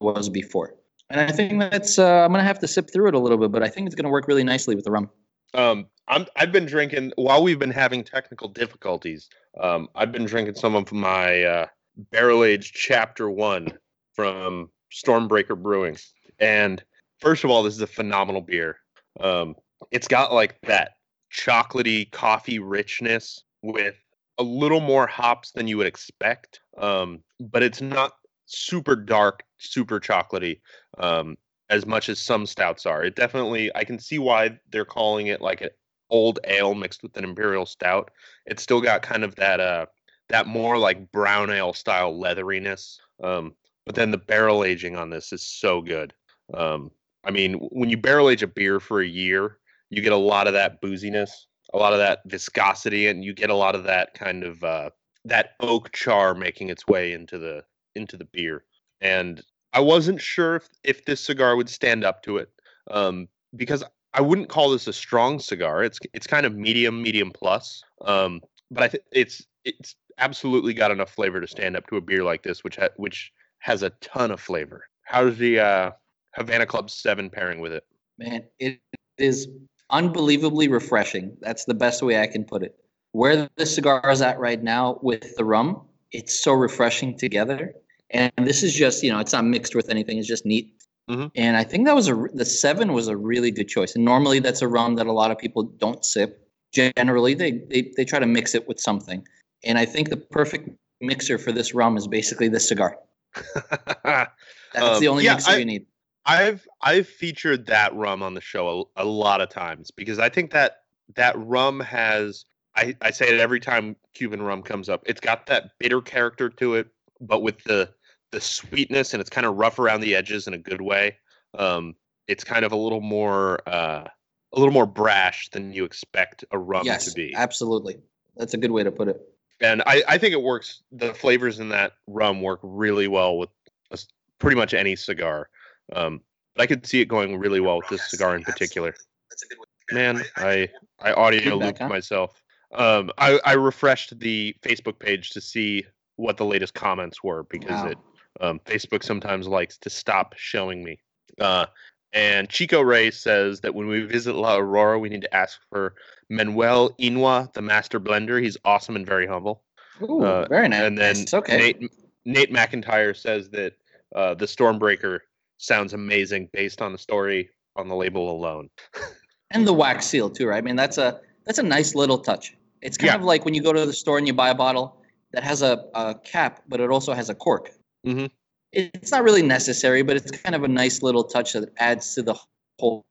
was 0.00 0.28
before. 0.28 0.74
And 1.10 1.20
I 1.20 1.30
think 1.30 1.58
that's 1.58 1.98
uh, 1.98 2.24
I'm 2.24 2.30
gonna 2.30 2.44
have 2.44 2.58
to 2.60 2.68
sip 2.68 2.90
through 2.90 3.08
it 3.08 3.14
a 3.14 3.18
little 3.18 3.36
bit, 3.36 3.52
but 3.52 3.62
I 3.62 3.68
think 3.68 3.86
it's 3.86 3.94
gonna 3.94 4.08
work 4.08 4.26
really 4.28 4.44
nicely 4.44 4.74
with 4.74 4.84
the 4.84 4.90
rum. 4.90 5.10
Um, 5.52 5.86
I'm 6.08 6.26
I've 6.36 6.52
been 6.52 6.64
drinking 6.64 7.12
while 7.16 7.42
we've 7.42 7.58
been 7.58 7.70
having 7.70 8.02
technical 8.02 8.48
difficulties. 8.48 9.28
Um, 9.60 9.88
I've 9.94 10.12
been 10.12 10.24
drinking 10.24 10.54
some 10.54 10.74
of 10.74 10.90
my 10.92 11.42
uh, 11.42 11.66
barrel 12.10 12.44
aged 12.44 12.74
Chapter 12.74 13.28
One 13.30 13.68
from 14.14 14.70
Stormbreaker 14.90 15.60
Brewing, 15.60 15.98
and 16.38 16.82
first 17.20 17.44
of 17.44 17.50
all, 17.50 17.62
this 17.62 17.74
is 17.74 17.82
a 17.82 17.86
phenomenal 17.86 18.40
beer. 18.40 18.78
Um, 19.20 19.54
it's 19.90 20.08
got 20.08 20.32
like 20.32 20.58
that 20.62 20.92
chocolatey 21.32 22.10
coffee 22.10 22.58
richness 22.58 23.42
with 23.62 23.96
a 24.38 24.42
little 24.42 24.80
more 24.80 25.06
hops 25.06 25.52
than 25.52 25.68
you 25.68 25.76
would 25.76 25.86
expect, 25.86 26.60
um, 26.78 27.20
but 27.40 27.62
it's 27.62 27.80
not 27.80 28.12
super 28.46 28.96
dark, 28.96 29.44
super 29.58 30.00
chocolatey. 30.00 30.60
Um, 30.98 31.36
as 31.72 31.86
much 31.86 32.10
as 32.10 32.20
some 32.20 32.44
stouts 32.46 32.84
are. 32.84 33.02
It 33.02 33.16
definitely 33.16 33.74
I 33.74 33.82
can 33.82 33.98
see 33.98 34.18
why 34.18 34.60
they're 34.70 34.84
calling 34.84 35.28
it 35.28 35.40
like 35.40 35.62
an 35.62 35.70
old 36.10 36.38
ale 36.44 36.74
mixed 36.74 37.02
with 37.02 37.16
an 37.16 37.24
imperial 37.24 37.64
stout. 37.64 38.10
It's 38.44 38.62
still 38.62 38.82
got 38.82 39.00
kind 39.00 39.24
of 39.24 39.34
that 39.36 39.58
uh 39.58 39.86
that 40.28 40.46
more 40.46 40.78
like 40.78 41.10
brown 41.10 41.50
ale 41.50 41.72
style 41.72 42.16
leatheriness. 42.20 42.98
Um 43.22 43.54
but 43.86 43.94
then 43.94 44.10
the 44.10 44.18
barrel 44.18 44.64
aging 44.64 44.96
on 44.96 45.08
this 45.08 45.32
is 45.32 45.42
so 45.42 45.80
good. 45.80 46.12
Um 46.52 46.90
I 47.24 47.30
mean 47.30 47.54
when 47.54 47.88
you 47.88 47.96
barrel 47.96 48.28
age 48.28 48.42
a 48.42 48.46
beer 48.46 48.78
for 48.78 49.00
a 49.00 49.06
year, 49.06 49.58
you 49.92 50.00
get 50.02 50.12
a 50.12 50.16
lot 50.16 50.46
of 50.46 50.54
that 50.54 50.80
booziness, 50.80 51.30
a 51.74 51.78
lot 51.78 51.92
of 51.92 51.98
that 51.98 52.20
viscosity 52.26 53.06
and 53.06 53.24
you 53.24 53.34
get 53.34 53.50
a 53.50 53.54
lot 53.54 53.74
of 53.74 53.84
that 53.84 54.14
kind 54.14 54.42
of 54.42 54.64
uh 54.64 54.90
that 55.24 55.50
oak 55.60 55.92
char 55.92 56.34
making 56.34 56.70
its 56.70 56.86
way 56.88 57.12
into 57.12 57.38
the 57.38 57.62
into 57.94 58.16
the 58.16 58.24
beer, 58.24 58.64
and 59.00 59.42
I 59.72 59.80
wasn't 59.80 60.20
sure 60.20 60.56
if, 60.56 60.68
if 60.82 61.04
this 61.04 61.20
cigar 61.20 61.56
would 61.56 61.68
stand 61.68 62.04
up 62.04 62.22
to 62.24 62.38
it, 62.38 62.50
um, 62.90 63.28
because 63.54 63.84
I 64.14 64.20
wouldn't 64.20 64.48
call 64.48 64.70
this 64.70 64.86
a 64.86 64.92
strong 64.92 65.38
cigar. 65.38 65.84
It's 65.84 65.98
it's 66.12 66.26
kind 66.26 66.46
of 66.46 66.56
medium, 66.56 67.02
medium 67.02 67.30
plus, 67.30 67.82
um, 68.02 68.40
but 68.70 68.82
I 68.82 68.88
think 68.88 69.04
it's 69.12 69.46
it's 69.64 69.94
absolutely 70.18 70.74
got 70.74 70.90
enough 70.90 71.10
flavor 71.10 71.40
to 71.40 71.46
stand 71.46 71.76
up 71.76 71.86
to 71.88 71.96
a 71.96 72.00
beer 72.00 72.24
like 72.24 72.42
this, 72.42 72.64
which 72.64 72.76
ha- 72.76 72.88
which 72.96 73.32
has 73.58 73.82
a 73.82 73.90
ton 74.00 74.30
of 74.30 74.40
flavor. 74.40 74.88
How's 75.04 75.38
the 75.38 75.60
uh, 75.60 75.90
Havana 76.34 76.66
Club 76.66 76.90
Seven 76.90 77.30
pairing 77.30 77.60
with 77.60 77.72
it? 77.72 77.84
Man, 78.18 78.44
it 78.58 78.80
is 79.18 79.48
unbelievably 79.92 80.68
refreshing. 80.68 81.36
That's 81.40 81.64
the 81.66 81.74
best 81.74 82.02
way 82.02 82.20
I 82.20 82.26
can 82.26 82.44
put 82.44 82.62
it. 82.62 82.74
Where 83.12 83.48
the 83.56 83.66
cigar 83.66 84.02
is 84.10 84.22
at 84.22 84.38
right 84.40 84.62
now 84.62 84.98
with 85.02 85.36
the 85.36 85.44
rum, 85.44 85.82
it's 86.12 86.38
so 86.42 86.52
refreshing 86.54 87.16
together. 87.16 87.74
And 88.10 88.32
this 88.38 88.62
is 88.62 88.74
just, 88.74 89.02
you 89.02 89.10
know, 89.12 89.18
it's 89.20 89.32
not 89.32 89.44
mixed 89.44 89.74
with 89.74 89.88
anything. 89.90 90.18
It's 90.18 90.28
just 90.28 90.44
neat. 90.46 90.74
Mhm. 91.10 91.30
And 91.34 91.56
I 91.56 91.64
think 91.64 91.86
that 91.86 91.94
was 91.94 92.08
a 92.08 92.14
the 92.32 92.44
seven 92.44 92.92
was 92.92 93.08
a 93.08 93.16
really 93.16 93.50
good 93.50 93.68
choice. 93.68 93.94
And 93.94 94.04
normally 94.04 94.38
that's 94.38 94.62
a 94.62 94.68
rum 94.68 94.94
that 94.96 95.06
a 95.06 95.12
lot 95.12 95.30
of 95.30 95.38
people 95.38 95.62
don't 95.64 96.04
sip. 96.04 96.38
Generally, 96.72 97.34
they 97.34 97.50
they, 97.52 97.92
they 97.96 98.04
try 98.04 98.18
to 98.18 98.26
mix 98.26 98.54
it 98.54 98.66
with 98.68 98.80
something. 98.80 99.26
And 99.64 99.78
I 99.78 99.84
think 99.84 100.08
the 100.10 100.16
perfect 100.16 100.70
mixer 101.00 101.38
for 101.38 101.52
this 101.52 101.74
rum 101.74 101.96
is 101.96 102.06
basically 102.06 102.48
this 102.48 102.68
cigar. 102.68 102.98
That's 104.04 104.30
Um, 104.76 105.00
the 105.00 105.08
only 105.08 105.24
yeah, 105.24 105.34
mixer 105.34 105.52
I- 105.52 105.56
you 105.56 105.64
need. 105.64 105.86
I've 106.24 106.66
I've 106.80 107.08
featured 107.08 107.66
that 107.66 107.94
rum 107.94 108.22
on 108.22 108.34
the 108.34 108.40
show 108.40 108.88
a, 108.96 109.02
a 109.02 109.04
lot 109.04 109.40
of 109.40 109.48
times 109.48 109.90
because 109.90 110.18
I 110.18 110.28
think 110.28 110.52
that 110.52 110.82
that 111.16 111.34
rum 111.38 111.80
has 111.80 112.44
I, 112.76 112.96
I 113.02 113.10
say 113.10 113.28
it 113.28 113.40
every 113.40 113.60
time 113.60 113.96
Cuban 114.14 114.40
rum 114.40 114.62
comes 114.62 114.88
up. 114.88 115.02
It's 115.06 115.20
got 115.20 115.46
that 115.46 115.72
bitter 115.78 116.00
character 116.00 116.48
to 116.48 116.74
it, 116.74 116.88
but 117.20 117.42
with 117.42 117.62
the 117.64 117.90
the 118.30 118.40
sweetness 118.40 119.12
and 119.12 119.20
it's 119.20 119.30
kind 119.30 119.46
of 119.46 119.56
rough 119.56 119.78
around 119.78 120.00
the 120.00 120.14
edges 120.14 120.46
in 120.46 120.54
a 120.54 120.58
good 120.58 120.80
way. 120.80 121.16
Um, 121.58 121.94
it's 122.28 122.44
kind 122.44 122.64
of 122.64 122.72
a 122.72 122.76
little 122.76 123.00
more 123.00 123.60
uh, 123.68 124.04
a 124.52 124.58
little 124.58 124.72
more 124.72 124.86
brash 124.86 125.50
than 125.50 125.72
you 125.72 125.84
expect 125.84 126.44
a 126.50 126.58
rum 126.58 126.86
yes, 126.86 127.06
to 127.06 127.12
be. 127.12 127.34
absolutely. 127.34 127.98
That's 128.36 128.54
a 128.54 128.58
good 128.58 128.70
way 128.70 128.82
to 128.82 128.90
put 128.90 129.08
it. 129.08 129.20
and 129.60 129.82
I, 129.86 130.02
I 130.08 130.18
think 130.18 130.32
it 130.32 130.42
works. 130.42 130.82
The 130.92 131.12
flavors 131.14 131.58
in 131.58 131.68
that 131.70 131.92
rum 132.06 132.40
work 132.42 132.60
really 132.62 133.08
well 133.08 133.36
with 133.38 133.50
a 133.90 133.98
pretty 134.38 134.56
much 134.56 134.72
any 134.72 134.96
cigar. 134.96 135.48
Um, 135.92 136.20
but 136.54 136.62
I 136.62 136.66
could 136.66 136.86
see 136.86 137.00
it 137.00 137.06
going 137.06 137.38
really 137.38 137.60
well 137.60 137.78
with 137.78 137.88
this 137.88 138.10
cigar 138.10 138.34
in 138.36 138.42
particular. 138.42 138.94
That's 139.30 139.42
a 139.42 139.46
good 139.48 139.58
way. 139.58 139.64
Man, 139.92 140.22
I 140.36 140.68
I 141.00 141.12
audio 141.12 141.56
looped 141.56 141.80
myself. 141.80 142.42
Um, 142.72 143.10
I 143.18 143.38
I 143.44 143.52
refreshed 143.54 144.18
the 144.18 144.54
Facebook 144.62 144.98
page 144.98 145.30
to 145.30 145.40
see 145.40 145.84
what 146.16 146.36
the 146.36 146.44
latest 146.44 146.74
comments 146.74 147.22
were 147.22 147.44
because 147.44 147.82
Wow. 147.82 147.90
it 147.90 147.98
um, 148.40 148.58
Facebook 148.60 149.02
sometimes 149.02 149.46
likes 149.46 149.76
to 149.78 149.90
stop 149.90 150.34
showing 150.36 150.82
me. 150.82 150.98
Uh, 151.40 151.66
and 152.14 152.48
Chico 152.48 152.80
Ray 152.82 153.10
says 153.10 153.60
that 153.60 153.74
when 153.74 153.86
we 153.88 154.02
visit 154.02 154.34
La 154.34 154.56
Aurora, 154.56 154.98
we 154.98 155.08
need 155.08 155.22
to 155.22 155.34
ask 155.34 155.58
for 155.70 155.94
Manuel 156.28 156.90
Inoa, 157.00 157.52
the 157.54 157.62
master 157.62 157.98
blender. 157.98 158.42
He's 158.42 158.56
awesome 158.64 158.96
and 158.96 159.06
very 159.06 159.26
humble. 159.26 159.62
Ooh, 160.02 160.22
Uh, 160.24 160.46
very 160.48 160.68
nice. 160.68 160.82
And 160.82 160.96
then 160.98 161.16
It's 161.16 161.34
okay. 161.34 161.56
Nate 161.58 161.90
Nate 162.24 162.52
McIntyre 162.52 163.16
says 163.16 163.48
that 163.50 163.74
uh, 164.14 164.34
the 164.34 164.46
Stormbreaker 164.46 165.20
sounds 165.62 165.92
amazing 165.92 166.48
based 166.52 166.82
on 166.82 166.92
the 166.92 166.98
story 166.98 167.48
on 167.76 167.88
the 167.88 167.94
label 167.94 168.30
alone. 168.30 168.68
and 169.50 169.66
the 169.66 169.72
wax 169.72 170.06
seal 170.06 170.28
too, 170.28 170.46
right? 170.48 170.58
I 170.58 170.60
mean, 170.60 170.76
that's 170.76 170.98
a 170.98 171.20
that's 171.46 171.58
a 171.58 171.62
nice 171.62 171.94
little 171.94 172.18
touch. 172.18 172.54
It's 172.82 172.96
kind 172.98 173.10
Yeah. 173.10 173.16
of 173.16 173.22
like 173.22 173.44
when 173.44 173.54
you 173.54 173.62
go 173.62 173.72
to 173.72 173.86
the 173.86 173.92
store 173.92 174.18
and 174.18 174.26
you 174.26 174.32
buy 174.32 174.50
a 174.50 174.54
bottle 174.54 174.96
that 175.32 175.42
has 175.44 175.62
a, 175.62 175.84
a 175.94 176.16
cap, 176.24 176.62
but 176.68 176.80
it 176.80 176.90
also 176.90 177.14
has 177.14 177.30
a 177.30 177.34
cork. 177.34 177.70
Mhm. 178.06 178.30
It's 178.72 179.10
not 179.10 179.22
really 179.22 179.42
necessary, 179.42 180.02
but 180.02 180.16
it's 180.16 180.30
kind 180.30 180.54
of 180.54 180.64
a 180.64 180.68
nice 180.68 181.02
little 181.02 181.24
touch 181.24 181.52
that 181.52 181.68
adds 181.78 182.14
to 182.14 182.22
the 182.22 182.34
whole 182.78 183.04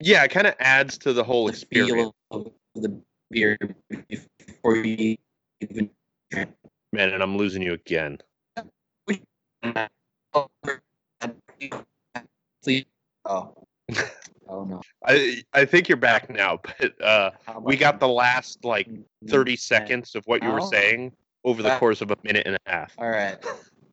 Yeah, 0.00 0.24
it 0.24 0.30
kind 0.30 0.46
of 0.46 0.54
adds 0.58 0.98
to 0.98 1.12
the 1.12 1.22
whole 1.22 1.48
experience. 1.48 1.92
feel 1.92 2.14
of 2.30 2.52
the 2.74 3.00
beer 3.30 3.56
before 4.08 4.76
you 4.76 5.16
even 5.60 5.90
Man, 6.92 7.10
and 7.10 7.22
I'm 7.22 7.36
losing 7.36 7.62
you 7.62 7.72
again. 7.74 8.18
Oh. 13.26 13.54
Oh 14.48 14.64
no. 14.64 14.80
I 15.06 15.42
I 15.54 15.64
think 15.64 15.88
you're 15.88 15.96
back 15.96 16.28
now, 16.28 16.58
but 16.78 17.00
uh, 17.02 17.30
we 17.62 17.76
got 17.76 18.00
the 18.00 18.08
last 18.08 18.64
like 18.64 18.88
30 19.28 19.56
seconds 19.56 20.14
of 20.14 20.24
what 20.26 20.42
you 20.42 20.50
were 20.50 20.60
Oh. 20.60 20.70
saying 20.70 21.12
over 21.44 21.62
the 21.62 21.76
course 21.78 22.00
of 22.02 22.10
a 22.10 22.16
minute 22.22 22.42
and 22.46 22.56
a 22.56 22.70
half. 22.70 22.94
All 22.98 23.08
right. 23.08 23.36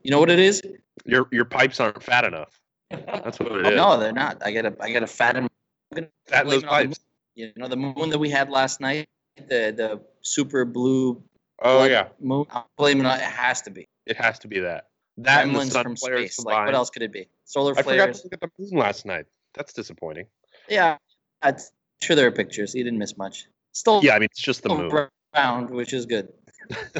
You 0.03 0.09
know 0.09 0.19
what 0.19 0.31
it 0.31 0.39
is? 0.39 0.61
Your 1.05 1.27
your 1.31 1.45
pipes 1.45 1.79
aren't 1.79 2.01
fat 2.01 2.25
enough. 2.25 2.59
That's 2.89 3.39
what 3.39 3.51
it 3.51 3.65
Oh, 3.67 3.69
is. 3.69 3.75
no, 3.75 3.99
they're 3.99 4.11
not. 4.11 4.41
I 4.43 4.51
gotta 4.51 4.75
I 4.79 4.91
gotta 4.91 5.05
fatten. 5.05 5.47
I'm 5.95 6.07
Fat 6.25 6.41
in 6.41 6.47
blame 6.47 6.61
those 6.61 6.63
it 6.63 6.67
on 6.67 6.79
the 6.81 6.87
pipes. 6.87 6.99
You 7.35 7.51
know 7.55 7.67
the 7.67 7.75
moon 7.75 8.09
that 8.09 8.17
we 8.17 8.29
had 8.29 8.49
last 8.49 8.81
night, 8.81 9.07
the 9.37 9.71
the 9.77 10.01
super 10.21 10.65
blue 10.65 11.21
Oh 11.61 11.83
yeah, 11.85 12.07
moon. 12.19 12.47
I'm 12.51 12.63
blaming 12.77 13.05
it. 13.05 13.13
It 13.13 13.21
has 13.21 13.61
to 13.61 13.69
be. 13.69 13.87
it 14.07 14.17
has 14.17 14.39
to 14.39 14.47
be 14.47 14.59
that. 14.61 14.87
That 15.17 15.45
and 15.45 15.55
the 15.55 15.65
sun 15.65 15.83
from 15.83 15.95
flares 15.95 16.33
space. 16.33 16.45
Like 16.45 16.65
what 16.65 16.75
else 16.75 16.89
could 16.89 17.01
it 17.01 17.11
be? 17.11 17.27
Solar 17.45 17.77
I 17.77 17.81
forgot 17.81 18.13
to 18.13 18.21
look 18.23 18.33
at 18.33 18.41
the 18.41 18.49
moon 18.57 18.79
last 18.79 19.05
night. 19.05 19.25
That's 19.53 19.73
disappointing. 19.73 20.27
Yeah, 20.69 20.97
I'm 21.41 21.57
sure 22.01 22.15
there 22.15 22.27
are 22.27 22.31
pictures. 22.31 22.73
You 22.73 22.83
didn't 22.83 22.99
miss 22.99 23.17
much. 23.17 23.45
Still 23.73 24.01
Yeah, 24.03 24.15
I 24.15 24.19
mean 24.19 24.29
it's 24.31 24.41
just 24.41 24.63
the 24.63 24.69
moon. 24.69 25.07
round, 25.35 25.69
which 25.69 25.93
is 25.93 26.05
good. 26.05 26.29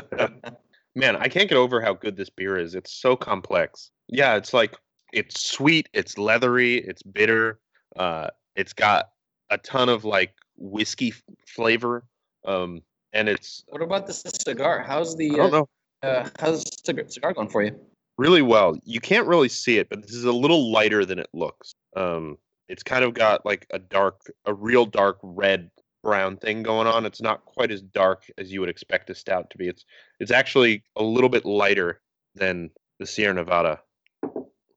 Man, 0.95 1.15
I 1.15 1.27
can't 1.27 1.47
get 1.47 1.57
over 1.57 1.81
how 1.81 1.93
good 1.93 2.17
this 2.17 2.29
beer 2.29 2.57
is. 2.57 2.75
It's 2.75 2.93
so 2.93 3.15
complex. 3.15 3.91
Yeah, 4.07 4.35
it's 4.35 4.53
like 4.53 4.75
it's 5.13 5.49
sweet, 5.49 5.87
it's 5.93 6.17
leathery, 6.17 6.77
it's 6.77 7.01
bitter. 7.03 7.59
Uh, 7.95 8.29
it's 8.55 8.73
got 8.73 9.09
a 9.49 9.57
ton 9.57 9.89
of 9.89 10.05
like 10.05 10.33
whiskey 10.57 11.09
f- 11.09 11.21
flavor. 11.47 12.05
Um, 12.45 12.81
and 13.13 13.29
it's 13.29 13.63
What 13.67 13.81
about 13.81 14.07
the 14.07 14.13
cigar? 14.13 14.83
How's 14.85 15.15
the 15.15 15.31
I 15.31 15.35
don't 15.35 15.53
uh, 15.53 15.59
know 15.59 15.69
uh, 16.03 16.29
how's 16.39 16.63
the 16.63 17.05
cigar, 17.07 17.33
going 17.33 17.49
for 17.49 17.63
you? 17.63 17.79
really 18.21 18.43
well. 18.43 18.77
You 18.83 18.99
can't 18.99 19.25
really 19.25 19.49
see 19.49 19.79
it, 19.79 19.89
but 19.89 20.03
this 20.03 20.13
is 20.13 20.25
a 20.25 20.31
little 20.31 20.71
lighter 20.71 21.05
than 21.05 21.17
it 21.17 21.29
looks. 21.33 21.73
Um, 21.95 22.37
it's 22.67 22.83
kind 22.83 23.03
of 23.03 23.15
got 23.15 23.45
like 23.47 23.65
a 23.71 23.79
dark, 23.79 24.21
a 24.45 24.53
real 24.53 24.85
dark 24.85 25.17
red 25.23 25.71
brown 26.03 26.37
thing 26.37 26.61
going 26.61 26.85
on. 26.85 27.05
It's 27.07 27.21
not 27.21 27.45
quite 27.45 27.71
as 27.71 27.81
dark 27.81 28.23
as 28.37 28.51
you 28.51 28.59
would 28.59 28.69
expect 28.69 29.09
a 29.09 29.15
stout 29.15 29.49
to 29.49 29.57
be. 29.57 29.67
It's 29.67 29.85
it's 30.19 30.31
actually 30.31 30.83
a 30.95 31.03
little 31.03 31.29
bit 31.29 31.45
lighter 31.45 31.99
than 32.35 32.69
the 32.99 33.07
Sierra 33.07 33.33
Nevada. 33.33 33.79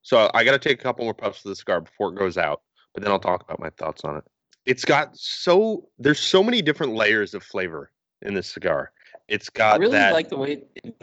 So 0.01 0.31
I 0.33 0.43
got 0.43 0.51
to 0.51 0.59
take 0.59 0.79
a 0.79 0.83
couple 0.83 1.05
more 1.05 1.13
puffs 1.13 1.45
of 1.45 1.49
the 1.49 1.55
cigar 1.55 1.81
before 1.81 2.11
it 2.11 2.17
goes 2.17 2.37
out, 2.37 2.61
but 2.93 3.03
then 3.03 3.11
I'll 3.11 3.19
talk 3.19 3.43
about 3.43 3.59
my 3.59 3.69
thoughts 3.71 4.03
on 4.03 4.17
it. 4.17 4.23
It's 4.65 4.85
got 4.85 5.15
so 5.15 5.87
there's 5.99 6.19
so 6.19 6.43
many 6.43 6.63
different 6.63 6.95
layers 6.95 7.35
of 7.35 7.43
flavor 7.43 7.91
in 8.23 8.33
this 8.33 8.47
cigar. 8.47 8.91
It's 9.27 9.49
got 9.49 9.75
I 9.75 9.77
really 9.77 9.91
that 9.93 10.13
like 10.13 10.29
the 10.29 10.37
way, 10.37 10.63
it, 10.75 10.95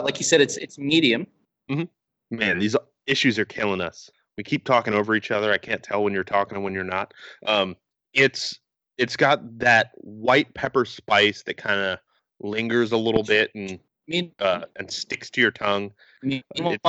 like 0.00 0.18
you 0.18 0.24
said, 0.24 0.40
it's 0.40 0.56
it's 0.56 0.78
medium. 0.78 1.26
man, 2.30 2.58
these 2.58 2.76
issues 3.06 3.38
are 3.38 3.44
killing 3.44 3.80
us. 3.80 4.10
We 4.36 4.44
keep 4.44 4.64
talking 4.64 4.94
over 4.94 5.16
each 5.16 5.30
other. 5.30 5.52
I 5.52 5.58
can't 5.58 5.82
tell 5.82 6.04
when 6.04 6.12
you're 6.12 6.24
talking 6.24 6.54
and 6.56 6.64
when 6.64 6.72
you're 6.72 6.84
not. 6.84 7.12
Um, 7.46 7.76
it's 8.14 8.60
it's 8.96 9.16
got 9.16 9.58
that 9.58 9.90
white 9.96 10.52
pepper 10.54 10.84
spice 10.84 11.42
that 11.44 11.56
kind 11.56 11.80
of 11.80 11.98
lingers 12.40 12.92
a 12.92 12.96
little 12.96 13.24
bit 13.24 13.50
and 13.54 13.80
uh, 14.38 14.64
and 14.76 14.90
sticks 14.90 15.30
to 15.30 15.40
your 15.40 15.50
tongue. 15.50 15.92
it- 16.22 16.80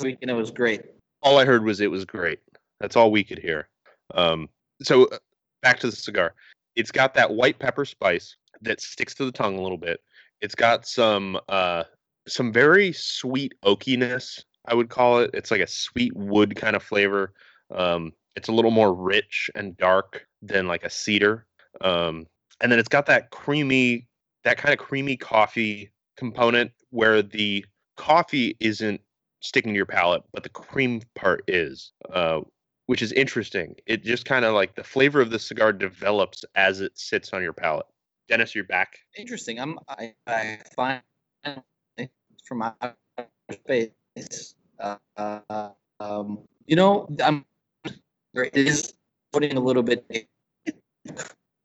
weekend 0.00 0.30
it 0.30 0.34
was 0.34 0.50
great. 0.50 0.82
All 1.22 1.38
I 1.38 1.44
heard 1.44 1.64
was 1.64 1.80
it 1.80 1.90
was 1.90 2.04
great. 2.04 2.38
That's 2.80 2.96
all 2.96 3.10
we 3.10 3.24
could 3.24 3.38
hear. 3.38 3.68
Um, 4.14 4.48
so 4.82 5.04
uh, 5.06 5.18
back 5.62 5.78
to 5.80 5.90
the 5.90 5.96
cigar. 5.96 6.34
It's 6.76 6.90
got 6.90 7.14
that 7.14 7.30
white 7.30 7.58
pepper 7.58 7.84
spice 7.84 8.36
that 8.62 8.80
sticks 8.80 9.14
to 9.14 9.24
the 9.24 9.32
tongue 9.32 9.56
a 9.56 9.62
little 9.62 9.78
bit. 9.78 10.00
It's 10.40 10.54
got 10.54 10.86
some 10.86 11.38
uh, 11.48 11.84
some 12.26 12.52
very 12.52 12.92
sweet 12.92 13.54
oakiness. 13.64 14.44
I 14.66 14.74
would 14.74 14.88
call 14.88 15.20
it. 15.20 15.30
It's 15.34 15.50
like 15.50 15.60
a 15.60 15.66
sweet 15.66 16.14
wood 16.16 16.56
kind 16.56 16.76
of 16.76 16.82
flavor. 16.82 17.32
Um, 17.74 18.12
it's 18.36 18.48
a 18.48 18.52
little 18.52 18.70
more 18.70 18.94
rich 18.94 19.50
and 19.54 19.76
dark 19.76 20.26
than 20.42 20.66
like 20.66 20.84
a 20.84 20.90
cedar. 20.90 21.46
Um, 21.80 22.26
and 22.60 22.70
then 22.70 22.78
it's 22.78 22.88
got 22.88 23.06
that 23.06 23.30
creamy, 23.30 24.06
that 24.44 24.58
kind 24.58 24.72
of 24.72 24.78
creamy 24.78 25.16
coffee 25.16 25.90
component 26.16 26.72
where 26.90 27.22
the 27.22 27.64
coffee 27.96 28.56
isn't 28.60 29.00
sticking 29.40 29.72
to 29.72 29.76
your 29.76 29.86
palate, 29.86 30.22
but 30.32 30.42
the 30.42 30.48
cream 30.48 31.00
part 31.14 31.42
is, 31.48 31.92
uh, 32.12 32.40
which 32.86 33.02
is 33.02 33.12
interesting. 33.12 33.74
It 33.86 34.04
just 34.04 34.24
kind 34.24 34.44
of 34.44 34.54
like 34.54 34.74
the 34.74 34.84
flavor 34.84 35.20
of 35.20 35.30
the 35.30 35.38
cigar 35.38 35.72
develops 35.72 36.44
as 36.54 36.80
it 36.80 36.98
sits 36.98 37.32
on 37.32 37.42
your 37.42 37.52
palate. 37.52 37.86
Dennis, 38.30 38.54
you're 38.54 38.64
back. 38.64 38.96
Interesting. 39.18 39.58
I'm 39.58 39.78
I, 39.88 40.14
I 40.24 40.58
find 40.76 41.02
from 42.44 42.62
outer 42.62 42.94
space. 43.52 44.54
Uh, 44.78 44.96
uh, 45.16 45.70
um, 45.98 46.38
you 46.64 46.76
know, 46.76 47.08
I'm 47.22 47.44
it 48.34 48.54
is 48.54 48.94
putting 49.32 49.56
a 49.56 49.60
little 49.60 49.82
bit 49.82 50.06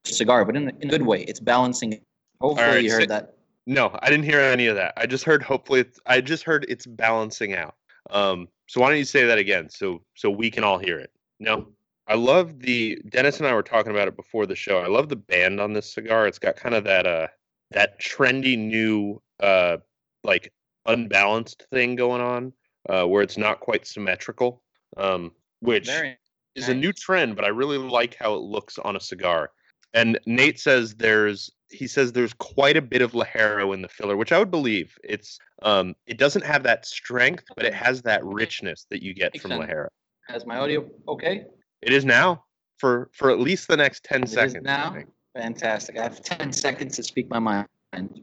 cigar, 0.05 0.43
but 0.43 0.55
in 0.55 0.70
a, 0.70 0.72
in 0.82 0.88
a 0.88 0.91
good 0.91 1.03
way. 1.03 1.22
It's 1.22 1.39
balancing. 1.39 2.01
Hopefully, 2.41 2.68
right, 2.68 2.84
you 2.84 2.91
heard 2.91 3.09
that. 3.09 3.36
No, 3.68 3.97
I 4.01 4.09
didn't 4.09 4.26
hear 4.26 4.39
any 4.39 4.66
of 4.66 4.76
that. 4.76 4.93
I 4.97 5.05
just 5.05 5.24
heard 5.24 5.43
hopefully 5.43 5.82
it's, 5.82 5.99
I 6.07 6.20
just 6.20 6.43
heard 6.43 6.66
it's 6.68 6.88
balancing 6.88 7.53
out. 7.53 7.76
Um, 8.09 8.47
so 8.68 8.82
why 8.82 8.89
don't 8.89 8.97
you 8.97 9.05
say 9.05 9.26
that 9.26 9.38
again 9.38 9.70
so 9.70 10.01
so 10.16 10.32
we 10.32 10.49
can 10.49 10.63
all 10.63 10.80
hear 10.80 10.97
it? 10.97 11.11
No. 11.39 11.68
I 12.08 12.16
love 12.16 12.60
the 12.60 13.01
Dennis 13.10 13.39
and 13.39 13.47
I 13.47 13.53
were 13.53 13.64
talking 13.64 13.91
about 13.91 14.08
it 14.08 14.16
before 14.16 14.45
the 14.45 14.56
show. 14.56 14.80
I 14.80 14.88
love 14.88 15.10
the 15.10 15.16
band 15.16 15.60
on 15.60 15.74
this 15.74 15.91
cigar. 15.91 16.28
It's 16.28 16.39
got 16.39 16.56
kind 16.56 16.76
of 16.76 16.84
that 16.84 17.08
uh 17.08 17.28
that 17.72 17.99
trendy 17.99 18.58
new 18.58 19.22
uh 19.39 19.78
like 20.24 20.53
unbalanced 20.86 21.66
thing 21.72 21.95
going 21.95 22.22
on 22.22 22.53
uh 22.89 23.06
where 23.06 23.24
it's 23.24 23.38
not 23.38 23.60
quite 23.60 23.88
symmetrical. 23.88 24.62
Um 24.97 25.32
which 25.62 25.88
Very 25.88 26.18
is 26.53 26.70
a 26.70 26.74
new 26.74 26.93
trend, 26.93 27.36
but 27.36 27.43
I 27.43 27.49
really 27.49 27.78
like 27.78 28.16
how 28.16 28.34
it 28.36 28.41
looks 28.41 28.78
on 28.80 28.95
a 28.95 28.99
cigar. 28.99 29.51
And 29.93 30.20
Nate 30.26 30.60
says 30.60 30.95
there's 30.95 31.49
he 31.72 31.88
says 31.88 32.12
there's 32.12 32.34
quite 32.34 32.78
a 32.78 32.82
bit 32.82 33.01
of 33.01 33.14
Ligero 33.14 33.74
in 33.74 33.82
the 33.82 33.89
filler, 33.89 34.16
which 34.16 34.32
I 34.32 34.38
would 34.38 34.51
believe. 34.51 34.95
It's 35.03 35.39
um 35.64 35.95
it 36.06 36.20
doesn't 36.20 36.45
have 36.45 36.62
that 36.64 36.86
strength, 36.86 37.45
but 37.56 37.66
it 37.66 37.74
has 37.74 38.03
that 38.03 38.24
richness 38.24 38.86
that 38.91 39.01
you 39.01 39.16
get 39.16 39.34
Makes 39.34 39.41
from 39.41 39.51
sense. 39.51 39.66
Ligero. 39.66 39.88
Has 40.28 40.45
my 40.45 40.58
audio 40.58 40.88
okay? 41.08 41.45
It 41.86 41.93
is 41.93 42.03
now 42.03 42.43
for 42.77 43.09
for 43.13 43.29
at 43.29 43.39
least 43.39 43.67
the 43.67 43.77
next 43.77 44.03
10 44.03 44.23
It 44.23 44.29
seconds. 44.29 44.63
Now? 44.63 44.97
Fantastic. 45.36 45.97
I 45.97 46.03
have 46.03 46.21
10 46.21 46.51
seconds 46.51 46.95
to 46.95 47.03
speak 47.03 47.29
my 47.29 47.39
mind. 47.39 47.67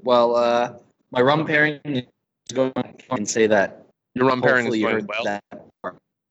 Well, 0.02 0.34
uh, 0.34 0.74
my 1.10 1.20
rum 1.20 1.46
pairing 1.46 1.80
is 1.84 2.04
going 2.52 2.72
I 2.76 3.16
can 3.16 3.24
say 3.24 3.46
that. 3.46 3.86
Your 4.14 4.26
rum 4.26 4.42
pairing 4.42 4.66
Hopefully 4.66 4.80
is 4.82 4.84
going 4.84 5.06
well. 5.06 5.24
that. 5.24 5.44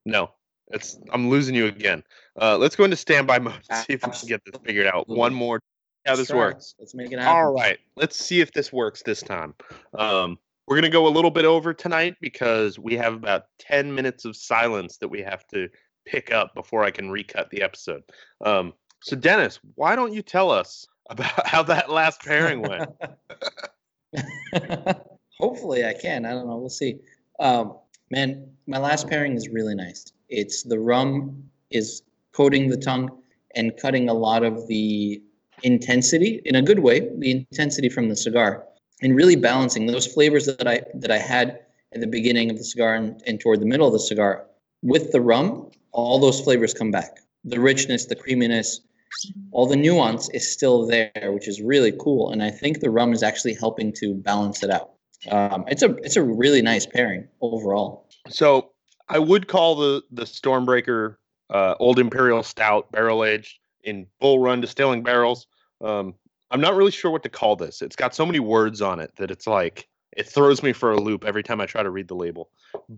No. 0.05 0.31
It's 0.71 0.99
I'm 1.11 1.29
losing 1.29 1.55
you 1.55 1.65
again. 1.67 2.03
Uh 2.39 2.57
let's 2.57 2.75
go 2.75 2.83
into 2.83 2.97
standby 2.97 3.39
mode 3.39 3.59
and 3.69 3.85
see 3.85 3.93
if 3.93 4.05
we 4.05 4.11
can 4.11 4.27
get 4.27 4.41
this 4.45 4.55
figured 4.63 4.87
out. 4.87 5.07
One 5.07 5.33
more 5.33 5.59
how 6.05 6.15
this 6.15 6.31
works. 6.31 6.75
Let's 6.79 6.95
make 6.95 7.11
it 7.11 7.19
happen. 7.19 7.35
All 7.35 7.53
right, 7.53 7.77
let's 7.95 8.17
see 8.17 8.41
if 8.41 8.51
this 8.53 8.73
works 8.73 9.03
this 9.03 9.21
time. 9.21 9.53
Um, 9.97 10.39
we're 10.67 10.75
gonna 10.75 10.89
go 10.89 11.07
a 11.07 11.09
little 11.09 11.31
bit 11.31 11.45
over 11.45 11.73
tonight 11.73 12.15
because 12.21 12.79
we 12.79 12.95
have 12.95 13.13
about 13.13 13.45
ten 13.59 13.93
minutes 13.93 14.25
of 14.25 14.35
silence 14.35 14.97
that 14.97 15.09
we 15.09 15.21
have 15.21 15.45
to 15.47 15.69
pick 16.05 16.31
up 16.31 16.53
before 16.55 16.83
I 16.83 16.91
can 16.91 17.09
recut 17.09 17.49
the 17.49 17.61
episode. 17.61 18.03
Um, 18.43 18.73
so, 19.01 19.15
Dennis, 19.15 19.59
why 19.75 19.95
don't 19.95 20.13
you 20.13 20.21
tell 20.21 20.51
us 20.51 20.87
about 21.09 21.45
how 21.47 21.63
that 21.63 21.89
last 21.89 22.21
pairing 22.21 22.61
went? 22.61 22.89
Hopefully, 25.39 25.85
I 25.85 25.93
can. 25.93 26.25
I 26.25 26.31
don't 26.31 26.47
know. 26.47 26.57
We'll 26.57 26.69
see. 26.69 26.99
Um, 27.39 27.77
man, 28.11 28.47
my 28.67 28.77
last 28.77 29.07
pairing 29.07 29.35
is 29.35 29.49
really 29.49 29.75
nice. 29.75 30.11
It's 30.29 30.63
the 30.63 30.79
rum 30.79 31.43
is 31.71 32.03
coating 32.31 32.69
the 32.69 32.77
tongue 32.77 33.09
and 33.55 33.75
cutting 33.77 34.07
a 34.07 34.13
lot 34.13 34.43
of 34.43 34.67
the 34.67 35.21
intensity 35.63 36.41
in 36.45 36.55
a 36.55 36.61
good 36.61 36.79
way, 36.79 37.09
the 37.17 37.31
intensity 37.31 37.89
from 37.89 38.09
the 38.09 38.15
cigar, 38.15 38.65
and 39.01 39.15
really 39.15 39.35
balancing 39.35 39.87
those 39.87 40.07
flavors 40.07 40.45
that 40.45 40.67
I 40.67 40.81
that 40.95 41.11
I 41.11 41.17
had 41.17 41.59
at 41.93 41.99
the 41.99 42.07
beginning 42.07 42.49
of 42.49 42.57
the 42.57 42.63
cigar 42.63 42.95
and, 42.95 43.21
and 43.25 43.39
toward 43.39 43.59
the 43.59 43.65
middle 43.65 43.87
of 43.87 43.93
the 43.93 43.99
cigar. 43.99 44.45
With 44.83 45.11
the 45.11 45.21
rum, 45.21 45.69
all 45.91 46.19
those 46.19 46.41
flavors 46.41 46.73
come 46.73 46.91
back. 46.91 47.19
The 47.43 47.59
richness, 47.59 48.05
the 48.05 48.15
creaminess, 48.15 48.81
all 49.51 49.65
the 49.65 49.75
nuance 49.75 50.29
is 50.29 50.51
still 50.51 50.85
there, 50.85 51.31
which 51.31 51.47
is 51.47 51.61
really 51.61 51.93
cool. 51.99 52.31
And 52.31 52.41
I 52.43 52.51
think 52.51 52.79
the 52.79 52.89
rum 52.89 53.13
is 53.13 53.23
actually 53.23 53.55
helping 53.55 53.91
to 53.93 54.13
balance 54.13 54.63
it 54.63 54.69
out. 54.69 54.91
Um, 55.29 55.65
it's 55.67 55.83
a 55.83 55.95
it's 55.97 56.15
a 56.15 56.23
really 56.23 56.61
nice 56.61 56.85
pairing 56.85 57.27
overall. 57.41 58.07
So, 58.29 58.71
I 59.07 59.19
would 59.19 59.47
call 59.47 59.75
the 59.75 60.03
the 60.11 60.23
Stormbreaker 60.23 61.17
uh, 61.51 61.75
Old 61.79 61.99
Imperial 61.99 62.41
Stout 62.41 62.91
barrel 62.91 63.23
aged 63.23 63.59
in 63.83 64.07
Bull 64.19 64.39
Run 64.39 64.61
distilling 64.61 65.03
barrels. 65.03 65.47
Um, 65.79 66.15
I'm 66.49 66.61
not 66.61 66.75
really 66.75 66.91
sure 66.91 67.11
what 67.11 67.23
to 67.23 67.29
call 67.29 67.55
this. 67.55 67.81
It's 67.81 67.95
got 67.95 68.15
so 68.15 68.25
many 68.25 68.39
words 68.39 68.81
on 68.81 68.99
it 68.99 69.15
that 69.17 69.31
it's 69.31 69.47
like 69.47 69.87
it 70.17 70.27
throws 70.27 70.63
me 70.63 70.73
for 70.73 70.91
a 70.91 70.99
loop 70.99 71.23
every 71.23 71.43
time 71.43 71.61
I 71.61 71.65
try 71.65 71.83
to 71.83 71.89
read 71.89 72.07
the 72.07 72.15
label. 72.15 72.49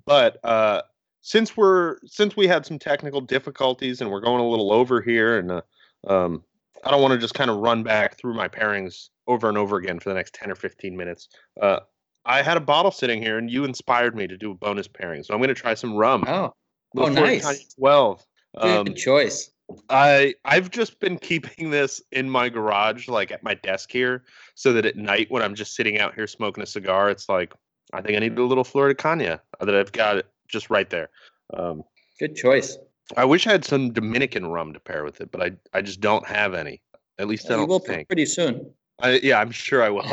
But 0.06 0.44
uh, 0.44 0.82
since 1.24 1.58
we're 1.58 1.98
since 2.06 2.36
we 2.36 2.48
had 2.48 2.66
some 2.66 2.78
technical 2.78 3.22
difficulties 3.22 4.02
and 4.02 4.12
we're 4.12 4.20
going 4.20 4.42
a 4.42 4.48
little 4.48 4.72
over 4.72 5.02
here, 5.02 5.40
and 5.40 5.52
uh, 5.52 5.62
um, 6.08 6.44
I 6.84 6.92
don't 6.92 7.02
want 7.02 7.14
to 7.14 7.18
just 7.18 7.34
kind 7.34 7.50
of 7.50 7.58
run 7.58 7.82
back 7.82 8.18
through 8.18 8.36
my 8.36 8.48
pairings 8.48 9.10
over 9.26 9.48
and 9.48 9.58
over 9.58 9.78
again 9.78 10.00
for 10.00 10.10
the 10.10 10.16
next 10.16 10.36
ten 10.36 10.52
or 10.52 10.56
fifteen 10.56 10.96
minutes. 10.96 11.30
Uh, 11.60 11.80
I 12.26 12.42
had 12.42 12.58
a 12.58 12.62
bottle 12.62 12.92
sitting 12.92 13.22
here, 13.22 13.38
and 13.38 13.50
you 13.50 13.64
inspired 13.64 14.16
me 14.16 14.28
to 14.28 14.38
do 14.38 14.52
a 14.52 14.54
bonus 14.54 14.88
pairing. 14.88 15.24
So 15.24 15.34
I'm 15.34 15.40
going 15.40 15.48
to 15.48 15.56
try 15.56 15.74
some 15.74 15.96
rum. 15.96 16.26
Oh, 16.28 16.54
oh, 16.98 17.08
nice. 17.08 17.74
Twelve. 17.74 18.24
good 18.62 18.88
Um, 18.90 18.94
choice. 18.94 19.50
I 19.90 20.36
I've 20.44 20.70
just 20.72 21.00
been 21.00 21.18
keeping 21.18 21.70
this 21.70 22.02
in 22.12 22.30
my 22.30 22.50
garage, 22.50 23.08
like 23.08 23.32
at 23.32 23.44
my 23.44 23.54
desk 23.56 23.92
here, 23.92 24.26
so 24.56 24.74
that 24.74 24.86
at 24.86 24.98
night 24.98 25.28
when 25.32 25.42
I'm 25.42 25.56
just 25.56 25.74
sitting 25.74 26.00
out 26.00 26.16
here 26.16 26.28
smoking 26.28 26.64
a 26.64 26.68
cigar, 26.68 27.10
it's 27.10 27.30
like 27.30 27.54
I 27.94 28.02
think 28.02 28.18
I 28.18 28.20
need 28.20 28.38
a 28.38 28.44
little 28.44 28.66
Flor 28.66 28.90
de 28.90 28.94
Caña 28.94 29.40
that 29.62 29.74
I've 29.74 29.94
got 29.94 30.26
just 30.54 30.70
right 30.70 30.90
there. 30.90 31.10
Um, 31.54 31.84
Good 32.20 32.36
choice. 32.36 32.78
I 33.18 33.26
wish 33.26 33.46
I 33.46 33.52
had 33.52 33.66
some 33.66 33.92
Dominican 33.92 34.46
rum 34.46 34.72
to 34.74 34.80
pair 34.80 35.04
with 35.04 35.20
it, 35.20 35.32
but 35.32 35.42
I 35.42 35.52
I 35.74 35.82
just 35.82 36.00
don't 36.00 36.26
have 36.26 36.54
any. 36.54 36.82
At 37.20 37.28
least 37.28 37.52
I 37.52 37.58
don't 37.58 37.68
will 37.68 37.80
think. 37.80 38.08
pretty 38.08 38.26
soon. 38.26 38.72
I, 39.02 39.20
yeah, 39.22 39.40
I'm 39.40 39.52
sure 39.52 39.84
I 39.84 39.90
will. 39.90 40.06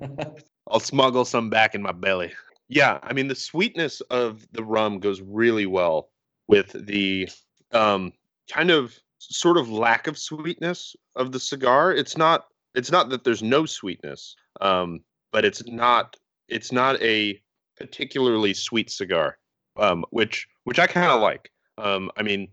I'll 0.68 0.80
smuggle 0.80 1.24
some 1.24 1.48
back 1.48 1.74
in 1.74 1.82
my 1.82 1.92
belly. 1.92 2.32
Yeah, 2.68 2.98
I 3.02 3.12
mean 3.12 3.28
the 3.28 3.34
sweetness 3.34 4.00
of 4.02 4.46
the 4.52 4.64
rum 4.64 4.98
goes 4.98 5.22
really 5.22 5.66
well 5.66 6.10
with 6.48 6.72
the 6.86 7.28
um, 7.72 8.12
kind 8.50 8.70
of 8.70 8.98
sort 9.18 9.56
of 9.56 9.70
lack 9.70 10.06
of 10.06 10.18
sweetness 10.18 10.96
of 11.16 11.32
the 11.32 11.40
cigar. 11.40 11.92
It's 11.92 12.16
not 12.16 12.46
it's 12.74 12.90
not 12.90 13.08
that 13.10 13.24
there's 13.24 13.42
no 13.42 13.66
sweetness, 13.66 14.36
um, 14.60 15.00
but 15.32 15.44
it's 15.44 15.64
not 15.66 16.16
it's 16.48 16.72
not 16.72 17.00
a 17.02 17.40
particularly 17.76 18.54
sweet 18.54 18.90
cigar, 18.90 19.38
um, 19.76 20.04
which 20.10 20.46
which 20.64 20.78
I 20.78 20.86
kind 20.86 21.10
of 21.10 21.20
like. 21.20 21.50
Um, 21.78 22.10
I 22.16 22.22
mean, 22.22 22.48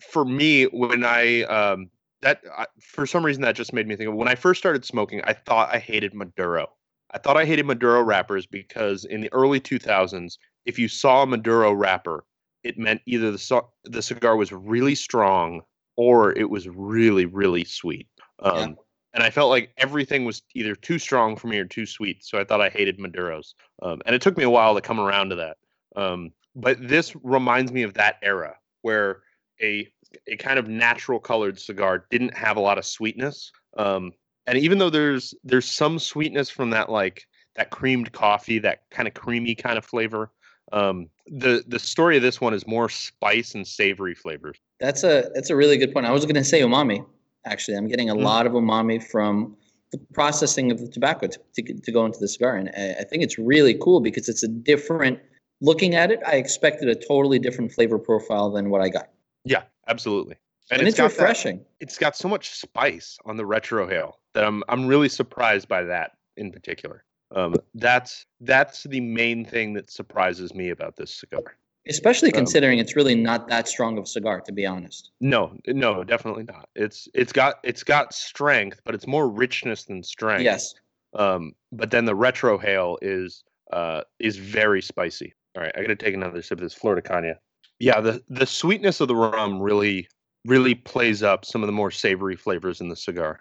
for 0.00 0.24
me, 0.24 0.64
when 0.64 1.04
I 1.04 1.42
um, 1.42 1.90
that 2.22 2.42
I, 2.56 2.66
for 2.80 3.06
some 3.06 3.24
reason 3.24 3.42
that 3.42 3.56
just 3.56 3.72
made 3.72 3.86
me 3.86 3.96
think 3.96 4.08
of 4.08 4.14
when 4.14 4.28
I 4.28 4.34
first 4.34 4.60
started 4.60 4.84
smoking, 4.84 5.20
I 5.24 5.32
thought 5.32 5.74
I 5.74 5.78
hated 5.78 6.14
Maduro. 6.14 6.68
I 7.12 7.18
thought 7.18 7.36
I 7.36 7.44
hated 7.44 7.66
Maduro 7.66 8.02
wrappers 8.02 8.46
because 8.46 9.04
in 9.04 9.20
the 9.20 9.32
early 9.32 9.60
2000s, 9.60 10.38
if 10.64 10.78
you 10.78 10.88
saw 10.88 11.22
a 11.22 11.26
Maduro 11.26 11.72
wrapper, 11.72 12.24
it 12.64 12.78
meant 12.78 13.00
either 13.06 13.30
the 13.30 13.62
the 13.84 14.02
cigar 14.02 14.36
was 14.36 14.52
really 14.52 14.94
strong 14.94 15.62
or 15.96 16.36
it 16.36 16.50
was 16.50 16.68
really 16.68 17.26
really 17.26 17.64
sweet. 17.64 18.08
Um, 18.40 18.56
Yeah. 18.56 18.74
And 19.14 19.22
I 19.22 19.30
felt 19.30 19.48
like 19.48 19.72
everything 19.78 20.26
was 20.26 20.42
either 20.54 20.74
too 20.74 20.98
strong 20.98 21.36
for 21.36 21.46
me 21.46 21.58
or 21.58 21.64
too 21.64 21.86
sweet, 21.86 22.22
so 22.22 22.38
I 22.38 22.44
thought 22.44 22.60
I 22.60 22.68
hated 22.68 22.98
Maduros. 22.98 23.54
Um, 23.82 24.02
and 24.04 24.14
it 24.14 24.20
took 24.20 24.36
me 24.36 24.44
a 24.44 24.50
while 24.50 24.74
to 24.74 24.82
come 24.82 25.00
around 25.00 25.30
to 25.30 25.36
that. 25.36 25.56
Um, 25.96 26.32
but 26.56 26.76
this 26.80 27.14
reminds 27.22 27.70
me 27.70 27.82
of 27.82 27.94
that 27.94 28.16
era 28.22 28.56
where 28.82 29.22
a 29.62 29.86
a 30.26 30.36
kind 30.36 30.58
of 30.58 30.66
natural 30.66 31.20
colored 31.20 31.60
cigar 31.60 32.06
didn't 32.10 32.34
have 32.36 32.56
a 32.56 32.60
lot 32.60 32.78
of 32.78 32.86
sweetness. 32.86 33.52
Um, 33.76 34.12
and 34.46 34.58
even 34.58 34.78
though 34.78 34.90
there's 34.90 35.34
there's 35.44 35.70
some 35.70 35.98
sweetness 35.98 36.50
from 36.50 36.70
that 36.70 36.90
like 36.90 37.26
that 37.56 37.70
creamed 37.70 38.12
coffee, 38.12 38.58
that 38.60 38.80
kind 38.90 39.06
of 39.06 39.14
creamy 39.14 39.54
kind 39.54 39.78
of 39.78 39.84
flavor, 39.84 40.32
um, 40.72 41.08
the 41.26 41.64
the 41.68 41.78
story 41.78 42.16
of 42.16 42.22
this 42.22 42.40
one 42.40 42.54
is 42.54 42.66
more 42.66 42.88
spice 42.88 43.54
and 43.54 43.66
savory 43.66 44.14
flavors. 44.14 44.56
That's 44.80 45.04
a 45.04 45.30
that's 45.34 45.50
a 45.50 45.56
really 45.56 45.76
good 45.76 45.92
point. 45.92 46.06
I 46.06 46.12
was 46.12 46.24
going 46.24 46.34
to 46.36 46.44
say 46.44 46.60
umami. 46.60 47.04
Actually, 47.44 47.76
I'm 47.76 47.86
getting 47.88 48.10
a 48.10 48.14
Mm. 48.14 48.22
lot 48.22 48.46
of 48.46 48.52
umami 48.52 49.02
from 49.02 49.56
the 49.92 49.98
processing 50.12 50.72
of 50.72 50.80
the 50.80 50.88
tobacco 50.88 51.28
to, 51.28 51.38
to, 51.54 51.62
to 51.62 51.92
go 51.92 52.04
into 52.04 52.18
the 52.18 52.28
cigar, 52.28 52.56
and 52.56 52.70
I, 52.76 53.00
I 53.00 53.04
think 53.04 53.22
it's 53.22 53.38
really 53.38 53.74
cool 53.74 54.00
because 54.00 54.28
it's 54.28 54.42
a 54.42 54.48
different. 54.48 55.18
Looking 55.60 55.94
at 55.94 56.10
it, 56.10 56.20
I 56.26 56.36
expected 56.36 56.88
a 56.88 56.94
totally 56.94 57.38
different 57.38 57.72
flavor 57.72 57.98
profile 57.98 58.50
than 58.50 58.68
what 58.70 58.80
I 58.82 58.88
got, 58.88 59.08
Yeah, 59.44 59.62
absolutely. 59.88 60.36
and, 60.70 60.82
it's, 60.82 60.96
got 60.96 61.10
that- 61.12 61.18
refreshing. 61.18 61.64
it's 61.80 61.96
got 61.98 62.16
so 62.16 62.28
much 62.28 62.50
spice 62.50 63.18
on 63.24 63.36
the 63.36 63.44
retrohale 63.44 64.14
that 64.34 64.44
I'm 64.44 64.62
I'm 64.68 64.86
really 64.86 65.08
surprised 65.08 65.66
by 65.68 65.84
that 65.84 66.12
in 66.36 66.52
particular. 66.52 67.04
Um, 67.34 67.54
that's 67.74 68.26
that's 68.40 68.84
the 68.84 69.00
main 69.00 69.44
thing 69.44 69.72
that 69.74 69.90
surprises 69.90 70.54
me 70.54 70.70
about 70.70 70.96
this 70.96 71.12
cigar. 71.14 71.56
Especially 71.88 72.32
Um, 72.32 72.38
considering 72.38 72.78
it's 72.78 72.94
really 72.96 73.14
not 73.14 73.48
that 73.48 73.66
strong 73.68 73.96
of 73.96 74.04
a 74.04 74.06
cigar, 74.06 74.40
to 74.42 74.52
be 74.52 74.66
honest. 74.66 75.10
No, 75.20 75.56
no, 75.66 76.04
definitely 76.04 76.44
not. 76.44 76.68
It's 76.74 77.08
it's 77.14 77.32
got 77.32 77.60
it's 77.62 77.82
got 77.82 78.12
strength, 78.12 78.80
but 78.84 78.94
it's 78.94 79.06
more 79.06 79.28
richness 79.28 79.84
than 79.84 80.02
strength. 80.02 80.42
Yes. 80.42 80.74
Um, 81.14 81.54
but 81.72 81.90
then 81.90 82.04
the 82.04 82.14
retrohale 82.14 82.98
is 83.00 83.42
uh 83.72 84.02
is 84.18 84.36
very 84.36 84.82
spicy. 84.82 85.32
All 85.56 85.62
right, 85.62 85.72
I 85.74 85.80
got 85.80 85.88
to 85.88 85.96
take 85.96 86.14
another 86.14 86.42
sip 86.42 86.58
of 86.58 86.62
this 86.62 86.74
Flor 86.74 86.94
de 86.96 87.02
Caña. 87.02 87.36
Yeah, 87.78 88.00
the 88.00 88.22
the 88.28 88.46
sweetness 88.46 89.00
of 89.00 89.08
the 89.08 89.16
rum 89.16 89.60
really 89.60 90.08
really 90.44 90.74
plays 90.74 91.22
up 91.22 91.44
some 91.44 91.62
of 91.62 91.66
the 91.66 91.72
more 91.72 91.90
savory 91.90 92.36
flavors 92.36 92.80
in 92.80 92.88
the 92.88 92.96
cigar. 92.96 93.40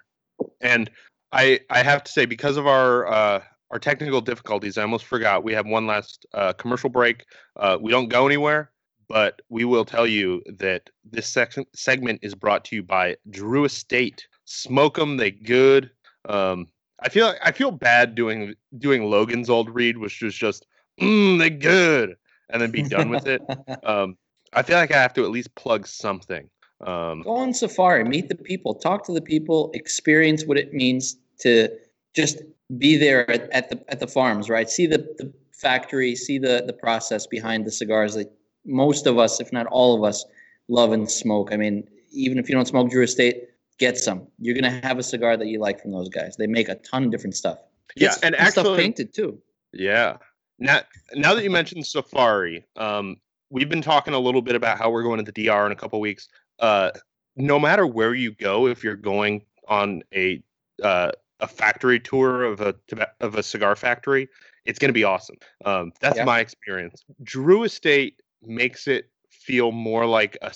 And 0.62 0.90
I 1.32 1.60
I 1.70 1.84
have 1.84 2.04
to 2.06 2.12
say 2.12 2.26
because 2.26 2.58
of 2.58 2.68
our 2.68 3.08
uh 3.08 3.42
our 3.72 3.80
technical 3.80 4.22
difficulties, 4.22 4.78
I 4.78 4.84
almost 4.84 5.06
forgot 5.06 5.44
we 5.44 5.54
have 5.54 5.66
one 5.66 5.88
last 5.88 6.26
uh, 6.34 6.54
commercial 6.54 6.90
break. 6.90 7.26
Uh, 7.58 7.78
we 7.82 7.92
don't 7.92 8.10
go 8.10 8.26
anywhere, 8.28 8.72
but 9.10 9.42
we 9.50 9.66
will 9.66 9.84
tell 9.84 10.06
you 10.06 10.42
that 10.60 10.90
this 11.04 11.28
section 11.28 11.66
segment 11.74 12.20
is 12.22 12.36
brought 12.36 12.64
to 12.66 12.76
you 12.76 12.84
by 12.84 13.18
Drew 13.32 13.66
Estate. 13.66 14.28
Smoke 14.46 14.96
them, 14.96 15.18
they 15.18 15.32
good. 15.32 15.90
Um, 16.30 16.68
I 17.02 17.10
feel 17.10 17.34
I 17.44 17.52
feel 17.52 17.72
bad 17.72 18.16
doing 18.16 18.54
doing 18.78 19.10
Logan's 19.10 19.50
old 19.50 19.74
read, 19.74 19.98
which 19.98 20.22
was 20.22 20.36
just 20.36 20.68
mm, 21.00 21.40
they're 21.40 21.50
good, 21.50 22.16
and 22.50 22.62
then 22.62 22.72
be 22.72 22.84
done 22.84 23.10
with 23.10 23.28
it. 23.28 23.42
Um, 23.84 24.18
I 24.54 24.64
feel 24.64 24.78
like 24.78 24.92
I 24.94 25.02
have 25.02 25.14
to 25.16 25.24
at 25.26 25.32
least 25.32 25.54
plug 25.56 25.86
something. 25.86 26.50
Um, 26.82 27.22
Go 27.24 27.36
on 27.36 27.54
safari, 27.54 28.04
meet 28.04 28.30
the 28.30 28.36
people, 28.36 28.74
talk 28.74 29.06
to 29.06 29.14
the 29.14 29.22
people, 29.22 29.70
experience 29.74 30.46
what 30.46 30.58
it 30.58 30.74
means 30.74 31.18
to 31.40 31.70
just 32.14 32.42
be 32.78 32.98
there 32.98 33.30
at, 33.30 33.50
at 33.52 33.70
the 33.70 33.84
at 33.90 34.00
the 34.00 34.08
farms, 34.08 34.50
right? 34.50 34.70
See 34.70 34.88
the, 34.88 35.00
the 35.18 35.32
factory, 35.52 36.16
see 36.16 36.38
the 36.38 36.64
the 36.66 36.74
process 36.74 37.28
behind 37.28 37.66
the 37.66 37.72
cigars 37.72 38.16
that 38.16 38.32
most 38.66 39.08
of 39.08 39.18
us, 39.18 39.40
if 39.40 39.52
not 39.54 39.68
all 39.68 39.96
of 39.96 40.04
us, 40.04 40.26
love 40.68 40.92
and 40.92 41.10
smoke. 41.10 41.50
I 41.52 41.58
mean, 41.58 41.88
even 42.12 42.38
if 42.40 42.50
you 42.50 42.56
don't 42.56 42.68
smoke 42.68 42.90
Drew 42.90 43.04
Estate, 43.04 43.44
get 43.78 43.98
some. 43.98 44.28
You're 44.40 44.56
gonna 44.56 44.80
have 44.84 44.98
a 44.98 45.04
cigar 45.04 45.38
that 45.38 45.48
you 45.48 45.60
like 45.60 45.82
from 45.82 45.92
those 45.92 46.10
guys. 46.10 46.36
They 46.38 46.48
make 46.48 46.70
a 46.70 46.76
ton 46.76 47.06
of 47.06 47.12
different 47.12 47.36
stuff. 47.36 47.60
Yeah, 47.96 48.16
and 48.24 48.36
some 48.36 48.48
stuff 48.48 48.66
actually- 48.66 48.84
painted 48.84 49.14
too. 49.14 49.40
Yeah. 49.74 50.18
Now, 50.60 50.82
now 51.14 51.34
that 51.34 51.44
you 51.44 51.50
mentioned 51.50 51.86
Safari, 51.86 52.66
um, 52.76 53.18
we've 53.50 53.70
been 53.70 53.82
talking 53.82 54.14
a 54.14 54.20
little 54.20 54.42
bit 54.42 54.56
about 54.56 54.78
how 54.78 54.90
we're 54.90 55.04
going 55.04 55.24
to 55.24 55.32
the 55.32 55.46
DR 55.46 55.66
in 55.66 55.72
a 55.72 55.76
couple 55.76 56.00
weeks. 56.00 56.28
Uh, 56.60 56.92
no 57.36 57.60
matter 57.60 57.86
where 57.86 58.14
you 58.14 58.32
go, 58.32 58.68
if 58.68 58.84
you're 58.84 58.96
going 58.96 59.46
on 59.68 60.02
a 60.14 60.42
uh, 60.84 61.12
a 61.42 61.48
factory 61.48 62.00
tour 62.00 62.44
of 62.44 62.62
a 62.62 62.76
of 63.20 63.36
a 63.36 63.44
cigar 63.44 63.76
factory, 63.76 64.30
it's 64.66 64.80
going 64.80 64.90
to 64.90 64.94
be 64.94 65.04
awesome. 65.04 65.36
Um, 65.66 65.92
that's 66.00 66.18
Yeah. 66.18 66.24
my 66.26 66.40
experience. 66.40 67.04
Drew 67.24 67.64
Estate 67.64 68.22
makes 68.42 68.88
it 68.88 69.10
feel 69.30 69.72
more 69.72 70.06
like 70.06 70.38
a 70.42 70.54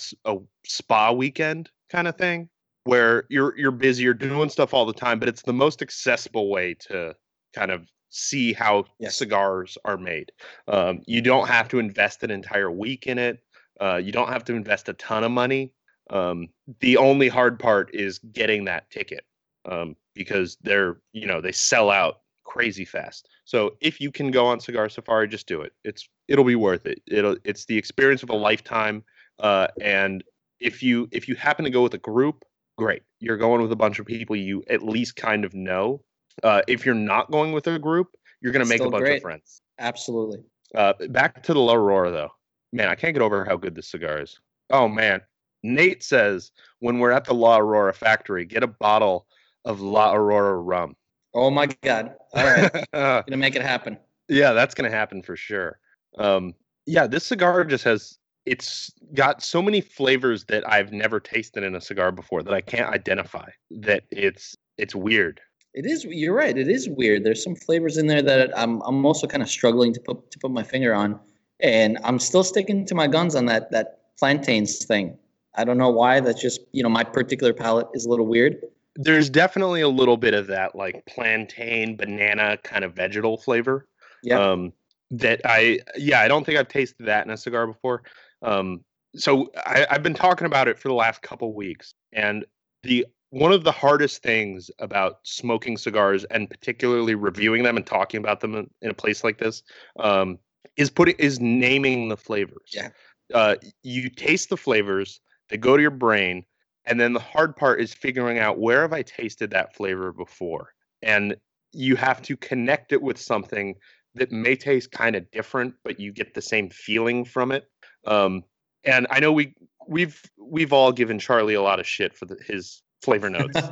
spa 0.64 1.12
weekend 1.12 1.70
kind 1.90 2.08
of 2.08 2.16
thing, 2.16 2.48
where 2.84 3.24
you're 3.28 3.56
you're 3.58 3.70
busy, 3.70 4.02
you're 4.04 4.14
doing 4.14 4.48
stuff 4.48 4.72
all 4.72 4.86
the 4.86 4.94
time, 4.94 5.18
but 5.18 5.28
it's 5.28 5.42
the 5.42 5.52
most 5.52 5.82
accessible 5.82 6.48
way 6.48 6.74
to 6.88 7.14
kind 7.54 7.70
of 7.70 7.86
see 8.10 8.52
how 8.52 8.84
Yes. 8.98 9.16
cigars 9.16 9.78
are 9.84 9.96
made. 9.96 10.32
Um, 10.68 11.02
you 11.06 11.22
don't 11.22 11.48
have 11.48 11.68
to 11.68 11.78
invest 11.78 12.22
an 12.22 12.30
entire 12.30 12.70
week 12.70 13.06
in 13.06 13.18
it. 13.18 13.42
Uh, 13.80 13.96
you 13.96 14.12
don't 14.12 14.28
have 14.28 14.44
to 14.44 14.54
invest 14.54 14.88
a 14.88 14.92
ton 14.94 15.24
of 15.24 15.30
money. 15.30 15.72
Um, 16.10 16.48
the 16.80 16.96
only 16.96 17.28
hard 17.28 17.58
part 17.58 17.94
is 17.94 18.18
getting 18.18 18.64
that 18.64 18.90
ticket 18.90 19.24
um, 19.64 19.96
because 20.14 20.58
they're 20.62 21.00
you 21.12 21.26
know 21.26 21.40
they 21.40 21.52
sell 21.52 21.90
out 21.90 22.20
crazy 22.44 22.84
fast. 22.84 23.28
So 23.44 23.76
if 23.80 24.00
you 24.00 24.10
can 24.10 24.30
go 24.30 24.46
on 24.46 24.60
Cigar 24.60 24.88
Safari, 24.88 25.28
just 25.28 25.46
do 25.46 25.60
it. 25.62 25.72
It's 25.84 26.08
it'll 26.28 26.44
be 26.44 26.56
worth 26.56 26.84
it. 26.84 27.00
It'll 27.06 27.36
it's 27.44 27.66
the 27.66 27.78
experience 27.78 28.22
of 28.22 28.30
a 28.30 28.36
lifetime. 28.36 29.04
Uh, 29.38 29.68
and 29.80 30.24
if 30.58 30.82
you 30.82 31.08
if 31.12 31.28
you 31.28 31.36
happen 31.36 31.64
to 31.64 31.70
go 31.70 31.82
with 31.82 31.94
a 31.94 31.98
group, 31.98 32.44
great. 32.76 33.02
You're 33.20 33.36
going 33.36 33.62
with 33.62 33.72
a 33.72 33.76
bunch 33.76 33.98
of 33.98 34.06
people 34.06 34.36
you 34.36 34.64
at 34.68 34.82
least 34.82 35.16
kind 35.16 35.44
of 35.44 35.54
know. 35.54 36.02
Uh, 36.42 36.62
if 36.68 36.86
you're 36.86 36.94
not 36.94 37.30
going 37.30 37.52
with 37.52 37.66
a 37.66 37.78
group, 37.78 38.08
you're 38.40 38.52
going 38.52 38.64
to 38.64 38.68
make 38.68 38.80
a 38.80 38.90
bunch 38.90 39.02
great. 39.02 39.16
of 39.16 39.22
friends. 39.22 39.62
Absolutely. 39.78 40.42
Uh, 40.74 40.92
back 41.08 41.42
to 41.42 41.54
the 41.54 41.60
La 41.60 41.74
Aurora 41.74 42.10
though. 42.10 42.30
Man, 42.72 42.88
I 42.88 42.94
can't 42.94 43.14
get 43.14 43.22
over 43.22 43.44
how 43.44 43.56
good 43.56 43.74
this 43.74 43.90
cigar 43.90 44.20
is. 44.20 44.38
Oh 44.70 44.86
man, 44.86 45.20
Nate 45.62 46.02
says 46.02 46.52
when 46.78 46.98
we're 47.00 47.10
at 47.10 47.24
the 47.24 47.34
La 47.34 47.58
Aurora 47.58 47.92
factory, 47.92 48.44
get 48.44 48.62
a 48.62 48.68
bottle 48.68 49.26
of 49.64 49.80
La 49.80 50.14
Aurora 50.14 50.56
rum. 50.56 50.94
Oh 51.34 51.50
my 51.50 51.66
God. 51.82 52.14
All 52.34 52.44
right. 52.44 52.72
Gonna 52.92 53.36
make 53.36 53.56
it 53.56 53.62
happen. 53.62 53.98
yeah, 54.28 54.52
that's 54.52 54.74
gonna 54.74 54.90
happen 54.90 55.22
for 55.22 55.36
sure. 55.36 55.80
Um, 56.18 56.54
yeah, 56.86 57.06
this 57.06 57.24
cigar 57.24 57.64
just 57.64 57.84
has 57.84 58.18
it's 58.46 58.92
got 59.14 59.42
so 59.42 59.60
many 59.60 59.80
flavors 59.80 60.44
that 60.46 60.68
I've 60.68 60.92
never 60.92 61.20
tasted 61.20 61.62
in 61.62 61.74
a 61.74 61.80
cigar 61.80 62.10
before 62.10 62.42
that 62.42 62.54
I 62.54 62.60
can't 62.60 62.92
identify. 62.92 63.48
That 63.70 64.04
it's 64.10 64.56
it's 64.78 64.94
weird. 64.94 65.40
It 65.74 65.86
is. 65.86 66.04
You're 66.04 66.34
right. 66.34 66.56
It 66.56 66.68
is 66.68 66.88
weird. 66.88 67.24
There's 67.24 67.42
some 67.42 67.54
flavors 67.54 67.96
in 67.96 68.06
there 68.06 68.22
that 68.22 68.56
I'm. 68.58 68.80
I'm 68.82 69.04
also 69.06 69.26
kind 69.26 69.42
of 69.42 69.48
struggling 69.48 69.92
to 69.94 70.00
put 70.00 70.30
to 70.30 70.38
put 70.38 70.50
my 70.50 70.62
finger 70.62 70.94
on, 70.94 71.18
and 71.60 71.98
I'm 72.02 72.18
still 72.18 72.42
sticking 72.42 72.84
to 72.86 72.94
my 72.94 73.06
guns 73.06 73.34
on 73.34 73.46
that 73.46 73.70
that 73.70 74.00
plantains 74.18 74.84
thing. 74.84 75.16
I 75.54 75.64
don't 75.64 75.78
know 75.78 75.90
why. 75.90 76.20
That's 76.20 76.40
just 76.40 76.60
you 76.72 76.82
know 76.82 76.88
my 76.88 77.04
particular 77.04 77.52
palate 77.52 77.88
is 77.94 78.04
a 78.04 78.10
little 78.10 78.26
weird. 78.26 78.56
There's 78.96 79.30
definitely 79.30 79.80
a 79.80 79.88
little 79.88 80.16
bit 80.16 80.34
of 80.34 80.48
that 80.48 80.74
like 80.74 81.06
plantain, 81.06 81.96
banana 81.96 82.58
kind 82.64 82.84
of 82.84 82.94
vegetal 82.94 83.36
flavor. 83.36 83.86
Yeah. 84.22 84.40
Um, 84.40 84.72
that 85.12 85.40
I 85.44 85.80
yeah, 85.96 86.20
I 86.20 86.28
don't 86.28 86.44
think 86.44 86.58
I've 86.58 86.68
tasted 86.68 87.06
that 87.06 87.24
in 87.24 87.32
a 87.32 87.36
cigar 87.36 87.66
before. 87.68 88.02
Um, 88.42 88.84
so 89.14 89.50
I, 89.56 89.86
I've 89.90 90.02
been 90.02 90.14
talking 90.14 90.46
about 90.46 90.68
it 90.68 90.78
for 90.78 90.88
the 90.88 90.94
last 90.94 91.22
couple 91.22 91.52
weeks, 91.52 91.94
and 92.12 92.44
the 92.82 93.06
one 93.30 93.52
of 93.52 93.64
the 93.64 93.72
hardest 93.72 94.22
things 94.22 94.70
about 94.80 95.20
smoking 95.22 95.76
cigars 95.76 96.24
and 96.24 96.50
particularly 96.50 97.14
reviewing 97.14 97.62
them 97.62 97.76
and 97.76 97.86
talking 97.86 98.18
about 98.18 98.40
them 98.40 98.68
in, 98.82 98.90
a 98.90 98.94
place 98.94 99.22
like 99.24 99.38
this 99.38 99.62
um, 100.00 100.38
is 100.76 100.90
putting 100.90 101.14
is 101.16 101.40
naming 101.40 102.08
the 102.08 102.16
flavors. 102.16 102.70
Yeah. 102.74 102.90
Uh, 103.32 103.54
you 103.84 104.10
taste 104.10 104.50
the 104.50 104.56
flavors, 104.56 105.20
they 105.48 105.56
go 105.56 105.76
to 105.76 105.82
your 105.82 105.92
brain, 105.92 106.44
and 106.84 106.98
then 106.98 107.12
the 107.12 107.20
hard 107.20 107.56
part 107.56 107.80
is 107.80 107.94
figuring 107.94 108.40
out 108.40 108.58
where 108.58 108.82
have 108.82 108.92
I 108.92 109.02
tasted 109.02 109.50
that 109.50 109.76
flavor 109.76 110.12
before, 110.12 110.74
and 111.02 111.36
you 111.72 111.94
have 111.94 112.20
to 112.22 112.36
connect 112.36 112.92
it 112.92 113.00
with 113.00 113.16
something 113.16 113.76
that 114.16 114.32
may 114.32 114.56
taste 114.56 114.90
kind 114.90 115.14
of 115.14 115.30
different, 115.30 115.74
but 115.84 116.00
you 116.00 116.12
get 116.12 116.34
the 116.34 116.42
same 116.42 116.68
feeling 116.68 117.24
from 117.24 117.52
it. 117.52 117.70
Um, 118.06 118.42
and 118.82 119.06
I 119.08 119.20
know 119.20 119.30
we 119.30 119.54
we've 119.86 120.20
we've 120.36 120.72
all 120.72 120.90
given 120.90 121.20
Charlie 121.20 121.54
a 121.54 121.62
lot 121.62 121.78
of 121.78 121.86
shit 121.86 122.16
for 122.16 122.26
the, 122.26 122.36
his 122.44 122.82
flavor 123.02 123.30
notes. 123.30 123.60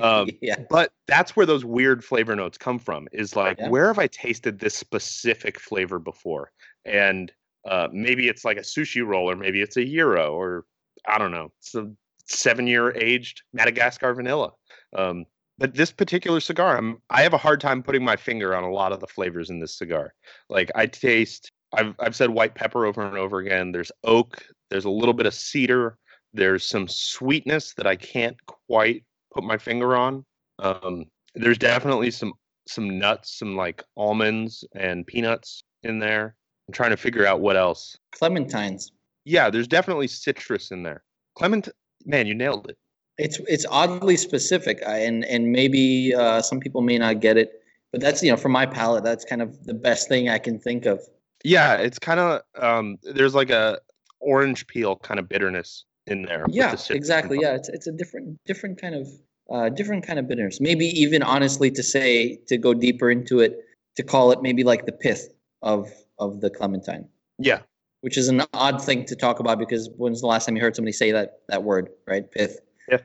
Um, 0.00 0.30
yeah. 0.40 0.56
but 0.70 0.92
that's 1.08 1.34
where 1.36 1.44
those 1.46 1.64
weird 1.64 2.04
flavor 2.04 2.36
notes 2.36 2.56
come 2.56 2.78
from 2.78 3.08
is 3.12 3.34
like 3.34 3.58
Yeah. 3.58 3.68
where 3.68 3.88
have 3.88 3.98
i 3.98 4.06
tasted 4.06 4.58
this 4.60 4.74
specific 4.74 5.58
flavor 5.58 5.98
before 5.98 6.52
and 6.84 7.32
uh, 7.68 7.88
maybe 7.92 8.28
it's 8.28 8.44
like 8.44 8.56
a 8.56 8.62
sushi 8.62 9.04
roll 9.04 9.28
or 9.30 9.36
maybe 9.36 9.60
it's 9.60 9.76
a 9.76 9.84
euro 9.84 10.32
or 10.34 10.64
i 11.06 11.18
don't 11.18 11.32
know 11.32 11.50
it's 11.58 11.74
a 11.74 11.90
seven 12.26 12.66
year 12.66 12.92
aged 12.96 13.42
madagascar 13.52 14.14
vanilla 14.14 14.52
um, 14.96 15.24
but 15.58 15.74
this 15.74 15.90
particular 15.90 16.38
cigar 16.40 16.78
I'm, 16.78 16.98
i 17.10 17.22
have 17.22 17.34
a 17.34 17.38
hard 17.38 17.60
time 17.60 17.82
putting 17.82 18.04
my 18.04 18.16
finger 18.16 18.54
on 18.54 18.62
a 18.64 18.70
lot 18.70 18.92
of 18.92 19.00
the 19.00 19.06
flavors 19.08 19.50
in 19.50 19.58
this 19.60 19.76
cigar 19.76 20.14
like 20.48 20.70
i 20.74 20.86
taste 20.86 21.50
I've, 21.74 21.94
I've 21.98 22.14
said 22.16 22.30
white 22.30 22.54
pepper 22.54 22.86
over 22.86 23.02
and 23.02 23.18
over 23.18 23.38
again 23.38 23.72
there's 23.72 23.92
oak 24.04 24.44
there's 24.70 24.84
a 24.84 24.90
little 24.90 25.14
bit 25.14 25.26
of 25.26 25.34
cedar 25.34 25.98
there's 26.34 26.68
some 26.68 26.88
sweetness 26.88 27.74
that 27.74 27.86
i 27.86 27.96
can't 27.96 28.36
quite 28.46 29.04
put 29.32 29.44
my 29.44 29.56
finger 29.56 29.96
on. 29.96 30.24
Um, 30.58 31.06
there's 31.34 31.58
definitely 31.58 32.10
some 32.10 32.32
some 32.68 32.98
nuts, 32.98 33.38
some 33.38 33.56
like 33.56 33.82
almonds 33.96 34.64
and 34.74 35.06
peanuts 35.06 35.64
in 35.82 35.98
there. 35.98 36.36
I'm 36.68 36.74
trying 36.74 36.90
to 36.90 36.96
figure 36.96 37.26
out 37.26 37.40
what 37.40 37.56
else. 37.56 37.96
Clementines. 38.14 38.90
Yeah, 39.24 39.50
there's 39.50 39.66
definitely 39.66 40.06
citrus 40.06 40.70
in 40.70 40.82
there. 40.84 41.02
Clement, 41.36 41.68
man, 42.04 42.26
you 42.26 42.34
nailed 42.34 42.68
it. 42.68 42.76
It's 43.18 43.40
it's 43.48 43.66
oddly 43.68 44.16
specific, 44.16 44.80
and 44.86 45.24
and 45.24 45.50
maybe 45.50 46.14
uh, 46.14 46.42
some 46.42 46.60
people 46.60 46.82
may 46.82 46.98
not 46.98 47.20
get 47.20 47.36
it, 47.36 47.52
but 47.90 48.00
that's 48.00 48.22
you 48.22 48.30
know 48.30 48.36
for 48.36 48.48
my 48.48 48.66
palate, 48.66 49.04
that's 49.04 49.24
kind 49.24 49.42
of 49.42 49.64
the 49.64 49.74
best 49.74 50.08
thing 50.08 50.28
I 50.28 50.38
can 50.38 50.58
think 50.58 50.86
of. 50.86 51.00
Yeah, 51.44 51.74
it's 51.74 51.98
kind 51.98 52.20
of 52.20 52.42
um, 52.60 52.98
there's 53.02 53.34
like 53.34 53.50
a 53.50 53.80
orange 54.20 54.66
peel 54.68 54.96
kind 54.96 55.18
of 55.18 55.28
bitterness 55.28 55.84
in 56.06 56.22
there. 56.22 56.44
Yeah, 56.48 56.74
the 56.74 56.94
exactly. 56.94 57.38
Yeah, 57.40 57.54
it's 57.54 57.68
it's 57.68 57.86
a 57.86 57.92
different 57.92 58.38
different 58.46 58.80
kind 58.80 58.94
of 58.94 59.08
uh, 59.50 59.68
different 59.68 60.06
kind 60.06 60.18
of 60.18 60.28
bitterness. 60.28 60.60
Maybe 60.60 60.86
even 60.86 61.22
honestly 61.22 61.70
to 61.72 61.82
say 61.82 62.36
to 62.48 62.56
go 62.58 62.74
deeper 62.74 63.10
into 63.10 63.40
it, 63.40 63.58
to 63.96 64.02
call 64.02 64.32
it 64.32 64.42
maybe 64.42 64.64
like 64.64 64.86
the 64.86 64.92
pith 64.92 65.28
of 65.62 65.88
of 66.18 66.40
the 66.40 66.50
clementine, 66.50 67.08
Yeah, 67.38 67.60
which 68.00 68.16
is 68.16 68.28
an 68.28 68.42
odd 68.52 68.82
thing 68.82 69.04
to 69.06 69.16
talk 69.16 69.40
about 69.40 69.58
because 69.58 69.90
when's 69.96 70.20
the 70.20 70.26
last 70.26 70.46
time 70.46 70.56
you 70.56 70.62
heard 70.62 70.76
somebody 70.76 70.92
say 70.92 71.12
that 71.12 71.40
that 71.48 71.62
word, 71.62 71.90
right? 72.06 72.30
Pith. 72.30 72.58
yeah, 72.88 72.98